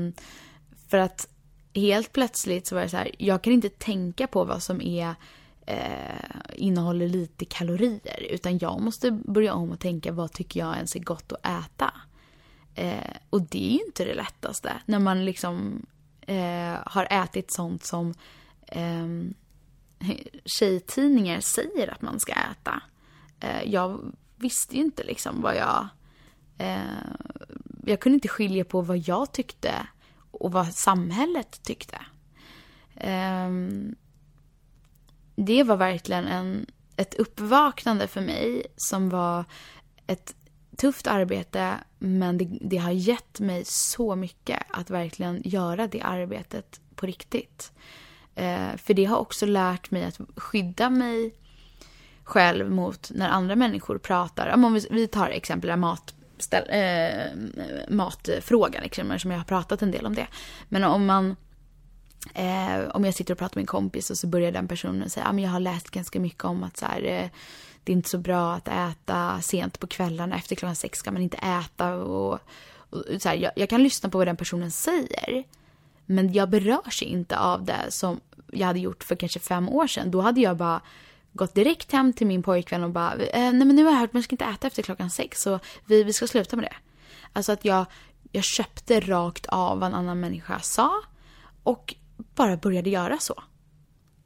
för 0.87 0.97
att 0.97 1.27
helt 1.74 2.13
plötsligt 2.13 2.67
så 2.67 2.76
var 2.76 2.82
det 2.82 2.89
så 2.89 2.97
här, 2.97 3.11
jag 3.17 3.43
kan 3.43 3.53
inte 3.53 3.70
tänka 3.70 4.28
på 4.28 4.43
vad 4.43 4.63
som 4.63 4.82
är 4.82 5.15
eh, 5.65 6.26
innehåller 6.55 7.07
lite 7.07 7.45
kalorier. 7.45 8.28
Utan 8.30 8.57
jag 8.57 8.82
måste 8.82 9.11
börja 9.11 9.53
om 9.53 9.72
och 9.72 9.80
tänka 9.80 10.11
vad 10.11 10.32
tycker 10.32 10.59
jag 10.59 10.76
ens 10.76 10.95
är 10.95 10.99
gott 10.99 11.32
att 11.32 11.65
äta. 11.65 11.93
Eh, 12.76 13.15
och 13.30 13.41
det 13.41 13.67
är 13.67 13.72
ju 13.72 13.86
inte 13.86 14.05
det 14.05 14.13
lättaste 14.13 14.74
när 14.86 14.99
man 14.99 15.26
liksom 15.26 15.86
eh, 16.22 16.78
har 16.86 17.07
ätit 17.24 17.51
sånt 17.51 17.86
som 17.86 18.13
eh, 18.67 19.07
tjejtidningar 20.45 21.39
säger 21.39 21.93
att 21.93 22.01
man 22.01 22.20
ska 22.20 22.32
äta. 22.32 22.82
Eh, 23.39 23.63
jag 23.63 24.13
visste 24.36 24.76
ju 24.76 24.82
inte 24.82 25.03
liksom 25.03 25.41
vad 25.41 25.55
jag... 25.55 25.88
Eh, 26.57 26.80
jag 27.86 27.99
kunde 27.99 28.13
inte 28.13 28.28
skilja 28.28 28.65
på 28.65 28.82
vad 28.82 28.97
jag 28.97 29.32
tyckte 29.32 29.88
och 30.32 30.51
vad 30.51 30.73
samhället 30.73 31.63
tyckte. 31.63 31.97
Eh, 32.95 33.49
det 35.36 35.63
var 35.63 35.77
verkligen 35.77 36.27
en, 36.27 36.65
ett 36.95 37.13
uppvaknande 37.13 38.07
för 38.07 38.21
mig 38.21 38.65
som 38.75 39.09
var 39.09 39.45
ett 40.07 40.36
tufft 40.77 41.07
arbete 41.07 41.73
men 41.99 42.38
det, 42.38 42.57
det, 42.61 42.77
har 42.77 42.91
gett 42.91 43.39
mig 43.39 43.65
så 43.65 44.15
mycket 44.15 44.59
att 44.69 44.89
verkligen 44.89 45.41
göra 45.45 45.88
det 45.88 46.01
arbetet 46.01 46.82
på 46.95 47.05
riktigt. 47.05 47.71
Eh, 48.36 48.75
för 48.77 48.93
det 48.93 49.05
har 49.05 49.17
också 49.17 49.45
lärt 49.45 49.91
mig 49.91 50.03
att 50.05 50.19
skydda 50.36 50.89
mig 50.89 51.36
själv 52.23 52.71
mot 52.71 53.11
när 53.13 53.30
andra 53.30 53.55
människor 53.55 53.97
pratar. 53.97 54.53
Om 54.53 54.73
vi, 54.73 54.88
vi 54.91 55.07
tar 55.07 55.27
exempel 55.27 55.77
mat, 55.77 56.15
ställ, 56.41 56.63
eh, 56.69 57.85
matfrågan, 57.87 58.83
liksom, 58.83 59.19
som 59.19 59.31
jag 59.31 59.37
har 59.37 59.45
pratat 59.45 59.81
en 59.81 59.91
del 59.91 60.05
om 60.05 60.15
det. 60.15 60.27
Men 60.69 60.83
om 60.83 61.05
man 61.05 61.35
eh, 62.33 62.89
om 62.89 63.05
jag 63.05 63.13
sitter 63.13 63.33
och 63.33 63.37
pratar 63.37 63.55
med 63.55 63.63
en 63.63 63.67
kompis 63.67 64.09
och 64.09 64.17
så 64.17 64.27
börjar 64.27 64.51
den 64.51 64.67
personen 64.67 65.09
säga 65.09 65.25
att 65.25 65.35
ah, 65.35 65.39
jag 65.39 65.49
har 65.49 65.59
läst 65.59 65.89
ganska 65.89 66.19
mycket 66.19 66.43
om 66.43 66.63
att 66.63 66.77
så 66.77 66.85
här, 66.85 67.03
eh, 67.03 67.29
det 67.83 67.91
är 67.91 67.95
inte 67.95 68.09
så 68.09 68.17
bra 68.17 68.53
att 68.53 68.67
äta 68.67 69.41
sent 69.41 69.79
på 69.79 69.87
kvällarna. 69.87 70.35
Efter 70.35 70.55
klockan 70.55 70.75
sex 70.75 70.99
ska 70.99 71.11
man 71.11 71.21
inte 71.21 71.37
äta. 71.37 71.93
Och, 71.95 72.39
och 72.89 73.03
så 73.19 73.29
här, 73.29 73.35
jag, 73.35 73.51
jag, 73.55 73.69
kan 73.69 73.83
lyssna 73.83 74.09
på 74.09 74.17
vad 74.17 74.27
den 74.27 74.37
personen 74.37 74.71
säger. 74.71 75.43
Men 76.05 76.33
jag 76.33 76.49
berörs 76.49 77.01
inte 77.01 77.39
av 77.39 77.63
det 77.63 77.85
som 77.89 78.19
jag 78.51 78.67
hade 78.67 78.79
gjort 78.79 79.03
för 79.03 79.15
kanske 79.15 79.39
fem 79.39 79.69
år 79.69 79.87
sedan. 79.87 80.11
Då 80.11 80.21
hade 80.21 80.41
jag 80.41 80.57
bara 80.57 80.81
gått 81.34 81.55
direkt 81.55 81.91
hem 81.91 82.13
till 82.13 82.27
min 82.27 82.43
pojkvän 82.43 82.84
och 82.84 82.89
bara, 82.89 83.13
eh, 83.13 83.53
nej 83.53 83.65
men 83.65 83.75
nu 83.75 83.84
har 83.84 83.91
jag 83.91 83.99
hört 83.99 84.13
man 84.13 84.23
ska 84.23 84.34
inte 84.34 84.45
äta 84.45 84.67
efter 84.67 84.84
klockan 84.84 85.09
sex 85.09 85.41
så 85.41 85.59
vi, 85.86 86.03
vi 86.03 86.13
ska 86.13 86.27
sluta 86.27 86.55
med 86.55 86.65
det. 86.65 86.75
Alltså 87.34 87.51
att 87.51 87.65
jag, 87.65 87.86
jag 88.32 88.43
köpte 88.43 88.99
rakt 88.99 89.45
av 89.45 89.80
vad 89.80 89.89
en 89.89 89.95
annan 89.95 90.19
människa 90.19 90.59
sa 90.59 90.91
och 91.63 91.95
bara 92.36 92.57
började 92.57 92.89
göra 92.89 93.17
så. 93.19 93.43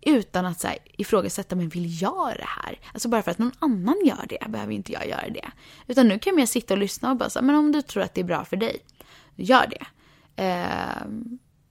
Utan 0.05 0.45
att 0.45 0.59
så 0.59 0.67
här, 0.67 0.77
ifrågasätta, 0.83 1.55
men 1.55 1.69
vill 1.69 2.01
jag 2.01 2.35
det 2.37 2.47
här? 2.47 2.79
Alltså 2.93 3.09
bara 3.09 3.21
för 3.21 3.31
att 3.31 3.37
någon 3.37 3.51
annan 3.59 3.95
gör 4.05 4.25
det 4.29 4.49
behöver 4.49 4.73
inte 4.73 4.91
jag 4.91 5.07
göra 5.07 5.29
det. 5.29 5.51
Utan 5.87 6.07
nu 6.07 6.19
kan 6.19 6.37
jag 6.37 6.49
sitta 6.49 6.73
och 6.73 6.77
lyssna 6.77 7.11
och 7.11 7.17
bara 7.17 7.29
säga, 7.29 7.43
men 7.43 7.55
om 7.55 7.71
du 7.71 7.81
tror 7.81 8.03
att 8.03 8.13
det 8.13 8.21
är 8.21 8.25
bra 8.25 8.45
för 8.45 8.57
dig, 8.57 8.79
gör 9.35 9.67
det. 9.67 9.85
Eh, 10.43 11.07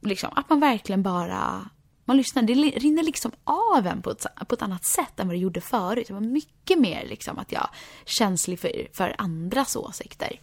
liksom, 0.01 0.30
att 0.37 0.51
man 0.51 0.61
verkligen 0.61 1.03
bara 1.03 1.68
man 2.05 2.17
lyssnar, 2.17 2.43
det 2.43 2.55
rinner 2.55 3.03
liksom 3.03 3.33
av 3.45 3.87
en 3.87 4.03
på 4.03 4.11
ett, 4.11 4.27
på 4.49 4.55
ett 4.55 4.63
annat 4.63 4.85
sätt 4.85 5.21
än 5.21 5.27
vad 5.27 5.37
det 5.37 5.41
gjorde 5.41 5.61
förut. 5.61 6.07
Det 6.07 6.15
var 6.15 6.21
mycket 6.21 6.79
mer 6.79 7.07
liksom 7.07 7.39
att 7.39 7.53
jag 7.53 7.69
känslig 8.05 8.59
för, 8.59 8.89
för 8.93 9.15
andras 9.19 9.77
åsikter. 9.77 10.41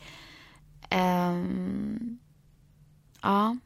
Um, 0.91 2.19
ja. 3.21 3.57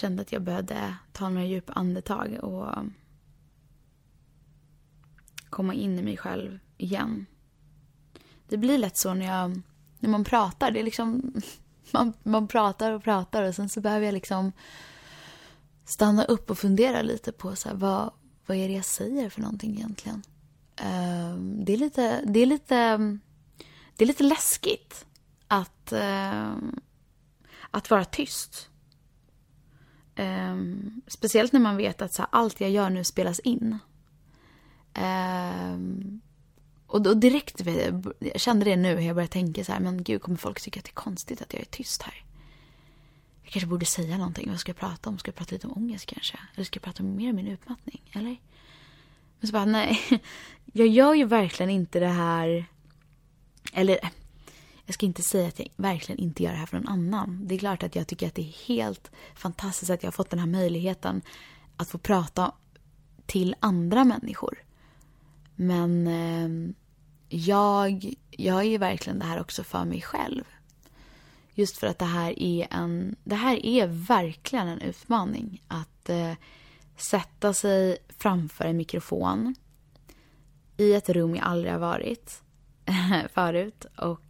Kände 0.00 0.22
att 0.22 0.32
jag 0.32 0.42
behövde 0.42 0.94
ta 1.12 1.28
några 1.28 1.46
djupa 1.46 1.72
andetag 1.72 2.38
och 2.42 2.74
komma 5.50 5.74
in 5.74 5.98
i 5.98 6.02
mig 6.02 6.16
själv 6.16 6.58
igen. 6.76 7.26
Det 8.48 8.56
blir 8.56 8.78
lätt 8.78 8.96
så 8.96 9.14
när, 9.14 9.26
jag, 9.26 9.60
när 9.98 10.10
man 10.10 10.24
pratar. 10.24 10.70
Det 10.70 10.80
är 10.80 10.84
liksom, 10.84 11.32
man, 11.92 12.12
man 12.22 12.48
pratar 12.48 12.92
och 12.92 13.02
pratar 13.02 13.42
och 13.42 13.54
sen 13.54 13.68
så 13.68 13.80
behöver 13.80 14.06
jag 14.06 14.12
liksom 14.12 14.52
stanna 15.84 16.24
upp 16.24 16.50
och 16.50 16.58
fundera 16.58 17.02
lite 17.02 17.32
på 17.32 17.56
så 17.56 17.68
här, 17.68 17.76
vad, 17.76 18.10
vad 18.46 18.56
är 18.56 18.68
det 18.68 18.74
jag 18.74 18.84
säger 18.84 19.30
för 19.30 19.40
någonting 19.40 19.74
egentligen. 19.76 20.22
Uh, 20.80 21.36
det, 21.36 21.72
är 21.72 21.76
lite, 21.76 22.24
det, 22.24 22.40
är 22.40 22.46
lite, 22.46 22.96
det 23.96 24.04
är 24.04 24.06
lite 24.06 24.24
läskigt 24.24 25.06
att, 25.48 25.92
uh, 25.92 26.56
att 27.70 27.90
vara 27.90 28.04
tyst. 28.04 28.70
Um, 30.20 31.02
speciellt 31.06 31.52
när 31.52 31.60
man 31.60 31.76
vet 31.76 32.02
att 32.02 32.12
så 32.12 32.22
här, 32.22 32.28
allt 32.32 32.60
jag 32.60 32.70
gör 32.70 32.90
nu 32.90 33.04
spelas 33.04 33.40
in. 33.40 33.78
Um, 34.94 36.20
och 36.86 37.02
då 37.02 37.14
direkt, 37.14 37.60
jag 38.18 38.40
kände 38.40 38.64
det 38.64 38.76
nu, 38.76 39.02
jag 39.02 39.16
började 39.16 39.32
tänka 39.32 39.64
så 39.64 39.72
här, 39.72 39.80
men 39.80 40.02
gud 40.02 40.22
kommer 40.22 40.38
folk 40.38 40.60
tycka 40.60 40.80
att 40.80 40.84
det 40.84 40.90
är 40.90 40.94
konstigt 40.94 41.42
att 41.42 41.52
jag 41.52 41.62
är 41.62 41.66
tyst 41.66 42.02
här? 42.02 42.24
Jag 43.42 43.52
kanske 43.52 43.66
borde 43.68 43.86
säga 43.86 44.18
någonting, 44.18 44.50
vad 44.50 44.60
ska 44.60 44.70
jag 44.70 44.76
prata 44.76 45.10
om? 45.10 45.18
Ska 45.18 45.28
jag 45.28 45.36
prata 45.36 45.54
lite 45.54 45.66
om 45.66 45.72
ångest 45.76 46.06
kanske? 46.06 46.38
Eller 46.54 46.64
ska 46.64 46.76
jag 46.76 46.82
prata 46.82 47.02
mer 47.02 47.30
om 47.30 47.36
min 47.36 47.48
utmattning? 47.48 48.02
Eller? 48.12 48.36
Men 49.40 49.48
så 49.48 49.52
bara, 49.52 49.64
nej, 49.64 50.00
jag 50.64 50.86
gör 50.86 51.14
ju 51.14 51.24
verkligen 51.24 51.70
inte 51.70 52.00
det 52.00 52.08
här, 52.08 52.64
eller 53.72 53.98
jag 54.90 54.94
ska 54.94 55.06
inte 55.06 55.22
säga 55.22 55.48
att 55.48 55.58
jag 55.58 55.68
verkligen 55.76 56.18
inte 56.18 56.42
gör 56.42 56.50
det 56.50 56.56
här 56.56 56.66
för 56.66 56.76
någon 56.76 56.88
annan. 56.88 57.40
Det 57.46 57.54
är 57.54 57.58
klart 57.58 57.82
att 57.82 57.96
jag 57.96 58.06
tycker 58.06 58.26
att 58.26 58.34
det 58.34 58.42
är 58.42 58.66
helt 58.66 59.10
fantastiskt 59.34 59.90
att 59.90 60.02
jag 60.02 60.06
har 60.06 60.12
fått 60.12 60.30
den 60.30 60.38
här 60.38 60.46
möjligheten 60.46 61.22
att 61.76 61.88
få 61.88 61.98
prata 61.98 62.52
till 63.26 63.54
andra 63.60 64.04
människor. 64.04 64.64
Men 65.56 66.06
eh, 66.06 66.74
jag 67.28 68.14
är 68.38 68.62
ju 68.62 68.78
verkligen 68.78 69.18
det 69.18 69.24
här 69.24 69.40
också 69.40 69.64
för 69.64 69.84
mig 69.84 70.02
själv. 70.02 70.44
Just 71.54 71.78
för 71.78 71.86
att 71.86 71.98
det 71.98 72.04
här 72.04 72.42
är 72.42 72.66
en, 72.70 73.16
det 73.24 73.36
här 73.36 73.66
är 73.66 73.86
verkligen 73.86 74.68
en 74.68 74.80
utmaning. 74.80 75.62
Att 75.68 76.08
eh, 76.08 76.32
sätta 76.96 77.52
sig 77.52 77.96
framför 78.18 78.64
en 78.64 78.76
mikrofon 78.76 79.54
i 80.76 80.94
ett 80.94 81.08
rum 81.08 81.36
jag 81.36 81.44
aldrig 81.44 81.72
har 81.72 81.80
varit 81.80 82.42
förut 83.34 83.86
och 83.96 84.20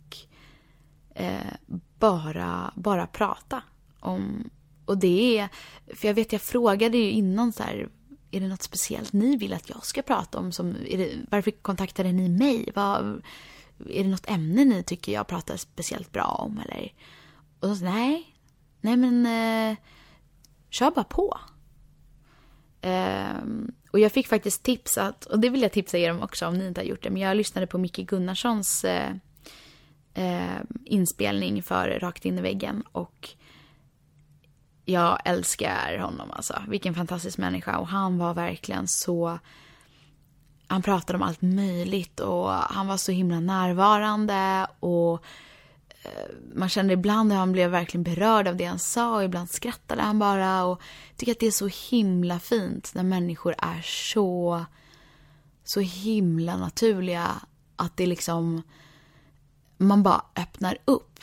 eh, 1.15 1.53
bara, 1.99 2.73
bara 2.77 3.07
prata 3.07 3.63
om... 4.01 4.51
Och 4.85 4.99
det 4.99 5.39
är... 5.39 5.49
För 5.95 6.09
jag 6.09 6.15
vet, 6.15 6.33
jag 6.33 6.43
frågade 6.43 6.99
ju 6.99 7.11
innan 7.11 7.53
så 7.53 7.63
här, 7.63 7.89
är 8.31 8.41
det 8.41 8.49
något 8.49 8.63
speciellt 8.63 9.13
ni 9.13 9.37
vill 9.37 9.53
att 9.53 9.69
jag 9.69 9.87
ska 9.87 10.03
prata 10.03 10.39
om? 10.39 10.53
Som, 10.53 10.73
det, 10.73 11.15
varför 11.31 11.51
kontaktade 11.51 12.13
ni 12.13 12.29
mig? 12.29 12.69
Vad, 12.75 13.23
är 13.89 14.05
det 14.05 14.11
något 14.11 14.31
ämne 14.31 14.65
ni 14.65 14.83
tycker 14.83 15.13
jag 15.13 15.27
pratar 15.27 15.57
speciellt 15.57 16.13
bra 16.13 16.25
om? 16.25 16.59
Eller? 16.59 16.93
Och 17.61 17.77
så, 17.77 17.85
nej, 17.85 18.37
nej 18.81 18.97
men 18.97 19.27
eh, 19.27 19.77
kör 20.71 20.91
bara 20.91 21.05
på. 21.05 21.41
Eh, 22.81 23.37
och 23.91 23.99
jag 23.99 24.13
fick 24.13 24.29
faktiskt 24.29 24.63
tips 24.63 24.99
att, 24.99 25.25
och 25.25 25.41
det 25.41 25.49
vill 25.49 25.63
jag 25.63 25.73
tipsa 25.73 25.99
er 25.99 26.11
om 26.11 26.23
också 26.23 26.47
om 26.47 26.59
ni 26.59 26.67
inte 26.67 26.81
har 26.81 26.87
gjort 26.87 27.03
det, 27.03 27.11
men 27.11 27.23
jag 27.23 27.37
lyssnade 27.37 27.67
på 27.67 27.79
Micke 27.79 27.97
Gunnarssons 28.09 28.85
eh, 28.85 29.15
eh, 30.15 30.61
inspelning 30.85 31.63
för 31.63 31.99
Rakt 32.01 32.25
in 32.25 32.39
i 32.39 32.43
väggen 32.43 32.83
och 32.93 33.29
jag 34.85 35.19
älskar 35.25 35.99
honom 35.99 36.31
alltså. 36.31 36.63
Vilken 36.69 36.95
fantastisk 36.95 37.39
människa 37.39 37.79
och 37.79 37.89
han 37.89 38.19
var 38.19 38.35
verkligen 38.35 38.89
så 38.89 39.39
han 40.67 40.83
pratade 40.83 41.17
om 41.17 41.23
allt 41.23 41.43
möjligt 41.43 42.21
och 42.21 42.51
han 42.51 42.87
var 42.87 42.97
så 42.97 43.13
himla 43.13 43.41
närvarande 43.41 44.67
och 44.81 45.25
eh, 45.89 46.31
man 46.55 46.69
kände 46.69 46.93
ibland 46.93 47.33
hur 47.33 47.39
han 47.39 47.53
blev 47.53 47.71
verkligen 47.71 48.05
berörd 48.05 48.49
av 48.49 48.57
det 48.57 48.65
han 48.65 48.79
sa 48.79 49.17
och 49.17 49.25
ibland 49.25 49.51
skrattade 49.51 50.03
han 50.03 50.19
bara 50.19 50.65
och 50.65 50.81
jag 51.09 51.17
tycker 51.17 51.33
att 51.33 51.41
det 51.41 51.47
är 51.47 51.51
så 51.51 51.71
himla 51.91 52.39
fint 52.39 52.93
när 52.95 53.03
människor 53.03 53.55
är 53.59 53.81
så 53.83 54.65
så 55.65 55.81
himla 55.81 56.57
naturliga 56.57 57.31
att 57.77 57.97
det 57.97 58.07
liksom 58.07 58.63
man 59.81 60.03
bara 60.03 60.25
öppnar 60.37 60.79
upp. 60.85 61.21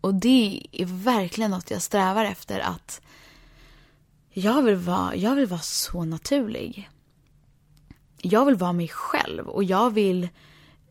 Och 0.00 0.14
det 0.14 0.66
är 0.72 0.84
verkligen 0.84 1.50
något 1.50 1.70
jag 1.70 1.82
strävar 1.82 2.24
efter 2.24 2.60
att 2.60 3.00
jag 4.30 4.62
vill 4.62 4.76
vara, 4.76 5.16
jag 5.16 5.34
vill 5.34 5.46
vara 5.46 5.60
så 5.60 6.04
naturlig. 6.04 6.90
Jag 8.18 8.44
vill 8.44 8.54
vara 8.54 8.72
mig 8.72 8.88
själv 8.88 9.48
och 9.48 9.64
jag 9.64 9.90
vill, 9.90 10.28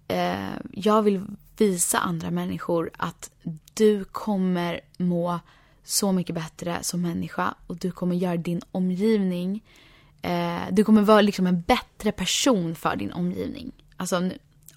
eh, 0.08 0.50
jag 0.72 1.02
vill 1.02 1.26
visa 1.58 2.00
andra 2.00 2.32
människor 2.32 2.92
att 2.98 3.32
du 3.74 4.04
kommer 4.04 4.82
må 4.98 5.40
så 5.84 6.12
mycket 6.12 6.36
bättre 6.36 6.78
som 6.82 7.02
människa 7.02 7.54
och 7.68 7.78
du 7.78 7.92
kommer 7.92 8.16
göra 8.16 8.38
din 8.38 8.62
omgivning, 8.72 9.64
eh, 10.22 10.62
du 10.72 10.84
kommer 10.84 11.02
vara 11.02 11.22
liksom 11.22 11.48
en 11.48 11.62
bättre 11.62 12.12
person 12.12 12.76
för 12.76 12.96
din 12.96 13.12
omgivning. 13.12 13.72
Alltså 13.98 14.30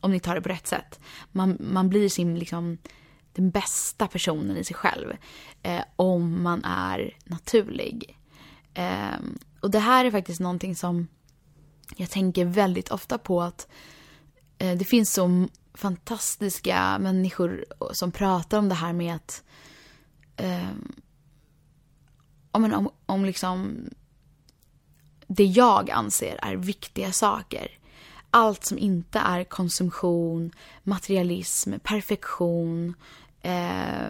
om 0.05 0.11
ni 0.11 0.21
tar 0.21 0.35
det 0.35 0.41
på 0.41 0.49
rätt 0.49 0.67
sätt. 0.67 1.01
Man, 1.33 1.57
man 1.61 1.89
blir 1.89 2.09
sin, 2.09 2.39
liksom, 2.39 2.79
den 3.33 3.51
bästa 3.51 4.09
personen 4.09 4.57
i 4.57 4.65
sig 4.65 4.77
själv 4.77 5.13
eh, 5.63 5.83
om 5.97 6.43
man 6.43 6.65
är 6.65 7.17
naturlig. 7.25 8.19
Eh, 8.75 9.19
och 9.61 9.71
det 9.71 9.79
här 9.79 10.05
är 10.05 10.11
faktiskt 10.11 10.41
någonting 10.41 10.77
som 10.77 11.09
jag 11.97 12.11
tänker 12.11 12.45
väldigt 12.45 12.91
ofta 12.91 13.19
på 13.19 13.43
att 13.43 13.69
eh, 14.59 14.79
det 14.79 14.85
finns 14.85 15.13
så 15.13 15.49
fantastiska 15.75 16.99
människor 16.99 17.65
som 17.93 18.13
pratar 18.13 18.59
om 18.59 18.69
det 18.69 18.75
här 18.75 18.93
med 18.93 19.15
att 19.15 19.43
ehm, 20.37 20.93
om, 22.51 22.73
om, 22.73 22.91
om 23.07 23.25
liksom 23.25 23.77
det 25.27 25.45
jag 25.45 25.91
anser 25.91 26.39
är 26.43 26.57
viktiga 26.57 27.13
saker 27.13 27.79
allt 28.35 28.65
som 28.65 28.79
inte 28.79 29.19
är 29.19 29.45
konsumtion, 29.45 30.53
materialism, 30.83 31.73
perfektion. 31.83 32.95
Eh, 33.41 34.09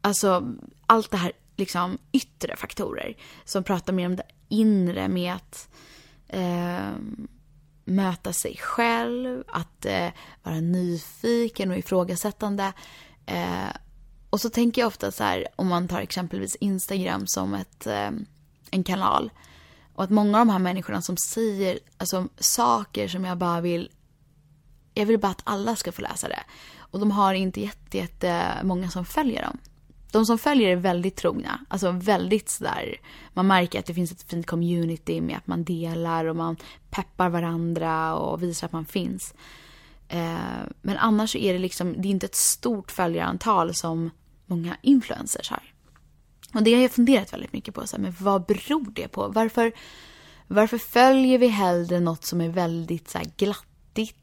alltså 0.00 0.54
allt 0.86 1.10
det 1.10 1.16
här 1.16 1.32
liksom 1.56 1.98
yttre 2.12 2.56
faktorer 2.56 3.16
som 3.44 3.64
pratar 3.64 3.92
mer 3.92 4.06
om 4.06 4.16
det 4.16 4.22
inre 4.48 5.08
med 5.08 5.34
att 5.34 5.68
eh, 6.28 6.90
möta 7.84 8.32
sig 8.32 8.56
själv, 8.56 9.44
att 9.48 9.84
eh, 9.84 10.08
vara 10.42 10.60
nyfiken 10.60 11.70
och 11.70 11.78
ifrågasättande. 11.78 12.72
Eh, 13.26 13.70
och 14.30 14.40
så 14.40 14.50
tänker 14.50 14.82
jag 14.82 14.88
ofta 14.88 15.12
så 15.12 15.24
här, 15.24 15.46
om 15.56 15.68
man 15.68 15.88
tar 15.88 16.00
exempelvis 16.00 16.54
Instagram 16.54 17.26
som 17.26 17.54
ett, 17.54 17.86
eh, 17.86 18.10
en 18.70 18.84
kanal. 18.84 19.30
Och 19.98 20.04
att 20.04 20.10
många 20.10 20.40
av 20.40 20.46
de 20.46 20.52
här 20.52 20.58
människorna 20.58 21.02
som 21.02 21.16
säger 21.16 21.78
alltså, 21.96 22.28
saker 22.38 23.08
som 23.08 23.24
jag 23.24 23.38
bara 23.38 23.60
vill... 23.60 23.90
Jag 24.94 25.06
vill 25.06 25.18
bara 25.18 25.32
att 25.32 25.42
alla 25.44 25.76
ska 25.76 25.92
få 25.92 26.02
läsa 26.02 26.28
det. 26.28 26.40
Och 26.78 27.00
de 27.00 27.10
har 27.10 27.34
inte 27.34 27.60
jätte, 27.60 27.96
jätte 27.96 28.58
många 28.62 28.90
som 28.90 29.04
följer 29.04 29.42
dem. 29.42 29.58
De 30.12 30.26
som 30.26 30.38
följer 30.38 30.68
är 30.68 30.76
väldigt 30.76 31.16
trogna. 31.16 31.64
Alltså 31.68 31.90
väldigt 31.90 32.48
sådär. 32.48 33.00
Man 33.34 33.46
märker 33.46 33.78
att 33.78 33.86
det 33.86 33.94
finns 33.94 34.12
ett 34.12 34.22
fint 34.22 34.46
community 34.46 35.20
med 35.20 35.36
att 35.36 35.46
man 35.46 35.64
delar 35.64 36.24
och 36.24 36.36
man 36.36 36.56
peppar 36.90 37.28
varandra 37.28 38.14
och 38.14 38.42
visar 38.42 38.66
att 38.66 38.72
man 38.72 38.86
finns. 38.86 39.34
Eh, 40.08 40.62
men 40.82 40.96
annars 40.96 41.36
är 41.36 41.52
det 41.52 41.58
liksom, 41.58 41.94
det 42.02 42.08
är 42.08 42.10
inte 42.10 42.26
ett 42.26 42.34
stort 42.34 42.90
följarantal 42.90 43.74
som 43.74 44.10
många 44.46 44.76
influencers 44.82 45.50
har. 45.50 45.62
Och 46.54 46.62
det 46.62 46.74
har 46.74 46.82
jag 46.82 46.90
funderat 46.90 47.32
väldigt 47.32 47.52
mycket 47.52 47.74
på. 47.74 47.86
Så 47.86 47.96
här, 47.96 48.02
men 48.02 48.14
vad 48.20 48.44
beror 48.44 48.90
det 48.90 49.08
på? 49.08 49.28
Varför, 49.28 49.72
varför 50.46 50.78
följer 50.78 51.38
vi 51.38 51.46
hellre 51.46 52.00
något 52.00 52.24
som 52.24 52.40
är 52.40 52.48
väldigt 52.48 53.08
så 53.08 53.18
här, 53.18 53.26
glattigt? 53.36 54.16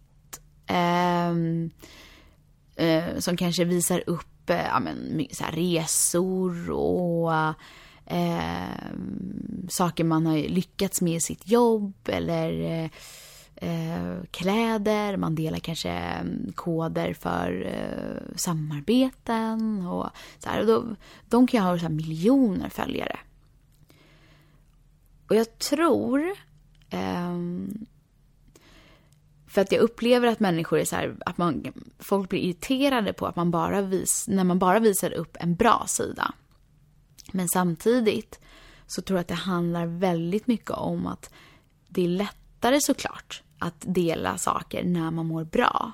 Eh, 0.67 1.29
eh, 2.87 3.19
som 3.19 3.37
kanske 3.37 3.63
visar 3.63 4.03
upp 4.07 4.49
eh, 4.49 4.65
ja, 4.65 4.79
men, 4.79 5.27
så 5.31 5.43
här, 5.43 5.51
resor 5.51 6.71
och 6.71 7.33
eh, 8.05 8.89
saker 9.69 10.03
man 10.03 10.25
har 10.25 10.37
lyckats 10.37 11.01
med 11.01 11.15
i 11.15 11.19
sitt 11.19 11.47
jobb. 11.47 11.93
Eller 12.05 12.83
eh, 12.83 12.89
Eh, 13.55 14.15
kläder, 14.31 15.17
man 15.17 15.35
delar 15.35 15.59
kanske 15.59 15.89
mm, 15.89 16.51
koder 16.55 17.13
för 17.13 17.65
eh, 17.65 18.35
samarbeten 18.35 19.85
och 19.87 20.09
så 20.39 20.49
här. 20.49 20.59
Och 20.59 20.67
då, 20.67 20.95
de 21.29 21.47
kan 21.47 21.59
ju 21.59 21.65
ha 21.65 21.79
så 21.79 21.89
miljoner 21.89 22.69
följare. 22.69 23.19
Och 25.29 25.35
jag 25.35 25.57
tror, 25.57 26.31
ehm, 26.89 27.85
för 29.47 29.61
att 29.61 29.71
jag 29.71 29.81
upplever 29.81 30.27
att 30.27 30.39
människor 30.39 30.79
är 30.79 30.85
så 30.85 30.95
här, 30.95 31.15
att 31.25 31.37
man, 31.37 31.73
folk 31.99 32.29
blir 32.29 32.39
irriterade 32.39 33.13
på 33.13 33.27
att 33.27 33.35
man 33.35 33.51
bara 33.51 33.81
vis, 33.81 34.27
när 34.27 34.43
man 34.43 34.59
bara 34.59 34.79
visar 34.79 35.11
upp 35.13 35.37
en 35.39 35.55
bra 35.55 35.83
sida. 35.87 36.33
Men 37.31 37.49
samtidigt 37.49 38.39
så 38.87 39.01
tror 39.01 39.17
jag 39.17 39.21
att 39.21 39.27
det 39.27 39.33
handlar 39.33 39.85
väldigt 39.85 40.47
mycket 40.47 40.71
om 40.71 41.07
att 41.07 41.33
det 41.87 42.05
är 42.05 42.09
lättare 42.65 42.81
såklart 42.81 43.43
att 43.59 43.75
dela 43.79 44.37
saker 44.37 44.83
när 44.83 45.11
man 45.11 45.25
mår 45.25 45.43
bra. 45.43 45.91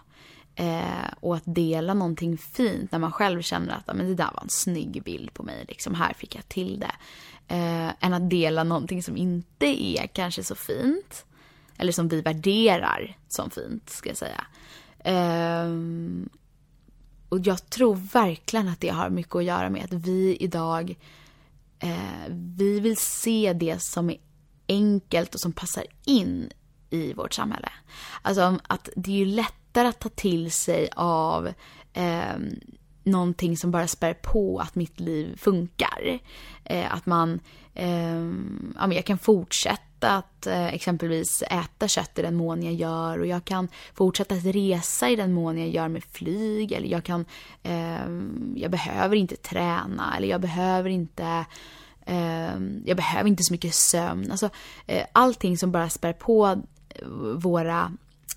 Eh, 0.56 1.14
och 1.20 1.36
att 1.36 1.44
dela 1.46 1.94
någonting 1.94 2.38
fint 2.38 2.92
när 2.92 3.00
man 3.00 3.12
själv 3.12 3.42
känner 3.42 3.76
att 3.76 3.96
men 3.96 4.08
det 4.08 4.16
där 4.16 4.32
var 4.34 4.42
en 4.42 4.50
snygg 4.50 5.04
bild 5.04 5.34
på 5.34 5.44
mig. 5.44 5.66
Liksom, 5.68 5.96
här 5.96 6.14
fick 6.14 6.36
jag 6.36 6.50
till 6.50 6.80
det. 6.80 6.96
Eh, 7.48 7.92
än 8.00 8.14
att 8.14 8.30
dela 8.30 8.64
någonting 8.64 9.04
som 9.04 9.18
inte 9.18 9.66
är 9.66 10.08
kanske 10.08 10.44
så 10.44 10.56
fint. 10.56 11.26
Eller 11.78 11.92
som 11.92 12.08
vi 12.08 12.22
värderar 12.22 13.18
som 13.28 13.50
fint, 13.50 13.90
ska 13.90 14.10
jag 14.10 14.18
säga. 14.18 14.46
Eh, 15.00 15.70
och 17.30 17.40
jag 17.40 17.70
tror 17.70 17.96
verkligen 17.96 18.68
att 18.68 18.80
det 18.80 18.90
har 18.90 19.10
mycket 19.10 19.36
att 19.36 19.44
göra 19.44 19.70
med 19.70 19.84
att 19.84 19.94
vi 19.94 20.38
idag 20.40 20.96
eh, 21.80 22.30
vi 22.30 22.80
vill 22.80 22.98
se 22.98 23.54
det 23.54 23.82
som 23.82 24.10
är 24.10 24.18
enkelt 24.68 25.36
och 25.36 25.42
som 25.42 25.52
passar 25.52 25.86
in 26.06 26.50
i 26.92 27.14
vårt 27.14 27.34
samhälle. 27.34 27.70
Alltså 28.22 28.60
att 28.68 28.90
det 28.96 29.12
är 29.12 29.16
ju 29.16 29.26
lättare 29.26 29.88
att 29.88 30.00
ta 30.00 30.10
till 30.10 30.52
sig 30.52 30.90
av 30.96 31.54
eh, 31.94 32.36
någonting 33.04 33.58
som 33.58 33.72
bara 33.72 33.88
spär 33.88 34.14
på 34.14 34.60
att 34.60 34.76
mitt 34.76 35.00
liv 35.00 35.38
funkar. 35.38 36.20
Eh, 36.64 36.94
att 36.94 37.06
man, 37.06 37.40
eh, 37.74 38.16
ja 38.76 38.88
men 38.88 38.92
jag 38.92 39.06
kan 39.06 39.18
fortsätta 39.18 40.18
att 40.18 40.48
eh, 40.48 40.68
exempelvis 40.68 41.44
äta 41.50 41.88
kött 41.88 42.20
i 42.20 42.22
den 42.22 42.36
mån 42.36 42.64
jag 42.64 42.74
gör 42.74 43.20
och 43.20 43.28
jag 43.28 43.46
kan 43.46 43.68
fortsätta 43.94 44.36
att 44.36 44.46
resa 44.46 45.10
i 45.10 45.16
den 45.16 45.34
mån 45.34 45.58
jag 45.58 45.70
gör 45.70 45.88
med 45.88 46.04
flyg 46.04 46.72
eller 46.72 46.88
jag 46.88 47.04
kan, 47.04 47.26
ehm, 47.64 48.54
jag 48.58 48.72
behöver 48.72 49.16
inte 49.16 49.36
träna 49.36 50.18
eller 50.18 50.28
jag 50.28 50.42
behöver 50.42 50.90
inte 50.90 51.46
ehm, 52.06 52.84
jag 52.86 52.98
behöver 52.98 53.30
inte 53.30 53.44
så 53.44 53.54
mycket 53.54 53.76
sömn. 53.76 54.32
Alltså, 54.32 54.50
eh, 54.86 55.06
allting 55.14 55.58
som 55.58 55.72
bara 55.72 55.90
spär 55.90 56.14
på 56.14 56.62
våra, 57.36 57.92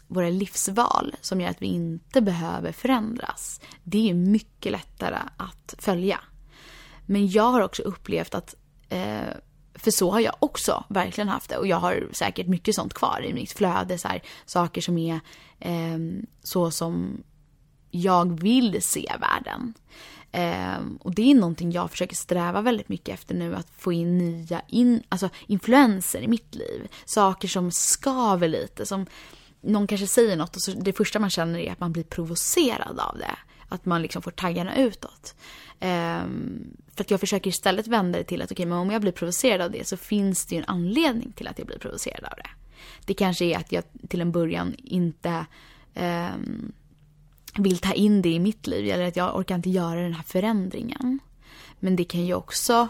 våra 0.06 0.28
livsval 0.28 1.16
som 1.20 1.40
gör 1.40 1.50
att 1.50 1.62
vi 1.62 1.66
inte 1.66 2.20
behöver 2.20 2.72
förändras. 2.72 3.60
Det 3.82 4.10
är 4.10 4.14
mycket 4.14 4.72
lättare 4.72 5.18
att 5.36 5.74
följa. 5.78 6.20
Men 7.06 7.28
jag 7.28 7.50
har 7.50 7.60
också 7.60 7.82
upplevt 7.82 8.34
att 8.34 8.54
eh, 8.88 9.28
för 9.74 9.90
så 9.90 10.10
har 10.10 10.20
jag 10.20 10.34
också 10.38 10.84
verkligen 10.88 11.28
haft 11.28 11.50
det 11.50 11.56
och 11.56 11.66
jag 11.66 11.76
har 11.76 12.08
säkert 12.12 12.46
mycket 12.46 12.74
sånt 12.74 12.94
kvar 12.94 13.24
i 13.24 13.34
mitt 13.34 13.52
flöde. 13.52 13.98
Så 13.98 14.08
här, 14.08 14.22
saker 14.46 14.80
som 14.80 14.98
är 14.98 15.20
eh, 15.58 15.98
så 16.42 16.70
som 16.70 17.22
jag 17.90 18.40
vill 18.40 18.82
se 18.82 19.12
världen. 19.20 19.74
Eh, 20.34 20.78
och 21.00 21.14
det 21.14 21.30
är 21.30 21.34
någonting 21.34 21.72
jag 21.72 21.90
försöker 21.90 22.16
sträva 22.16 22.60
väldigt 22.60 22.88
mycket 22.88 23.14
efter 23.14 23.34
nu, 23.34 23.54
att 23.54 23.70
få 23.78 23.92
in 23.92 24.18
nya 24.18 24.62
in, 24.68 25.02
alltså 25.08 25.28
influenser 25.46 26.22
i 26.22 26.28
mitt 26.28 26.54
liv. 26.54 26.88
Saker 27.04 27.48
som 27.48 27.70
skaver 27.70 28.48
lite, 28.48 28.86
som 28.86 29.06
någon 29.60 29.86
kanske 29.86 30.06
säger 30.06 30.36
något 30.36 30.56
och 30.56 30.62
så 30.62 30.70
det 30.70 30.92
första 30.92 31.18
man 31.18 31.30
känner 31.30 31.58
är 31.58 31.72
att 31.72 31.80
man 31.80 31.92
blir 31.92 32.02
provocerad 32.02 32.98
av 32.98 33.18
det. 33.18 33.36
Att 33.68 33.84
man 33.84 34.02
liksom 34.02 34.22
får 34.22 34.30
taggarna 34.30 34.76
utåt. 34.76 35.34
Um, 35.80 36.76
för 36.94 37.04
att 37.04 37.10
jag 37.10 37.20
försöker 37.20 37.50
istället 37.50 37.86
vända 37.86 38.18
det 38.18 38.24
till 38.24 38.42
att 38.42 38.52
okej, 38.52 38.54
okay, 38.54 38.66
men 38.66 38.78
om 38.78 38.90
jag 38.90 39.00
blir 39.00 39.12
provocerad 39.12 39.60
av 39.60 39.70
det 39.70 39.86
så 39.86 39.96
finns 39.96 40.46
det 40.46 40.54
ju 40.54 40.58
en 40.58 40.68
anledning 40.68 41.32
till 41.32 41.48
att 41.48 41.58
jag 41.58 41.66
blir 41.66 41.78
provocerad 41.78 42.24
av 42.24 42.36
det. 42.36 42.50
Det 43.04 43.14
kanske 43.14 43.44
är 43.44 43.58
att 43.58 43.72
jag 43.72 43.84
till 44.08 44.20
en 44.20 44.32
början 44.32 44.74
inte 44.78 45.46
um, 45.94 46.72
vill 47.58 47.78
ta 47.78 47.92
in 47.92 48.22
det 48.22 48.28
i 48.28 48.38
mitt 48.38 48.66
liv 48.66 48.90
eller 48.90 49.08
att 49.08 49.16
jag 49.16 49.36
orkar 49.36 49.54
inte 49.54 49.70
göra 49.70 50.00
den 50.00 50.14
här 50.14 50.22
förändringen. 50.22 51.18
Men 51.80 51.96
det 51.96 52.04
kan 52.04 52.26
ju 52.26 52.34
också, 52.34 52.88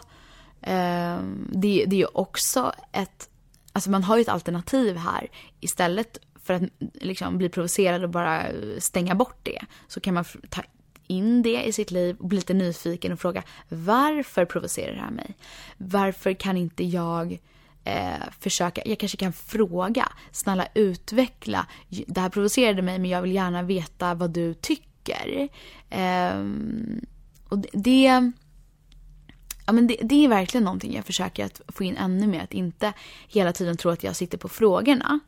eh, 0.61 1.19
det, 1.53 1.85
det 1.87 1.97
är 1.97 2.01
ju 2.01 2.07
också 2.07 2.73
ett, 2.93 3.29
alltså 3.73 3.91
man 3.91 4.03
har 4.03 4.17
ju 4.17 4.23
ett 4.23 4.29
alternativ 4.29 4.97
här. 4.97 5.29
Istället 5.61 6.19
för 6.43 6.55
att 6.55 6.63
liksom 6.95 7.39
bli 7.39 7.49
provocerad 7.49 8.05
och 8.05 8.11
bara 8.11 8.47
stänga 8.79 9.15
bort 9.15 9.39
det 9.43 9.63
så 9.89 10.01
kan 10.01 10.15
man 10.15 10.25
ta 10.49 10.63
in 11.07 11.43
det 11.43 11.65
i 11.65 11.73
sitt 11.73 11.91
liv 11.91 12.17
och 12.19 12.29
bli 12.29 12.37
lite 12.37 12.55
nyfiken 12.55 13.13
och 13.13 13.21
fråga 13.21 13.43
varför 13.69 14.45
provocerar 14.45 14.95
det 14.95 15.01
här 15.01 15.11
mig? 15.11 15.37
Varför 15.77 16.33
kan 16.33 16.57
inte 16.57 16.85
jag 16.85 17.39
eh, 17.85 18.23
försöka, 18.41 18.83
jag 18.85 18.99
kanske 18.99 19.19
kan 19.19 19.33
fråga, 19.33 20.13
snälla 20.31 20.69
utveckla, 20.75 21.67
det 22.07 22.21
här 22.21 22.29
provocerade 22.29 22.83
mig 22.83 22.99
men 22.99 23.11
jag 23.11 23.23
vill 23.23 23.33
gärna 23.33 23.63
veta 23.63 24.15
vad 24.15 24.31
du 24.31 24.55
tycker. 24.55 25.49
Eh, 25.91 26.45
och 27.49 27.59
det, 27.59 27.69
det 27.73 28.33
Ja, 29.67 29.73
men 29.73 29.87
det, 29.87 29.97
det, 30.03 30.25
är 30.25 30.29
verkligen 30.29 30.65
någonting 30.65 30.95
jag 30.95 31.05
försöker 31.05 31.45
att 31.45 31.61
få 31.69 31.85
in 31.85 31.97
ännu 31.97 32.27
mer. 32.27 32.43
Att 32.43 32.53
inte 32.53 32.93
hela 33.29 33.53
tiden 33.53 33.77
tro 33.77 33.91
att 33.91 34.05
jag 34.05 34.17
sitter 34.17 34.39
på 34.39 34.49
frågorna. 34.49 35.21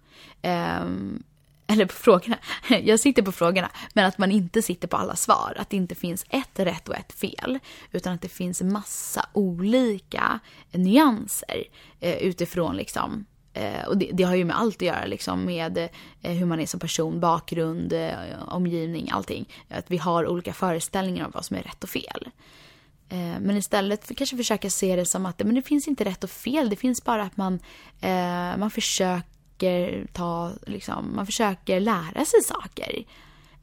Um, 0.83 1.23
eller 1.67 1.87
på 1.87 1.95
frågorna. 1.95 2.39
Jag 2.83 3.01
sitter 3.01 3.23
på 3.23 3.33
frågorna. 3.33 3.71
Men 3.93 4.05
att 4.05 4.19
man 4.19 4.31
inte 4.31 4.63
sitter 4.63 4.89
på 4.89 4.97
alla 4.97 5.17
svar. 5.17 5.55
Att 5.59 5.71
det 5.71 5.77
inte 5.77 5.95
finns 5.95 6.25
ett 6.29 6.59
rätt 6.59 6.89
och 6.89 6.97
ett 6.97 7.13
fel. 7.13 7.59
Utan 7.93 8.15
att 8.15 8.23
det 8.23 8.29
finns 8.29 8.63
massa 8.63 9.29
olika 9.33 10.41
nyanser 10.73 11.65
eh, 12.01 12.17
utifrån 12.17 12.77
liksom 12.77 13.27
eh, 13.53 13.87
och 13.87 13.99
det, 13.99 14.11
det, 14.13 14.23
har 14.23 14.35
ju 14.35 14.45
med 14.45 14.59
allt 14.59 14.77
att 14.77 14.83
göra 14.83 15.07
liksom 15.07 15.45
med 15.45 15.79
eh, 16.23 16.33
hur 16.33 16.47
man 16.47 16.61
är 16.61 16.67
som 16.67 16.81
person, 16.81 17.21
bakgrund, 17.21 17.93
eh, 17.93 18.13
omgivning, 18.49 19.11
allting. 19.13 19.49
Att 19.69 19.91
vi 19.91 19.97
har 19.97 20.27
olika 20.27 20.53
föreställningar 20.53 21.25
om 21.25 21.31
vad 21.35 21.45
som 21.45 21.57
är 21.57 21.63
rätt 21.63 21.85
och 21.85 21.91
fel. 21.91 22.29
Men 23.41 23.57
istället 23.57 24.05
för 24.05 24.15
kanske 24.15 24.37
försöka 24.37 24.71
se 24.71 24.97
det 24.97 25.07
som 25.07 25.27
att 25.27 25.39
men 25.39 25.55
det 25.55 25.63
finns 25.63 25.89
inte 25.89 26.05
rätt 26.05 26.25
och 26.25 26.31
fel. 26.31 26.71
Det 26.71 26.77
finns 26.77 27.05
bara 27.05 27.23
att 27.23 27.37
man, 27.37 27.59
man 28.59 28.71
försöker 28.71 29.36
ta, 30.13 30.53
liksom, 30.67 31.17
man 31.17 31.27
försöker 31.27 31.81
lära 31.81 32.25
sig 32.25 32.43
saker. 32.43 33.05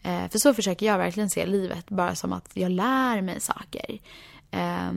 Eh, 0.03 0.29
för 0.29 0.39
så 0.39 0.53
försöker 0.53 0.85
jag 0.85 0.97
verkligen 0.97 1.29
se 1.29 1.45
livet, 1.45 1.89
bara 1.89 2.15
som 2.15 2.33
att 2.33 2.51
jag 2.53 2.71
lär 2.71 3.21
mig 3.21 3.39
saker. 3.39 3.99
Eh, 4.51 4.91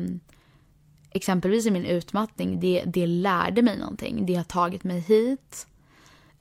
exempelvis 1.11 1.67
i 1.67 1.71
min 1.71 1.85
utmattning, 1.85 2.61
det, 2.61 2.83
det 2.87 3.07
lärde 3.07 3.63
mig 3.63 3.79
någonting. 3.79 4.27
Det 4.27 4.35
har 4.35 4.45
tagit 4.45 4.85
mig 4.85 5.01
hit. 5.01 5.67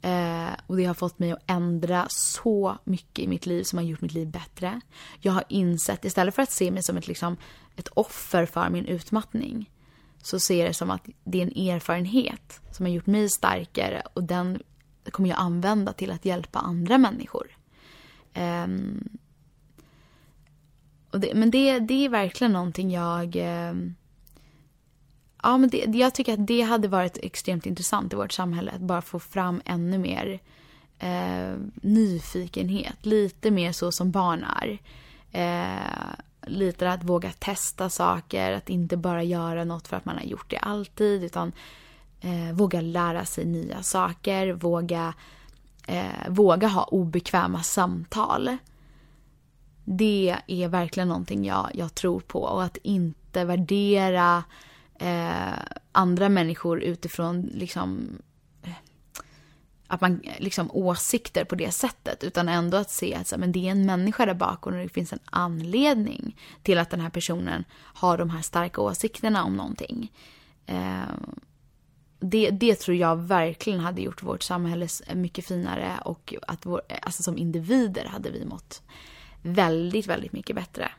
Eh, 0.02 0.54
och 0.68 0.78
det 0.78 0.86
har 0.86 0.94
fått 0.94 1.20
mig 1.20 1.32
att 1.32 1.44
ändra 1.48 2.06
så 2.10 2.78
mycket 2.84 3.26
i 3.26 3.28
mitt 3.28 3.46
liv 3.46 3.64
som 3.64 3.78
har 3.78 3.86
gjort 3.86 4.02
mitt 4.02 4.14
liv 4.14 4.28
bättre. 4.28 4.82
Jag 5.20 5.32
har 5.32 5.44
insett, 5.50 6.06
istället 6.06 6.36
för 6.36 6.42
att 6.42 6.52
se 6.52 6.72
mig 6.72 6.84
som 6.84 6.98
ett, 6.98 7.08
liksom, 7.08 7.38
ett 7.76 7.88
offer 7.88 8.46
för 8.46 8.70
min 8.70 8.86
utmattning, 8.86 9.70
så 10.26 10.40
ser 10.40 10.60
jag 10.60 10.70
det 10.70 10.74
som 10.74 10.92
att 10.92 11.08
det 11.24 11.42
är 11.42 11.44
en 11.44 11.70
erfarenhet 11.70 12.62
som 12.72 12.86
har 12.86 12.94
gjort 12.94 13.06
mig 13.06 13.30
starkare 13.30 14.04
och 14.14 14.24
den 14.24 14.60
kommer 15.12 15.30
jag 15.30 15.40
använda 15.40 15.94
till 15.94 16.12
att 16.12 16.26
hjälpa 16.26 16.60
andra 16.60 16.98
människor. 16.98 17.58
Um, 18.36 19.10
och 21.12 21.20
det, 21.20 21.34
men 21.34 21.52
det, 21.52 21.80
det 21.80 22.06
är 22.06 22.10
verkligen 22.10 22.54
någonting 22.54 22.92
jag 22.92 23.36
Um, 23.36 23.96
ja, 25.44 25.58
men 25.58 25.70
det, 25.70 25.78
jag 25.78 26.16
tycker 26.16 26.34
att 26.34 26.48
det 26.48 26.62
hade 26.62 26.88
varit 26.88 27.18
extremt 27.18 27.66
intressant 27.66 28.14
i 28.14 28.16
vårt 28.16 28.32
samhälle. 28.32 28.72
Att 28.72 28.82
bara 28.82 29.02
få 29.02 29.20
fram 29.20 29.62
ännu 29.66 29.98
mer 29.98 30.40
uh, 31.04 31.58
nyfikenhet. 31.82 33.06
Lite 33.06 33.52
mer 33.52 33.72
så 33.72 33.92
som 33.92 34.12
barn 34.12 34.46
är. 34.62 34.80
Uh, 35.36 36.16
lite 36.48 36.92
att 36.92 37.04
våga 37.04 37.32
testa 37.32 37.90
saker. 37.90 38.52
Att 38.52 38.70
inte 38.70 38.98
bara 38.98 39.24
göra 39.24 39.64
något 39.64 39.88
för 39.88 39.98
att 39.98 40.06
man 40.06 40.16
har 40.16 40.24
gjort 40.24 40.50
det 40.50 40.58
alltid. 40.58 41.24
Utan 41.24 41.52
eh, 42.22 42.54
våga 42.54 42.82
lära 42.82 43.26
sig 43.26 43.46
nya 43.46 43.84
saker. 43.84 44.54
Våga, 44.54 45.14
eh, 45.88 46.30
våga 46.30 46.68
ha 46.68 46.84
obekväma 46.84 47.64
samtal. 47.64 48.58
Det 49.86 50.36
är 50.48 50.68
verkligen 50.68 51.08
någonting 51.08 51.46
jag, 51.46 51.70
jag 51.74 51.96
tror 51.96 52.20
på. 52.20 52.40
Och 52.40 52.64
att 52.64 52.78
inte 52.78 53.46
värdera 53.46 54.44
eh, 55.00 55.60
andra 55.92 56.30
människor 56.30 56.82
utifrån 56.82 57.42
liksom 57.42 58.08
att 59.88 60.02
man 60.02 60.22
eh, 60.24 60.34
liksom 60.40 60.72
åsikter 60.72 61.46
på 61.46 61.56
det 61.56 61.72
sättet 61.72 62.24
utan 62.24 62.50
ändå 62.50 62.78
att 62.78 62.92
se 62.92 63.16
att 63.16 63.34
men 63.38 63.52
det 63.52 63.68
är 63.68 63.72
en 63.72 63.86
människa 63.86 64.26
där 64.26 64.34
bakom 64.34 64.74
och 64.74 64.80
det 64.80 64.90
finns 64.90 65.14
en 65.14 65.20
anledning 65.26 66.38
till 66.64 66.78
att 66.78 66.90
den 66.90 67.00
här 67.00 67.10
personen 67.10 67.64
har 67.74 68.18
de 68.18 68.30
här 68.30 68.42
starka 68.42 68.82
åsikterna 68.82 69.44
om 69.44 69.56
någonting. 69.56 70.12
Eh, 70.66 71.04
det, 72.20 72.50
det 72.50 72.76
tror 72.76 72.98
jag 72.98 73.16
verkligen 73.16 73.80
hade 73.80 74.02
gjort 74.02 74.24
vårt 74.24 74.44
samhälle 74.44 74.88
eh, 75.08 75.16
mycket 75.16 75.46
finare 75.46 76.00
och 76.06 76.34
att 76.48 76.66
vår, 76.66 76.82
eh, 76.88 76.98
alltså 77.02 77.24
som 77.24 77.38
individer 77.38 78.06
hade 78.06 78.32
vi 78.32 78.46
mått 78.46 78.82
väldigt, 79.42 80.08
väldigt 80.08 80.34
mycket 80.34 80.56
bättre. 80.56 80.92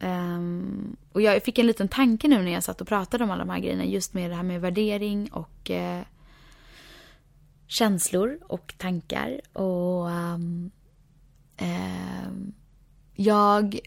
Um, 0.00 0.96
och 1.12 1.22
jag 1.22 1.42
fick 1.42 1.58
en 1.58 1.66
liten 1.66 1.88
tanke 1.88 2.28
nu 2.28 2.42
när 2.42 2.52
jag 2.52 2.64
satt 2.64 2.80
och 2.80 2.88
pratade 2.88 3.24
om 3.24 3.30
alla 3.30 3.44
de 3.44 3.50
här 3.50 3.58
grejerna. 3.58 3.84
Just 3.84 4.14
med 4.14 4.30
det 4.30 4.36
här 4.36 4.42
med 4.42 4.60
värdering 4.60 5.32
och 5.32 5.70
uh, 5.70 6.00
känslor 7.66 8.38
och 8.42 8.74
tankar. 8.78 9.40
Och 9.52 10.06
um, 10.06 10.70
eh, 11.56 12.30
jag 13.14 13.78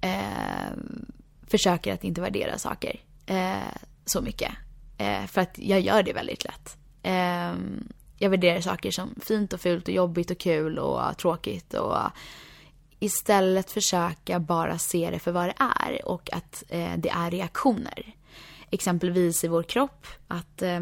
eh, 0.00 0.72
försöker 1.46 1.94
att 1.94 2.04
inte 2.04 2.20
värdera 2.20 2.58
saker 2.58 3.00
eh, 3.26 3.76
så 4.04 4.20
mycket. 4.20 4.52
Eh, 4.98 5.26
för 5.26 5.40
att 5.40 5.58
jag 5.58 5.80
gör 5.80 6.02
det 6.02 6.12
väldigt 6.12 6.44
lätt. 6.44 6.76
Eh, 7.02 7.54
jag 8.18 8.30
värderar 8.30 8.60
saker 8.60 8.90
som 8.90 9.14
fint 9.22 9.52
och 9.52 9.60
fult 9.60 9.88
och 9.88 9.94
jobbigt 9.94 10.30
och 10.30 10.38
kul 10.38 10.78
och 10.78 11.18
tråkigt 11.18 11.74
och 11.74 11.98
istället 12.98 13.70
försöka 13.70 14.40
bara 14.40 14.78
se 14.78 15.10
det 15.10 15.18
för 15.18 15.32
vad 15.32 15.48
det 15.48 15.54
är 15.58 16.08
och 16.08 16.32
att 16.32 16.64
eh, 16.68 16.92
det 16.96 17.08
är 17.08 17.30
reaktioner. 17.30 18.14
Exempelvis 18.70 19.44
i 19.44 19.48
vår 19.48 19.62
kropp, 19.62 20.06
att 20.28 20.62
eh, 20.62 20.80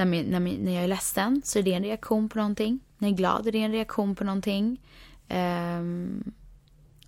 när, 0.00 0.06
min, 0.06 0.26
när, 0.26 0.40
min, 0.40 0.60
när 0.60 0.72
jag 0.72 0.84
är 0.84 0.88
ledsen 0.88 1.42
så 1.44 1.58
är 1.58 1.62
det 1.62 1.72
en 1.72 1.84
reaktion 1.84 2.28
på 2.28 2.38
någonting. 2.38 2.80
När 2.98 3.08
jag 3.08 3.12
är 3.12 3.16
glad 3.16 3.46
är 3.46 3.52
det 3.52 3.58
en 3.58 3.72
reaktion 3.72 4.14
på 4.14 4.24
någonting. 4.24 4.80
Um, 5.28 6.32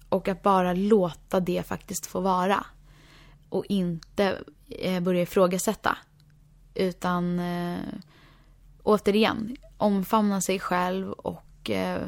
och 0.09 0.29
att 0.29 0.43
bara 0.43 0.73
låta 0.73 1.41
det 1.41 1.67
faktiskt 1.67 2.07
få 2.07 2.21
vara. 2.21 2.67
Och 3.49 3.65
inte 3.69 4.39
eh, 4.69 5.01
börja 5.01 5.23
ifrågasätta. 5.23 5.99
Utan 6.75 7.39
eh, 7.39 7.79
återigen, 8.83 9.57
omfamna 9.77 10.41
sig 10.41 10.59
själv 10.59 11.13
och 11.13 11.71
eh, 11.71 12.03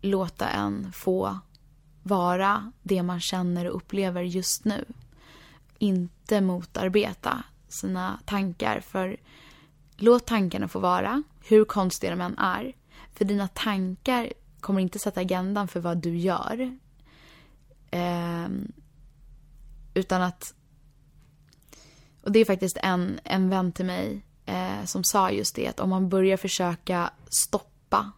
låta 0.00 0.48
en 0.48 0.92
få 0.92 1.38
vara 2.02 2.72
det 2.82 3.02
man 3.02 3.20
känner 3.20 3.68
och 3.68 3.76
upplever 3.76 4.22
just 4.22 4.64
nu. 4.64 4.84
Inte 5.78 6.40
motarbeta 6.40 7.44
sina 7.72 8.20
tankar. 8.24 8.80
För 8.80 9.16
låt 9.96 10.26
tankarna 10.26 10.68
få 10.68 10.78
vara, 10.78 11.22
hur 11.44 11.64
konstiga 11.64 12.10
de 12.10 12.20
än 12.20 12.38
är. 12.38 12.72
För 13.14 13.24
dina 13.24 13.48
tankar 13.48 14.32
kommer 14.60 14.80
inte 14.80 14.98
sätta 14.98 15.20
agendan 15.20 15.68
för 15.68 15.80
vad 15.80 15.98
du 15.98 16.16
gör. 16.16 16.78
Eh, 17.90 18.48
utan 19.94 20.22
att... 20.22 20.54
Och 22.22 22.32
det 22.32 22.38
är 22.38 22.44
faktiskt 22.44 22.76
en, 22.76 23.20
en 23.24 23.50
vän 23.50 23.72
till 23.72 23.86
mig 23.86 24.24
eh, 24.46 24.84
som 24.84 25.04
sa 25.04 25.30
just 25.30 25.54
det 25.54 25.66
att 25.66 25.80
om 25.80 25.90
man 25.90 26.08
börjar 26.08 26.36
försöka 26.36 27.10
stoppa 27.28 28.12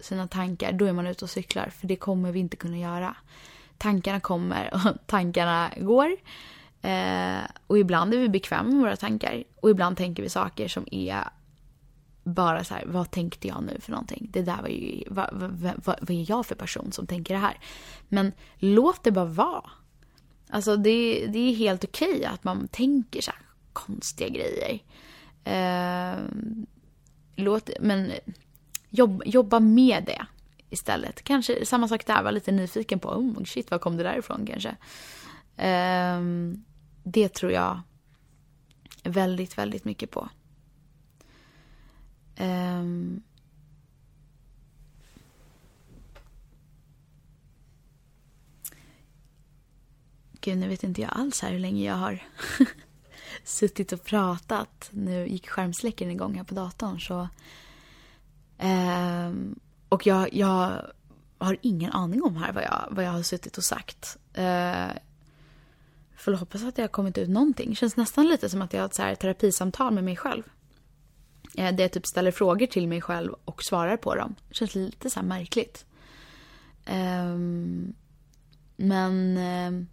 sina 0.00 0.28
tankar, 0.28 0.72
då 0.72 0.84
är 0.84 0.92
man 0.92 1.06
ute 1.06 1.24
och 1.24 1.30
cyklar. 1.30 1.70
För 1.70 1.86
det 1.86 1.96
kommer 1.96 2.32
vi 2.32 2.40
inte 2.40 2.56
kunna 2.56 2.78
göra. 2.78 3.16
Tankarna 3.78 4.20
kommer 4.20 4.74
och 4.74 4.80
tankarna 5.06 5.70
går. 5.76 6.16
Eh, 6.86 7.44
och 7.66 7.78
ibland 7.78 8.14
är 8.14 8.18
vi 8.18 8.28
bekväma 8.28 8.68
med 8.68 8.80
våra 8.80 8.96
tankar. 8.96 9.44
Och 9.60 9.70
ibland 9.70 9.96
tänker 9.96 10.22
vi 10.22 10.28
saker 10.28 10.68
som 10.68 10.86
är 10.90 11.24
bara 12.24 12.64
så 12.64 12.74
här, 12.74 12.84
vad 12.86 13.10
tänkte 13.10 13.48
jag 13.48 13.62
nu 13.62 13.80
för 13.80 13.90
någonting? 13.90 14.28
Det 14.30 14.42
där 14.42 14.62
var 14.62 14.68
ju, 14.68 15.04
vad, 15.06 15.28
vad, 15.32 15.50
vad, 15.84 15.98
vad 16.00 16.10
är 16.10 16.30
jag 16.30 16.46
för 16.46 16.54
person 16.54 16.92
som 16.92 17.06
tänker 17.06 17.34
det 17.34 17.40
här? 17.40 17.58
Men 18.08 18.32
låt 18.56 19.02
det 19.02 19.10
bara 19.10 19.24
vara. 19.24 19.70
Alltså 20.50 20.76
det, 20.76 21.26
det 21.26 21.38
är 21.38 21.54
helt 21.54 21.84
okej 21.84 22.10
okay 22.10 22.24
att 22.24 22.44
man 22.44 22.68
tänker 22.68 23.20
så 23.20 23.30
här 23.30 23.40
konstiga 23.72 24.28
grejer. 24.28 24.78
Eh, 25.44 26.18
låt, 27.36 27.70
men 27.80 28.12
jobb, 28.90 29.22
jobba 29.26 29.60
med 29.60 30.04
det 30.06 30.26
istället. 30.70 31.22
Kanske 31.22 31.66
samma 31.66 31.88
sak 31.88 32.06
där, 32.06 32.22
var 32.22 32.32
lite 32.32 32.52
nyfiken 32.52 32.98
på, 32.98 33.08
oh 33.08 33.44
shit, 33.44 33.70
var 33.70 33.78
kom 33.78 33.96
det 33.96 34.02
där 34.02 34.18
ifrån 34.18 34.46
kanske? 34.46 34.76
Eh, 35.56 36.20
det 37.08 37.28
tror 37.28 37.52
jag 37.52 37.80
väldigt, 39.02 39.58
väldigt 39.58 39.84
mycket 39.84 40.10
på. 40.10 40.28
Um, 42.38 43.22
Gud, 50.40 50.58
nu 50.58 50.68
vet 50.68 50.84
inte 50.84 51.00
jag 51.00 51.10
alls 51.14 51.42
här 51.42 51.50
hur 51.50 51.58
länge 51.58 51.84
jag 51.84 51.94
har 51.94 52.22
suttit 53.44 53.92
och 53.92 54.04
pratat. 54.04 54.88
Nu 54.92 55.28
gick 55.28 55.48
skärmsläckaren 55.48 56.10
igång 56.10 56.34
här 56.34 56.44
på 56.44 56.54
datorn 56.54 57.00
så... 57.00 57.28
Um, 58.58 59.58
och 59.88 60.06
jag, 60.06 60.34
jag 60.34 60.82
har 61.38 61.56
ingen 61.62 61.92
aning 61.92 62.22
om 62.22 62.36
här 62.36 62.52
vad 62.52 62.64
jag, 62.64 62.88
vad 62.90 63.04
jag 63.04 63.12
har 63.12 63.22
suttit 63.22 63.58
och 63.58 63.64
sagt. 63.64 64.16
Uh, 64.38 64.90
får 66.16 66.32
hoppas 66.32 66.64
att 66.64 66.76
det 66.76 66.82
har 66.82 66.88
kommit 66.88 67.18
ut 67.18 67.28
någonting. 67.28 67.70
Det 67.70 67.76
känns 67.76 67.96
nästan 67.96 68.28
lite 68.28 68.48
som 68.48 68.62
att 68.62 68.72
jag 68.72 68.80
har 68.80 68.86
ett 68.86 68.94
så 68.94 69.02
här 69.02 69.14
terapisamtal 69.14 69.94
med 69.94 70.04
mig 70.04 70.16
själv. 70.16 70.42
Eh, 71.56 71.74
där 71.74 71.84
jag 71.84 71.92
typ 71.92 72.06
ställer 72.06 72.30
frågor 72.30 72.66
till 72.66 72.88
mig 72.88 73.00
själv 73.00 73.34
och 73.44 73.62
svarar 73.62 73.96
på 73.96 74.14
dem. 74.14 74.34
Det 74.48 74.54
känns 74.54 74.74
lite 74.74 75.10
så 75.10 75.22
märkligt. 75.22 75.86
Um, 76.86 77.94
men... 78.76 79.36
Ehm, 79.36 79.86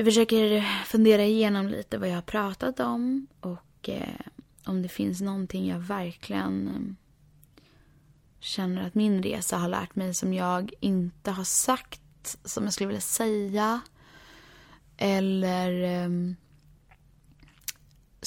Jag 0.00 0.06
försöker 0.06 0.60
fundera 0.84 1.24
igenom 1.24 1.68
lite 1.68 1.98
vad 1.98 2.08
jag 2.08 2.14
har 2.14 2.22
pratat 2.22 2.80
om 2.80 3.26
och 3.40 3.88
eh, 3.88 4.26
om 4.64 4.82
det 4.82 4.88
finns 4.88 5.20
någonting 5.20 5.68
jag 5.68 5.78
verkligen 5.78 6.68
eh, 6.68 7.62
känner 8.38 8.86
att 8.86 8.94
min 8.94 9.22
resa 9.22 9.56
har 9.56 9.68
lärt 9.68 9.94
mig 9.94 10.14
som 10.14 10.34
jag 10.34 10.72
inte 10.80 11.30
har 11.30 11.44
sagt, 11.44 12.36
som 12.44 12.64
jag 12.64 12.72
skulle 12.72 12.86
vilja 12.86 13.00
säga. 13.00 13.80
Eller 14.96 15.82
eh, 15.82 16.10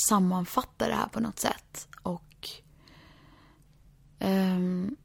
sammanfatta 0.10 0.88
det 0.88 0.96
här 0.96 1.08
på 1.08 1.20
något 1.20 1.40
sätt. 1.40 1.88
Och 2.02 2.50
ehm, 4.20 4.96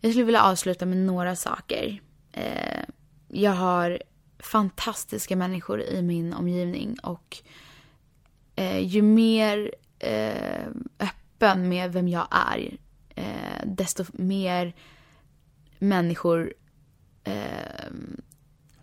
jag 0.00 0.12
skulle 0.12 0.24
vilja 0.24 0.42
avsluta 0.42 0.86
med 0.86 0.98
några 0.98 1.36
saker. 1.36 2.02
Eh, 2.32 2.84
jag 3.32 3.52
har 3.52 4.02
fantastiska 4.38 5.36
människor 5.36 5.82
i 5.82 6.02
min 6.02 6.32
omgivning 6.32 6.96
och 7.02 7.36
eh, 8.56 8.78
ju 8.78 9.02
mer 9.02 9.74
eh, 9.98 10.66
öppen 10.98 11.68
med 11.68 11.92
vem 11.92 12.08
jag 12.08 12.26
är 12.30 12.78
eh, 13.14 13.64
desto 13.64 14.04
mer 14.12 14.74
människor 15.78 16.54
eh, 17.24 17.92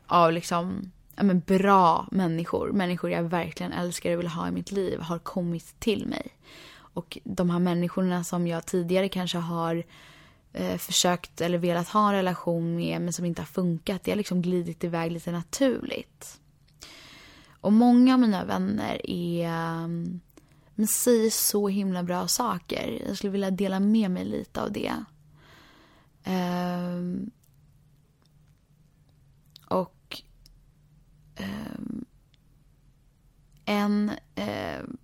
av 0.08 0.32
liksom 0.32 0.92
ja, 1.16 1.24
men 1.24 1.40
bra 1.40 2.08
människor, 2.12 2.72
människor 2.72 3.12
jag 3.12 3.24
verkligen 3.24 3.72
älskar 3.74 4.14
och 4.14 4.20
vill 4.20 4.28
ha 4.28 4.48
i 4.48 4.52
mitt 4.52 4.72
liv 4.72 5.00
har 5.00 5.20
kommit 5.20 5.80
till 5.80 6.08
mig. 6.08 6.28
Och 6.78 7.18
de 7.24 7.50
här 7.50 7.60
människorna 7.60 8.24
som 8.24 8.48
jag 8.48 8.66
tidigare 8.66 9.10
kanske 9.10 9.38
har 9.38 9.84
eh, 10.58 10.78
försökt 10.78 11.42
eller 11.42 11.58
velat 11.58 11.90
ha 11.90 12.08
en 12.08 12.16
relation 12.16 12.76
med 12.76 13.02
men 13.02 13.14
som 13.14 13.26
inte 13.26 13.42
har 13.42 13.48
funkat. 13.48 14.04
Det 14.04 14.12
har 14.12 14.16
liksom 14.16 14.42
glidit 14.42 14.84
iväg 14.84 15.12
lite 15.12 15.32
naturligt. 15.32 16.40
Och 17.62 17.74
många 17.74 18.14
av 18.14 18.20
mina 18.20 18.46
vänner 18.46 19.10
är 19.10 19.48
mm, 19.48 20.20
men 20.76 20.88
säger 20.88 21.30
så 21.30 21.68
himla 21.68 22.04
bra 22.04 22.28
saker. 22.28 23.04
Jag 23.08 23.18
skulle 23.18 23.32
vilja 23.32 23.52
dela 23.52 23.80
med 23.80 24.12
mig 24.12 24.26
lite 24.26 24.62
av 24.62 24.72
det. 24.72 24.94
Um, 26.26 27.32
och 29.68 30.22
um, 31.40 32.06
en, 33.66 34.12
um, 34.36 34.98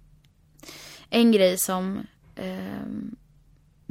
en 1.10 1.32
grej 1.32 1.58
som 1.58 2.08
um, 2.36 3.16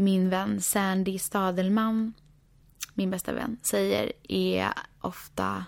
min 0.02 0.30
vän 0.30 0.60
Sandy 0.60 1.18
Stadelman, 1.18 2.12
min 2.94 3.10
bästa 3.10 3.32
vän, 3.32 3.58
säger 3.62 4.12
är 4.28 4.72
ofta 5.00 5.64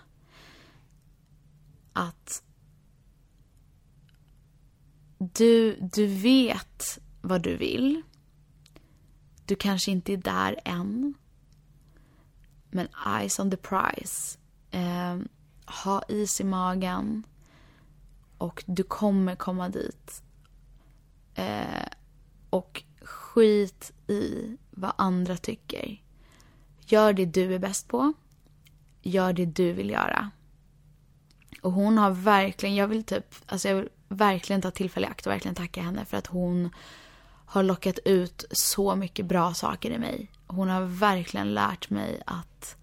att 1.92 2.42
du, 5.18 5.76
du 5.80 6.06
vet 6.06 6.98
vad 7.20 7.42
du 7.42 7.56
vill. 7.56 8.02
Du 9.46 9.56
kanske 9.56 9.90
inte 9.90 10.12
är 10.12 10.16
där 10.16 10.60
än. 10.64 11.14
Men 12.70 12.88
eyes 13.06 13.38
on 13.38 13.50
the 13.50 13.56
prize. 13.56 14.38
Eh, 14.70 15.18
ha 15.66 16.02
is 16.08 16.40
i 16.40 16.44
magen. 16.44 17.26
Och 18.38 18.64
du 18.66 18.82
kommer 18.82 19.36
komma 19.36 19.68
dit. 19.68 20.22
Eh, 21.34 21.88
och 22.50 22.82
skit 23.02 23.92
i 24.08 24.56
vad 24.70 24.92
andra 24.98 25.36
tycker. 25.36 26.02
Gör 26.86 27.12
det 27.12 27.24
du 27.24 27.54
är 27.54 27.58
bäst 27.58 27.88
på. 27.88 28.12
Gör 29.02 29.32
det 29.32 29.46
du 29.46 29.72
vill 29.72 29.90
göra. 29.90 30.30
Och 31.62 31.72
hon 31.72 31.98
har 31.98 32.10
verkligen, 32.10 32.74
jag 32.74 32.88
vill 32.88 33.04
typ, 33.04 33.34
alltså 33.46 33.68
jag 33.68 33.76
vill 33.76 33.88
verkligen 34.08 34.62
ta 34.62 34.70
tillfället 34.70 35.08
i 35.08 35.10
akt 35.10 35.26
och 35.26 35.32
verkligen 35.32 35.54
tacka 35.54 35.82
henne 35.82 36.04
för 36.04 36.16
att 36.16 36.26
hon 36.26 36.70
har 37.46 37.62
lockat 37.62 37.98
ut 38.04 38.44
så 38.50 38.96
mycket 38.96 39.26
bra 39.26 39.54
saker 39.54 39.90
i 39.90 39.98
mig. 39.98 40.30
Hon 40.46 40.68
har 40.68 40.82
verkligen 40.82 41.54
lärt 41.54 41.90
mig 41.90 42.22
att 42.26 42.76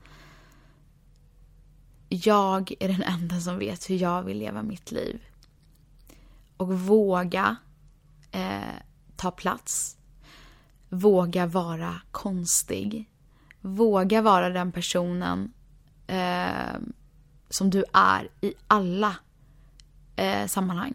jag 2.09 2.74
är 2.80 2.88
den 2.88 3.03
enda 3.03 3.39
som 3.39 3.59
vet 3.59 3.89
hur 3.89 3.95
jag 3.95 4.24
vill 4.24 4.38
leva 4.38 4.63
mitt 4.63 4.91
liv. 4.91 5.22
Och 6.57 6.80
våga 6.80 7.55
eh, 8.32 8.76
ta 9.15 9.32
plats. 9.32 9.97
Våga 10.93 11.45
vara 11.45 12.01
konstig. 12.11 13.09
Våga 13.61 14.21
vara 14.21 14.49
den 14.49 14.71
personen 14.71 15.53
eh, 16.07 16.79
som 17.49 17.69
du 17.69 17.83
är 17.93 18.29
i 18.41 18.53
alla 18.67 19.15
eh, 20.15 20.47
sammanhang. 20.47 20.93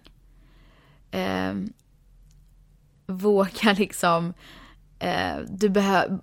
Eh, 1.10 1.54
våga 3.06 3.72
liksom 3.78 4.34
eh, 4.98 5.36
du 5.48 5.68
behöver, 5.68 6.18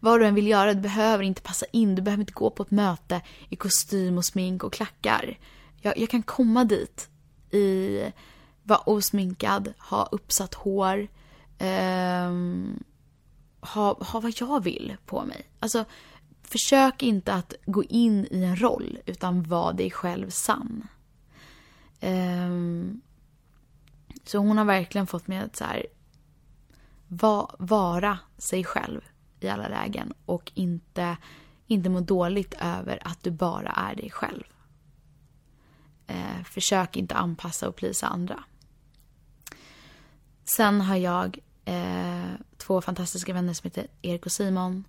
vad 0.00 0.20
du 0.20 0.26
än 0.26 0.34
vill 0.34 0.46
göra, 0.46 0.74
du 0.74 0.80
behöver 0.80 1.24
inte 1.24 1.42
passa 1.42 1.66
in. 1.72 1.94
Du 1.94 2.02
behöver 2.02 2.22
inte 2.22 2.32
gå 2.32 2.50
på 2.50 2.62
ett 2.62 2.70
möte 2.70 3.22
i 3.48 3.56
kostym 3.56 4.18
och 4.18 4.24
smink 4.24 4.64
och 4.64 4.72
klackar. 4.72 5.38
Jag, 5.80 5.98
jag 5.98 6.08
kan 6.08 6.22
komma 6.22 6.64
dit 6.64 7.08
i, 7.50 8.00
vara 8.62 8.78
osminkad, 8.78 9.72
ha 9.78 10.08
uppsatt 10.12 10.54
hår, 10.54 11.08
eh, 11.58 12.30
ha, 13.64 14.04
ha 14.04 14.20
vad 14.20 14.32
jag 14.40 14.64
vill 14.64 14.96
på 15.06 15.24
mig. 15.24 15.46
Alltså, 15.60 15.84
försök 16.42 17.02
inte 17.02 17.34
att 17.34 17.54
gå 17.66 17.84
in 17.84 18.26
i 18.30 18.44
en 18.44 18.56
roll, 18.56 18.98
utan 19.06 19.42
var 19.42 19.72
dig 19.72 19.90
själv 19.90 20.30
sann. 20.30 20.88
Um, 22.00 23.00
så 24.24 24.38
hon 24.38 24.58
har 24.58 24.64
verkligen 24.64 25.06
fått 25.06 25.26
mig 25.26 25.38
att 25.38 25.56
så 25.56 25.64
här, 25.64 25.86
va, 27.08 27.54
vara 27.58 28.18
sig 28.38 28.64
själv 28.64 29.00
i 29.40 29.48
alla 29.48 29.68
lägen 29.68 30.12
och 30.26 30.52
inte, 30.54 31.16
inte 31.66 31.90
må 31.90 32.00
dåligt 32.00 32.54
över 32.60 32.98
att 33.04 33.22
du 33.22 33.30
bara 33.30 33.70
är 33.70 33.94
dig 33.94 34.10
själv. 34.10 34.44
Eh, 36.06 36.42
försök 36.44 36.96
inte 36.96 37.14
anpassa 37.14 37.68
och 37.68 37.76
plisa 37.76 38.06
andra. 38.06 38.44
Sen 40.44 40.80
har 40.80 40.96
jag 40.96 41.38
eh, 41.64 42.30
två 42.56 42.80
fantastiska 42.80 43.32
vänner 43.32 43.52
som 43.52 43.68
heter 43.68 43.86
Erik 44.02 44.26
och 44.26 44.32
Simon. 44.32 44.84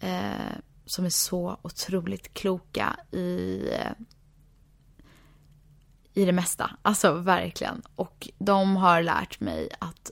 Eh, 0.00 0.56
som 0.86 1.04
är 1.04 1.10
så 1.10 1.58
otroligt 1.62 2.34
kloka 2.34 2.96
i, 3.10 3.68
eh, 3.72 3.92
i 6.14 6.24
det 6.24 6.32
mesta. 6.32 6.76
Alltså 6.82 7.12
verkligen. 7.12 7.82
Och 7.94 8.28
de 8.38 8.76
har 8.76 9.02
lärt 9.02 9.40
mig 9.40 9.68
att 9.78 10.10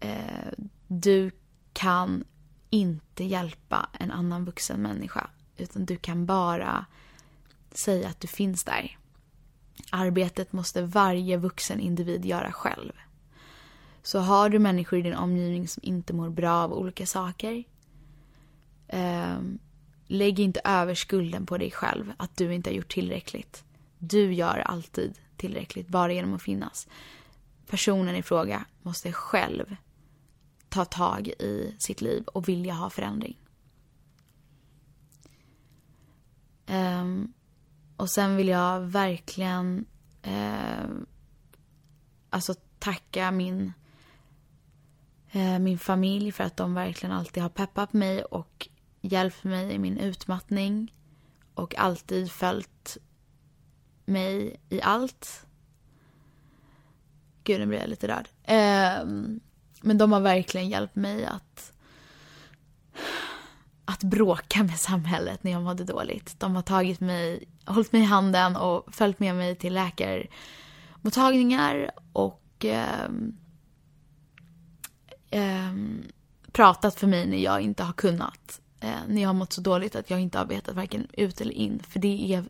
eh, 0.00 0.52
du 0.86 1.30
kan 1.72 2.24
inte 2.70 3.24
hjälpa 3.24 3.88
en 3.92 4.10
annan 4.10 4.44
vuxen 4.44 4.82
människa. 4.82 5.30
Utan 5.56 5.84
du 5.84 5.96
kan 5.96 6.26
bara 6.26 6.86
säga 7.70 8.08
att 8.08 8.20
du 8.20 8.28
finns 8.28 8.64
där. 8.64 8.98
Arbetet 9.90 10.52
måste 10.52 10.82
varje 10.82 11.36
vuxen 11.36 11.80
individ 11.80 12.24
göra 12.24 12.52
själv. 12.52 12.92
Så 14.04 14.18
har 14.18 14.48
du 14.48 14.58
människor 14.58 14.98
i 14.98 15.02
din 15.02 15.14
omgivning 15.14 15.68
som 15.68 15.82
inte 15.82 16.12
mår 16.12 16.30
bra 16.30 16.52
av 16.52 16.72
olika 16.72 17.06
saker. 17.06 17.64
Eh, 18.88 19.38
lägg 20.06 20.40
inte 20.40 20.60
över 20.64 20.94
skulden 20.94 21.46
på 21.46 21.58
dig 21.58 21.70
själv 21.70 22.12
att 22.16 22.36
du 22.36 22.54
inte 22.54 22.70
har 22.70 22.74
gjort 22.74 22.92
tillräckligt. 22.92 23.64
Du 23.98 24.34
gör 24.34 24.58
alltid 24.58 25.18
tillräckligt 25.36 25.88
bara 25.88 26.12
genom 26.12 26.34
att 26.34 26.42
finnas. 26.42 26.88
Personen 27.66 28.16
i 28.16 28.22
fråga 28.22 28.64
måste 28.82 29.12
själv 29.12 29.76
ta 30.68 30.84
tag 30.84 31.28
i 31.28 31.74
sitt 31.78 32.00
liv 32.00 32.24
och 32.26 32.48
vilja 32.48 32.74
ha 32.74 32.90
förändring. 32.90 33.36
Um, 36.66 37.32
och 37.96 38.10
sen 38.10 38.36
vill 38.36 38.48
jag 38.48 38.80
verkligen 38.80 39.84
uh, 40.26 40.90
alltså 42.30 42.54
tacka 42.78 43.30
min, 43.30 43.60
uh, 43.60 43.72
Eh, 45.34 45.58
min 45.58 45.78
familj 45.78 46.32
för 46.32 46.44
att 46.44 46.56
de 46.56 46.74
verkligen 46.74 47.16
alltid 47.16 47.42
har 47.42 47.50
peppat 47.50 47.92
mig 47.92 48.24
och 48.24 48.68
hjälpt 49.00 49.44
mig 49.44 49.72
i 49.72 49.78
min 49.78 49.98
utmattning 49.98 50.94
och 51.54 51.78
alltid 51.78 52.32
följt 52.32 52.96
mig 54.04 54.60
i 54.68 54.82
allt. 54.82 55.46
Gud, 57.44 57.60
nu 57.60 57.66
blir 57.66 57.78
jag 57.78 57.88
lite 57.88 58.08
rörd. 58.08 58.28
Ehm, 58.44 59.40
men 59.80 59.98
de 59.98 60.12
har 60.12 60.20
verkligen 60.20 60.68
hjälpt 60.68 60.96
mig 60.96 61.24
att 61.24 61.72
att 63.84 64.02
bråka 64.02 64.62
med 64.62 64.78
samhället 64.78 65.44
när 65.44 65.52
jag 65.52 65.62
mådde 65.62 65.84
dåligt. 65.84 66.40
De 66.40 66.56
har 66.56 66.62
tagit 66.62 67.00
mig, 67.00 67.48
hållit 67.64 67.92
mig 67.92 68.02
i 68.02 68.04
handen 68.04 68.56
och 68.56 68.94
följt 68.94 69.18
med 69.18 69.34
mig 69.34 69.56
till 69.56 69.74
läkarmottagningar 69.74 71.90
och 72.12 72.64
eh, 72.64 73.08
eh, 75.34 75.72
pratat 76.52 77.00
för 77.00 77.06
mig 77.06 77.26
när 77.26 77.38
jag 77.38 77.60
inte 77.60 77.82
har 77.82 77.92
kunnat. 77.92 78.60
Eh, 78.80 78.88
när 79.08 79.22
jag 79.22 79.28
har 79.28 79.34
mått 79.34 79.52
så 79.52 79.60
dåligt 79.60 79.96
att 79.96 80.10
jag 80.10 80.20
inte 80.20 80.38
har 80.38 80.46
vetat 80.46 80.74
varken 80.74 81.06
ut 81.12 81.40
eller 81.40 81.52
in. 81.52 81.82
För 81.88 82.00
det 82.00 82.34
är, 82.34 82.44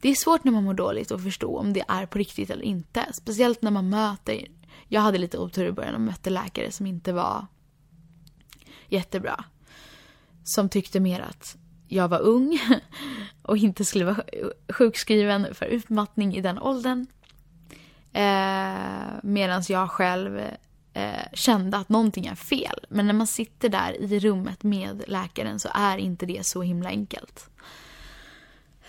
det 0.00 0.08
är 0.08 0.14
svårt 0.14 0.44
när 0.44 0.52
man 0.52 0.64
mår 0.64 0.74
dåligt 0.74 1.12
att 1.12 1.22
förstå 1.22 1.58
om 1.58 1.72
det 1.72 1.84
är 1.88 2.06
på 2.06 2.18
riktigt 2.18 2.50
eller 2.50 2.64
inte. 2.64 3.06
Speciellt 3.12 3.62
när 3.62 3.70
man 3.70 3.88
möter 3.88 4.46
jag 4.88 5.00
hade 5.00 5.18
lite 5.18 5.38
otur 5.38 5.66
i 5.66 5.72
början 5.72 5.94
och 5.94 6.00
mötte 6.00 6.30
läkare 6.30 6.72
som 6.72 6.86
inte 6.86 7.12
var 7.12 7.46
jättebra. 8.88 9.44
Som 10.44 10.68
tyckte 10.68 11.00
mer 11.00 11.20
att 11.20 11.56
jag 11.88 12.08
var 12.08 12.20
ung 12.20 12.58
och 13.42 13.56
inte 13.56 13.84
skulle 13.84 14.04
vara 14.04 14.22
sjukskriven 14.72 15.54
för 15.54 15.66
utmattning 15.66 16.36
i 16.36 16.40
den 16.40 16.58
åldern. 16.58 17.06
Eh, 18.12 19.12
Medan 19.22 19.62
jag 19.68 19.90
själv 19.90 20.40
eh, 20.92 21.32
kände 21.32 21.76
att 21.76 21.88
någonting 21.88 22.26
är 22.26 22.34
fel. 22.34 22.86
Men 22.88 23.06
när 23.06 23.14
man 23.14 23.26
sitter 23.26 23.68
där 23.68 24.02
i 24.02 24.18
rummet 24.18 24.62
med 24.62 25.04
läkaren 25.06 25.58
så 25.58 25.68
är 25.74 25.98
inte 25.98 26.26
det 26.26 26.46
så 26.46 26.62
himla 26.62 26.88
enkelt. 26.88 27.50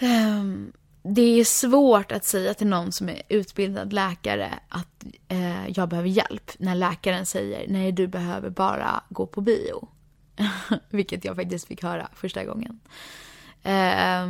Um, 0.02 0.72
det 1.04 1.22
är 1.22 1.44
svårt 1.44 2.12
att 2.12 2.26
säga 2.26 2.54
till 2.54 2.68
någon 2.68 2.92
som 2.92 3.10
är 3.10 3.22
utbildad 3.30 3.94
läkare 3.94 4.60
att 4.70 5.06
eh, 5.28 5.68
jag 5.68 5.90
behöver 5.90 6.10
hjälp 6.10 6.52
när 6.60 6.76
läkaren 6.76 7.26
säger 7.26 7.66
nej 7.68 7.92
du 7.92 8.08
behöver 8.08 8.50
bara 8.50 9.04
gå 9.10 9.26
på 9.26 9.42
bio. 9.42 9.88
Vilket 10.90 11.26
jag 11.26 11.36
faktiskt 11.36 11.68
fick 11.68 11.84
höra 11.84 12.10
första 12.14 12.46
gången. 12.46 12.80
Eh, 13.64 14.28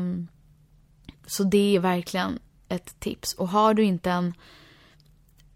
så 1.25 1.43
det 1.43 1.75
är 1.75 1.79
verkligen 1.79 2.39
ett 2.69 2.99
tips. 2.99 3.33
Och 3.33 3.49
har 3.49 3.73
du 3.73 3.83
inte 3.83 4.11
en, 4.11 4.25
en 4.25 4.33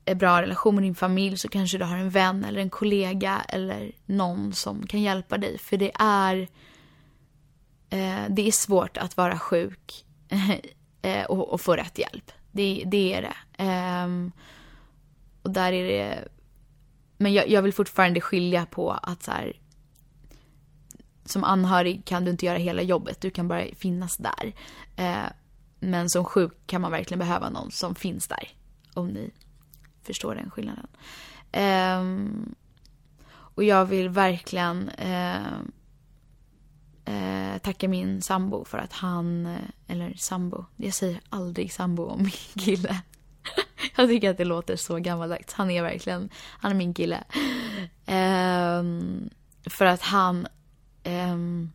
bra 0.06 0.42
relation 0.42 0.76
med 0.76 0.84
din 0.84 0.96
familj 0.96 1.38
så 1.38 1.48
kanske 1.50 1.78
du 1.78 1.86
har 1.86 1.98
en 1.98 2.10
vän 2.10 2.46
eller 2.46 2.62
en 2.62 2.70
kollega 2.70 3.42
eller 3.50 3.92
någon 4.06 4.54
som 4.54 4.88
kan 4.88 5.02
hjälpa 5.02 5.38
dig. 5.38 5.58
För 5.58 5.78
det 5.78 5.92
är, 6.00 6.38
eh, 7.90 8.22
det 8.30 8.48
är 8.48 8.52
svårt 8.52 8.98
att 8.98 9.18
vara 9.18 9.40
sjuk 9.40 10.06
eh, 11.02 11.26
och, 11.26 11.54
och, 11.54 11.62
få 11.62 11.76
rätt 11.76 11.98
hjälp. 11.98 12.32
Det, 12.52 12.84
det 12.86 13.14
är 13.14 13.22
det. 13.22 13.64
Eh, 13.64 14.08
och 15.42 15.50
där 15.50 15.74
är 15.74 15.84
det... 15.84 16.28
Men 17.18 17.34
jag, 17.34 17.50
jag, 17.50 17.62
vill 17.62 17.74
fortfarande 17.74 18.22
skilja 18.22 18.66
på 18.66 18.92
att 18.92 19.24
så 19.24 19.32
här, 19.32 19.54
som 21.26 21.44
anhörig 21.44 22.06
kan 22.06 22.26
du 22.26 22.32
inte 22.32 22.46
göra 22.46 22.58
hela 22.58 22.82
jobbet, 22.82 23.22
du 23.22 23.30
kan 23.30 23.48
bara 23.48 23.66
finnas 23.78 24.18
där. 24.18 24.54
Eh, 24.96 25.32
men 25.80 26.10
som 26.10 26.26
sjuk 26.26 26.54
kan 26.66 26.82
man 26.82 26.92
verkligen 26.92 27.20
behöva 27.20 27.50
någon 27.50 27.72
som 27.72 27.96
finns 27.96 28.28
där. 28.28 28.50
Om 28.94 29.08
ni 29.08 29.32
förstår 30.04 30.36
den 30.36 30.52
skillnaden. 30.52 30.88
Um, 31.54 32.56
och 33.30 33.64
jag 33.64 33.86
vill 33.86 34.10
verkligen 34.10 34.90
uh, 34.90 35.60
uh, 37.14 37.58
tacka 37.58 37.88
min 37.88 38.22
sambo 38.22 38.66
för 38.66 38.78
att 38.78 38.94
han, 38.94 39.56
eller 39.88 40.14
sambo, 40.14 40.66
jag 40.76 40.94
säger 40.94 41.22
aldrig 41.30 41.74
sambo 41.74 42.06
om 42.06 42.22
min 42.22 42.32
kille. 42.56 43.02
jag 43.96 44.10
tycker 44.10 44.30
att 44.30 44.38
det 44.38 44.46
låter 44.46 44.76
så 44.76 44.98
gammaldags. 44.98 45.54
Han 45.54 45.72
är 45.72 45.84
verkligen, 45.84 46.30
han 46.36 46.72
är 46.72 46.76
min 46.76 46.94
kille. 46.94 47.24
Um, 48.08 49.30
för 49.70 49.86
att 49.86 50.02
han, 50.02 50.48
um, 51.04 51.72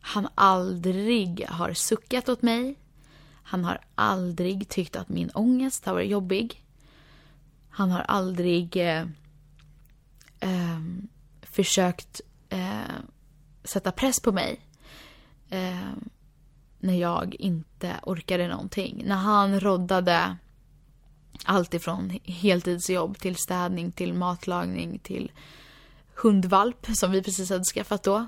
han 0.00 0.28
aldrig 0.34 1.46
har 1.48 1.72
suckat 1.72 2.28
åt 2.28 2.42
mig. 2.42 2.78
Han 3.42 3.64
har 3.64 3.80
aldrig 3.94 4.68
tyckt 4.68 4.96
att 4.96 5.08
min 5.08 5.30
ångest 5.30 5.86
har 5.86 5.92
varit 5.92 6.10
jobbig. 6.10 6.63
Han 7.76 7.90
har 7.90 8.00
aldrig 8.00 8.76
eh, 8.76 9.02
eh, 10.40 10.80
försökt 11.42 12.20
eh, 12.48 12.94
sätta 13.64 13.92
press 13.92 14.20
på 14.20 14.32
mig 14.32 14.60
eh, 15.48 15.92
när 16.78 16.94
jag 16.94 17.34
inte 17.34 17.96
orkade 18.02 18.48
någonting. 18.48 19.02
När 19.06 19.16
han 19.16 19.60
roddade 19.60 20.36
allt 21.44 21.74
ifrån 21.74 22.18
heltidsjobb 22.24 23.18
till 23.18 23.36
städning 23.36 23.92
till 23.92 24.14
matlagning 24.14 24.98
till 24.98 25.32
hundvalp 26.14 26.86
som 26.94 27.10
vi 27.10 27.22
precis 27.22 27.50
hade 27.50 27.64
skaffat 27.64 28.02
då. 28.02 28.26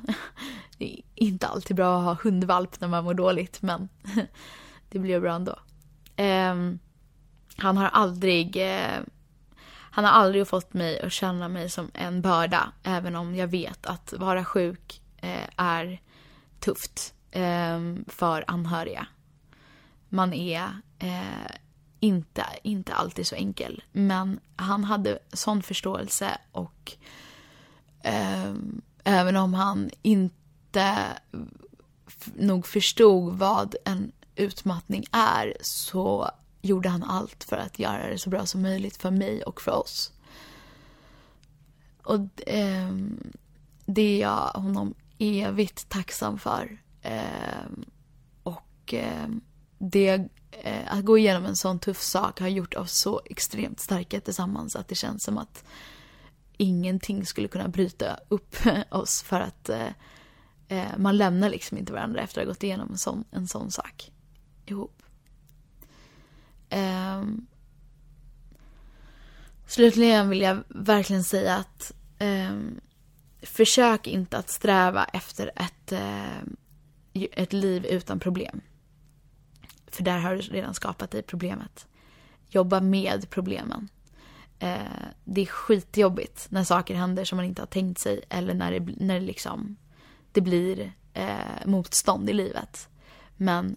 Det 0.78 0.92
är 0.92 1.00
inte 1.14 1.46
alltid 1.46 1.76
bra 1.76 1.98
att 1.98 2.04
ha 2.04 2.16
hundvalp 2.22 2.80
när 2.80 2.88
man 2.88 3.04
mår 3.04 3.14
dåligt 3.14 3.62
men 3.62 3.88
det 4.90 4.98
blir 4.98 5.20
bra 5.20 5.34
ändå. 5.34 5.58
Ehm, 6.16 6.78
han 7.56 7.76
har 7.76 7.88
aldrig 7.88 8.56
eh, 8.56 9.00
han 9.96 10.04
har 10.04 10.12
aldrig 10.12 10.48
fått 10.48 10.74
mig 10.74 11.00
att 11.00 11.12
känna 11.12 11.48
mig 11.48 11.70
som 11.70 11.90
en 11.94 12.22
börda 12.22 12.72
även 12.82 13.16
om 13.16 13.34
jag 13.34 13.46
vet 13.46 13.86
att 13.86 14.12
vara 14.12 14.44
sjuk 14.44 15.02
eh, 15.16 15.48
är 15.56 16.00
tufft 16.60 17.14
eh, 17.30 17.94
för 18.06 18.44
anhöriga. 18.46 19.06
Man 20.08 20.32
är 20.32 20.80
eh, 20.98 21.50
inte, 22.00 22.46
inte 22.62 22.94
alltid 22.94 23.26
så 23.26 23.34
enkel 23.34 23.82
men 23.92 24.40
han 24.56 24.84
hade 24.84 25.18
sån 25.32 25.62
förståelse 25.62 26.38
och 26.52 26.96
ehm, 28.02 28.82
även 29.04 29.36
om 29.36 29.54
han 29.54 29.90
inte 30.02 30.96
nog 32.34 32.66
förstod 32.66 33.38
vad 33.38 33.74
en 33.84 34.12
utmattning 34.34 35.04
är 35.12 35.56
så 35.60 36.30
gjorde 36.66 36.88
han 36.88 37.02
allt 37.02 37.44
för 37.44 37.56
att 37.56 37.78
göra 37.78 38.08
det 38.08 38.18
så 38.18 38.30
bra 38.30 38.46
som 38.46 38.62
möjligt 38.62 38.96
för 38.96 39.10
mig 39.10 39.42
och 39.42 39.60
för 39.60 39.72
oss. 39.72 40.12
Och 42.02 42.48
eh, 42.48 42.94
det 43.86 44.02
är 44.02 44.20
jag 44.20 44.62
honom 44.62 44.94
evigt 45.18 45.88
tacksam 45.88 46.38
för. 46.38 46.78
Ehm, 47.02 47.22
ehm, 47.22 47.84
eh, 47.84 47.88
och 48.42 48.94
eh, 48.94 49.28
det, 49.78 50.28
att 50.86 51.04
gå 51.04 51.18
igenom 51.18 51.44
en 51.44 51.56
sån 51.56 51.78
tuff 51.78 52.00
sak 52.02 52.40
har 52.40 52.48
gjort 52.48 52.74
oss 52.74 52.92
så 52.92 53.20
extremt 53.24 53.80
starka 53.80 54.20
tillsammans 54.20 54.76
att 54.76 54.88
det 54.88 54.94
känns 54.94 55.22
som 55.22 55.38
att 55.38 55.64
ingenting 56.56 57.26
skulle 57.26 57.48
kunna 57.48 57.68
bryta 57.68 58.16
upp 58.28 58.56
oss 58.90 59.22
för 59.22 59.40
att 59.40 59.68
eh, 59.68 59.88
eh, 60.68 60.98
man 60.98 61.16
lämnar 61.16 61.50
liksom 61.50 61.78
inte 61.78 61.92
varandra 61.92 62.20
efter 62.20 62.40
att 62.40 62.46
ha 62.46 62.52
gått 62.52 62.62
igenom 62.62 62.90
en 62.90 62.98
sån, 62.98 63.24
en 63.30 63.48
sån 63.48 63.70
sak 63.70 64.12
ihop. 64.66 65.02
Eh, 66.76 67.22
slutligen 69.66 70.28
vill 70.28 70.40
jag 70.40 70.62
verkligen 70.68 71.24
säga 71.24 71.54
att 71.56 71.92
eh, 72.18 72.56
försök 73.42 74.06
inte 74.06 74.38
att 74.38 74.50
sträva 74.50 75.04
efter 75.04 75.50
ett, 75.56 75.92
eh, 75.92 76.42
ett 77.32 77.52
liv 77.52 77.86
utan 77.86 78.20
problem. 78.20 78.60
För 79.86 80.02
där 80.02 80.18
har 80.18 80.34
du 80.34 80.40
redan 80.40 80.74
skapat 80.74 81.10
dig 81.10 81.22
problemet. 81.22 81.86
Jobba 82.48 82.80
med 82.80 83.30
problemen. 83.30 83.88
Eh, 84.58 84.78
det 85.24 85.40
är 85.40 85.46
skitjobbigt 85.46 86.46
när 86.50 86.64
saker 86.64 86.94
händer 86.94 87.24
som 87.24 87.36
man 87.36 87.44
inte 87.44 87.62
har 87.62 87.66
tänkt 87.66 88.00
sig 88.00 88.24
eller 88.28 88.54
när 88.54 88.70
det, 88.70 88.94
när 88.96 89.14
det 89.14 89.26
liksom 89.26 89.76
det 90.32 90.40
blir 90.40 90.92
eh, 91.12 91.66
motstånd 91.66 92.30
i 92.30 92.32
livet. 92.32 92.88
Men 93.36 93.76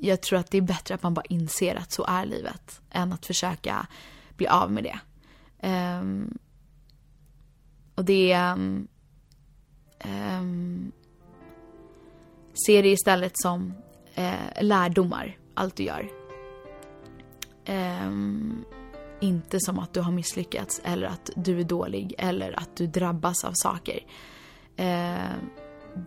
jag 0.00 0.22
tror 0.22 0.38
att 0.38 0.50
det 0.50 0.58
är 0.58 0.62
bättre 0.62 0.94
att 0.94 1.02
man 1.02 1.14
bara 1.14 1.24
inser 1.28 1.74
att 1.74 1.92
så 1.92 2.04
är 2.04 2.26
livet 2.26 2.80
än 2.90 3.12
att 3.12 3.26
försöka 3.26 3.86
bli 4.36 4.46
av 4.46 4.72
med 4.72 4.84
det. 4.84 4.98
Um, 5.68 6.38
och 7.94 8.04
det. 8.04 8.36
Um, 8.36 8.88
um, 10.04 10.92
se 12.66 12.82
det 12.82 12.88
istället 12.88 13.32
som 13.34 13.74
uh, 14.18 14.62
lärdomar, 14.62 15.38
allt 15.54 15.76
du 15.76 15.82
gör. 15.82 16.10
Um, 17.68 18.64
inte 19.20 19.60
som 19.60 19.78
att 19.78 19.94
du 19.94 20.00
har 20.00 20.12
misslyckats 20.12 20.80
eller 20.84 21.06
att 21.06 21.30
du 21.36 21.60
är 21.60 21.64
dålig 21.64 22.14
eller 22.18 22.58
att 22.58 22.76
du 22.76 22.86
drabbas 22.86 23.44
av 23.44 23.52
saker. 23.54 24.00
Uh, 24.80 25.32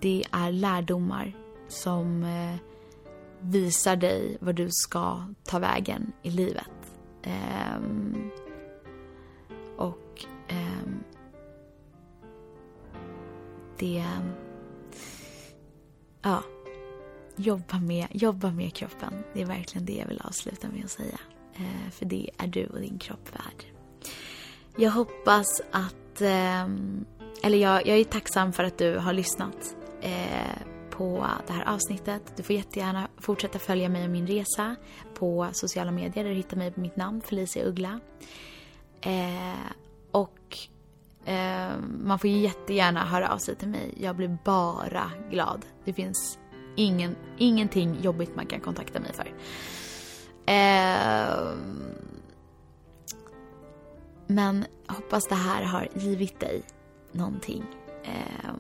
det 0.02 0.24
är 0.32 0.52
lärdomar 0.52 1.34
som 1.68 2.24
uh, 2.24 2.56
visar 3.46 3.96
dig 3.96 4.38
vad 4.42 4.56
du 4.56 4.68
ska 4.72 5.28
ta 5.44 5.60
vägen 5.60 6.12
i 6.22 6.30
livet. 6.30 6.72
Um, 7.76 8.32
och 9.78 10.26
um, 10.52 11.04
det... 13.80 14.06
Ja. 16.22 16.44
Jobba 17.38 17.80
med, 17.80 18.08
jobba 18.12 18.52
med 18.52 18.74
kroppen. 18.74 19.14
Det 19.34 19.42
är 19.42 19.46
verkligen 19.46 19.86
det 19.86 19.94
jag 19.94 20.08
vill 20.08 20.22
avsluta 20.24 20.68
med 20.68 20.86
att 20.86 20.92
säga. 20.92 21.20
Uh, 21.60 21.90
för 21.92 22.06
det 22.06 22.30
är 22.38 22.48
du 22.48 22.66
och 22.66 22.80
din 22.80 22.98
kropp 23.00 23.30
värd. 23.36 23.66
Jag 24.78 24.92
hoppas 24.92 25.62
att 25.72 25.96
Um, 26.22 27.06
eller 27.44 27.58
jag, 27.58 27.88
jag 27.88 27.98
är 27.98 28.04
tacksam 28.04 28.54
för 28.54 28.64
att 28.64 28.78
du 28.78 28.98
har 28.98 29.14
lyssnat 29.14 29.76
Uh, 30.04 30.75
på 30.98 31.28
det 31.48 31.54
här 31.54 31.74
avsnittet. 31.74 32.34
Du 32.38 32.44
får 32.44 32.56
jättegärna 32.56 33.08
fortsätta 33.18 33.60
följa 33.60 33.90
mig 33.90 34.04
och 34.04 34.10
min 34.10 34.28
resa 34.28 34.76
på 35.14 35.50
sociala 35.52 35.92
medier. 35.92 36.24
Där 36.24 36.32
du 36.32 36.38
hittar 36.38 36.58
mig 36.58 36.72
på 36.72 36.80
mitt 36.80 36.96
namn, 36.96 37.22
Felicia 37.22 37.66
Uggla. 37.66 38.00
Eh, 39.02 39.72
och 40.12 40.58
eh, 41.26 41.72
man 42.04 42.20
får 42.20 42.30
jättegärna 42.30 43.06
höra 43.06 43.34
av 43.34 43.38
sig 43.38 43.56
till 43.56 43.68
mig. 43.68 43.94
Jag 43.98 44.16
blir 44.16 44.38
bara 44.44 45.12
glad. 45.32 45.66
Det 45.86 45.94
finns 45.94 46.40
ingen, 46.76 47.16
ingenting 47.38 48.02
jobbigt 48.02 48.36
man 48.36 48.46
kan 48.46 48.60
kontakta 48.60 49.00
mig 49.00 49.14
för. 49.14 49.34
Eh, 50.46 51.56
men 54.28 54.66
hoppas 54.88 55.28
det 55.28 55.36
här 55.36 55.64
har 55.64 55.88
givit 55.96 56.40
dig 56.40 56.62
någonting. 57.12 57.64
Eh, 58.04 58.54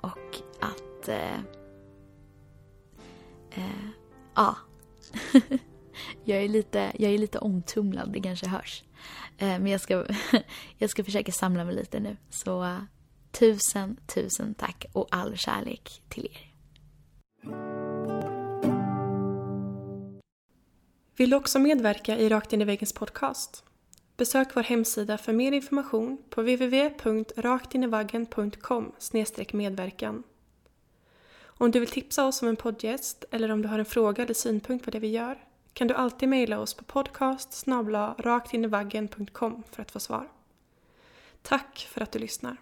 och 0.00 0.36
att... 0.60 1.08
Eh, 1.08 1.59
eh, 3.50 3.88
ja. 4.34 4.56
jag, 6.24 6.42
är 6.42 6.48
lite, 6.48 6.92
jag 6.98 7.12
är 7.12 7.18
lite 7.18 7.38
omtumlad, 7.38 8.12
det 8.12 8.20
kanske 8.20 8.48
hörs. 8.48 8.84
Eh, 9.38 9.48
men 9.48 9.66
jag 9.66 9.80
ska, 9.80 10.06
jag 10.78 10.90
ska 10.90 11.04
försöka 11.04 11.32
samla 11.32 11.64
mig 11.64 11.74
lite 11.74 12.00
nu. 12.00 12.16
Så 12.30 12.62
uh, 12.62 12.78
tusen, 13.30 13.96
tusen 14.14 14.54
tack 14.54 14.84
och 14.92 15.08
all 15.10 15.36
kärlek 15.36 16.02
till 16.08 16.24
er. 16.24 16.50
Vill 21.16 21.30
du 21.30 21.36
också 21.36 21.58
medverka 21.58 22.18
i 22.18 22.28
Rakt 22.28 22.52
in 22.52 22.62
i 22.62 22.64
väggens 22.64 22.92
podcast? 22.92 23.64
Besök 24.16 24.56
vår 24.56 24.62
hemsida 24.62 25.18
för 25.18 25.32
mer 25.32 25.52
information 25.52 26.18
på 26.30 26.40
www.raktinivaggen.com 26.40 28.92
medverkan. 29.52 30.22
Om 31.60 31.70
du 31.70 31.80
vill 31.80 31.88
tipsa 31.88 32.26
oss 32.26 32.42
om 32.42 32.48
en 32.48 32.56
poddgäst 32.56 33.24
eller 33.30 33.50
om 33.50 33.62
du 33.62 33.68
har 33.68 33.78
en 33.78 33.84
fråga 33.84 34.22
eller 34.22 34.34
synpunkt 34.34 34.84
på 34.84 34.90
det 34.90 34.98
vi 34.98 35.08
gör 35.08 35.38
kan 35.72 35.88
du 35.88 35.94
alltid 35.94 36.28
mejla 36.28 36.58
oss 36.58 36.74
på 36.74 36.84
podcast 36.84 37.66
raktinivaggen.com 38.18 39.62
för 39.70 39.82
att 39.82 39.90
få 39.90 40.00
svar. 40.00 40.28
Tack 41.42 41.88
för 41.92 42.00
att 42.00 42.12
du 42.12 42.18
lyssnar. 42.18 42.56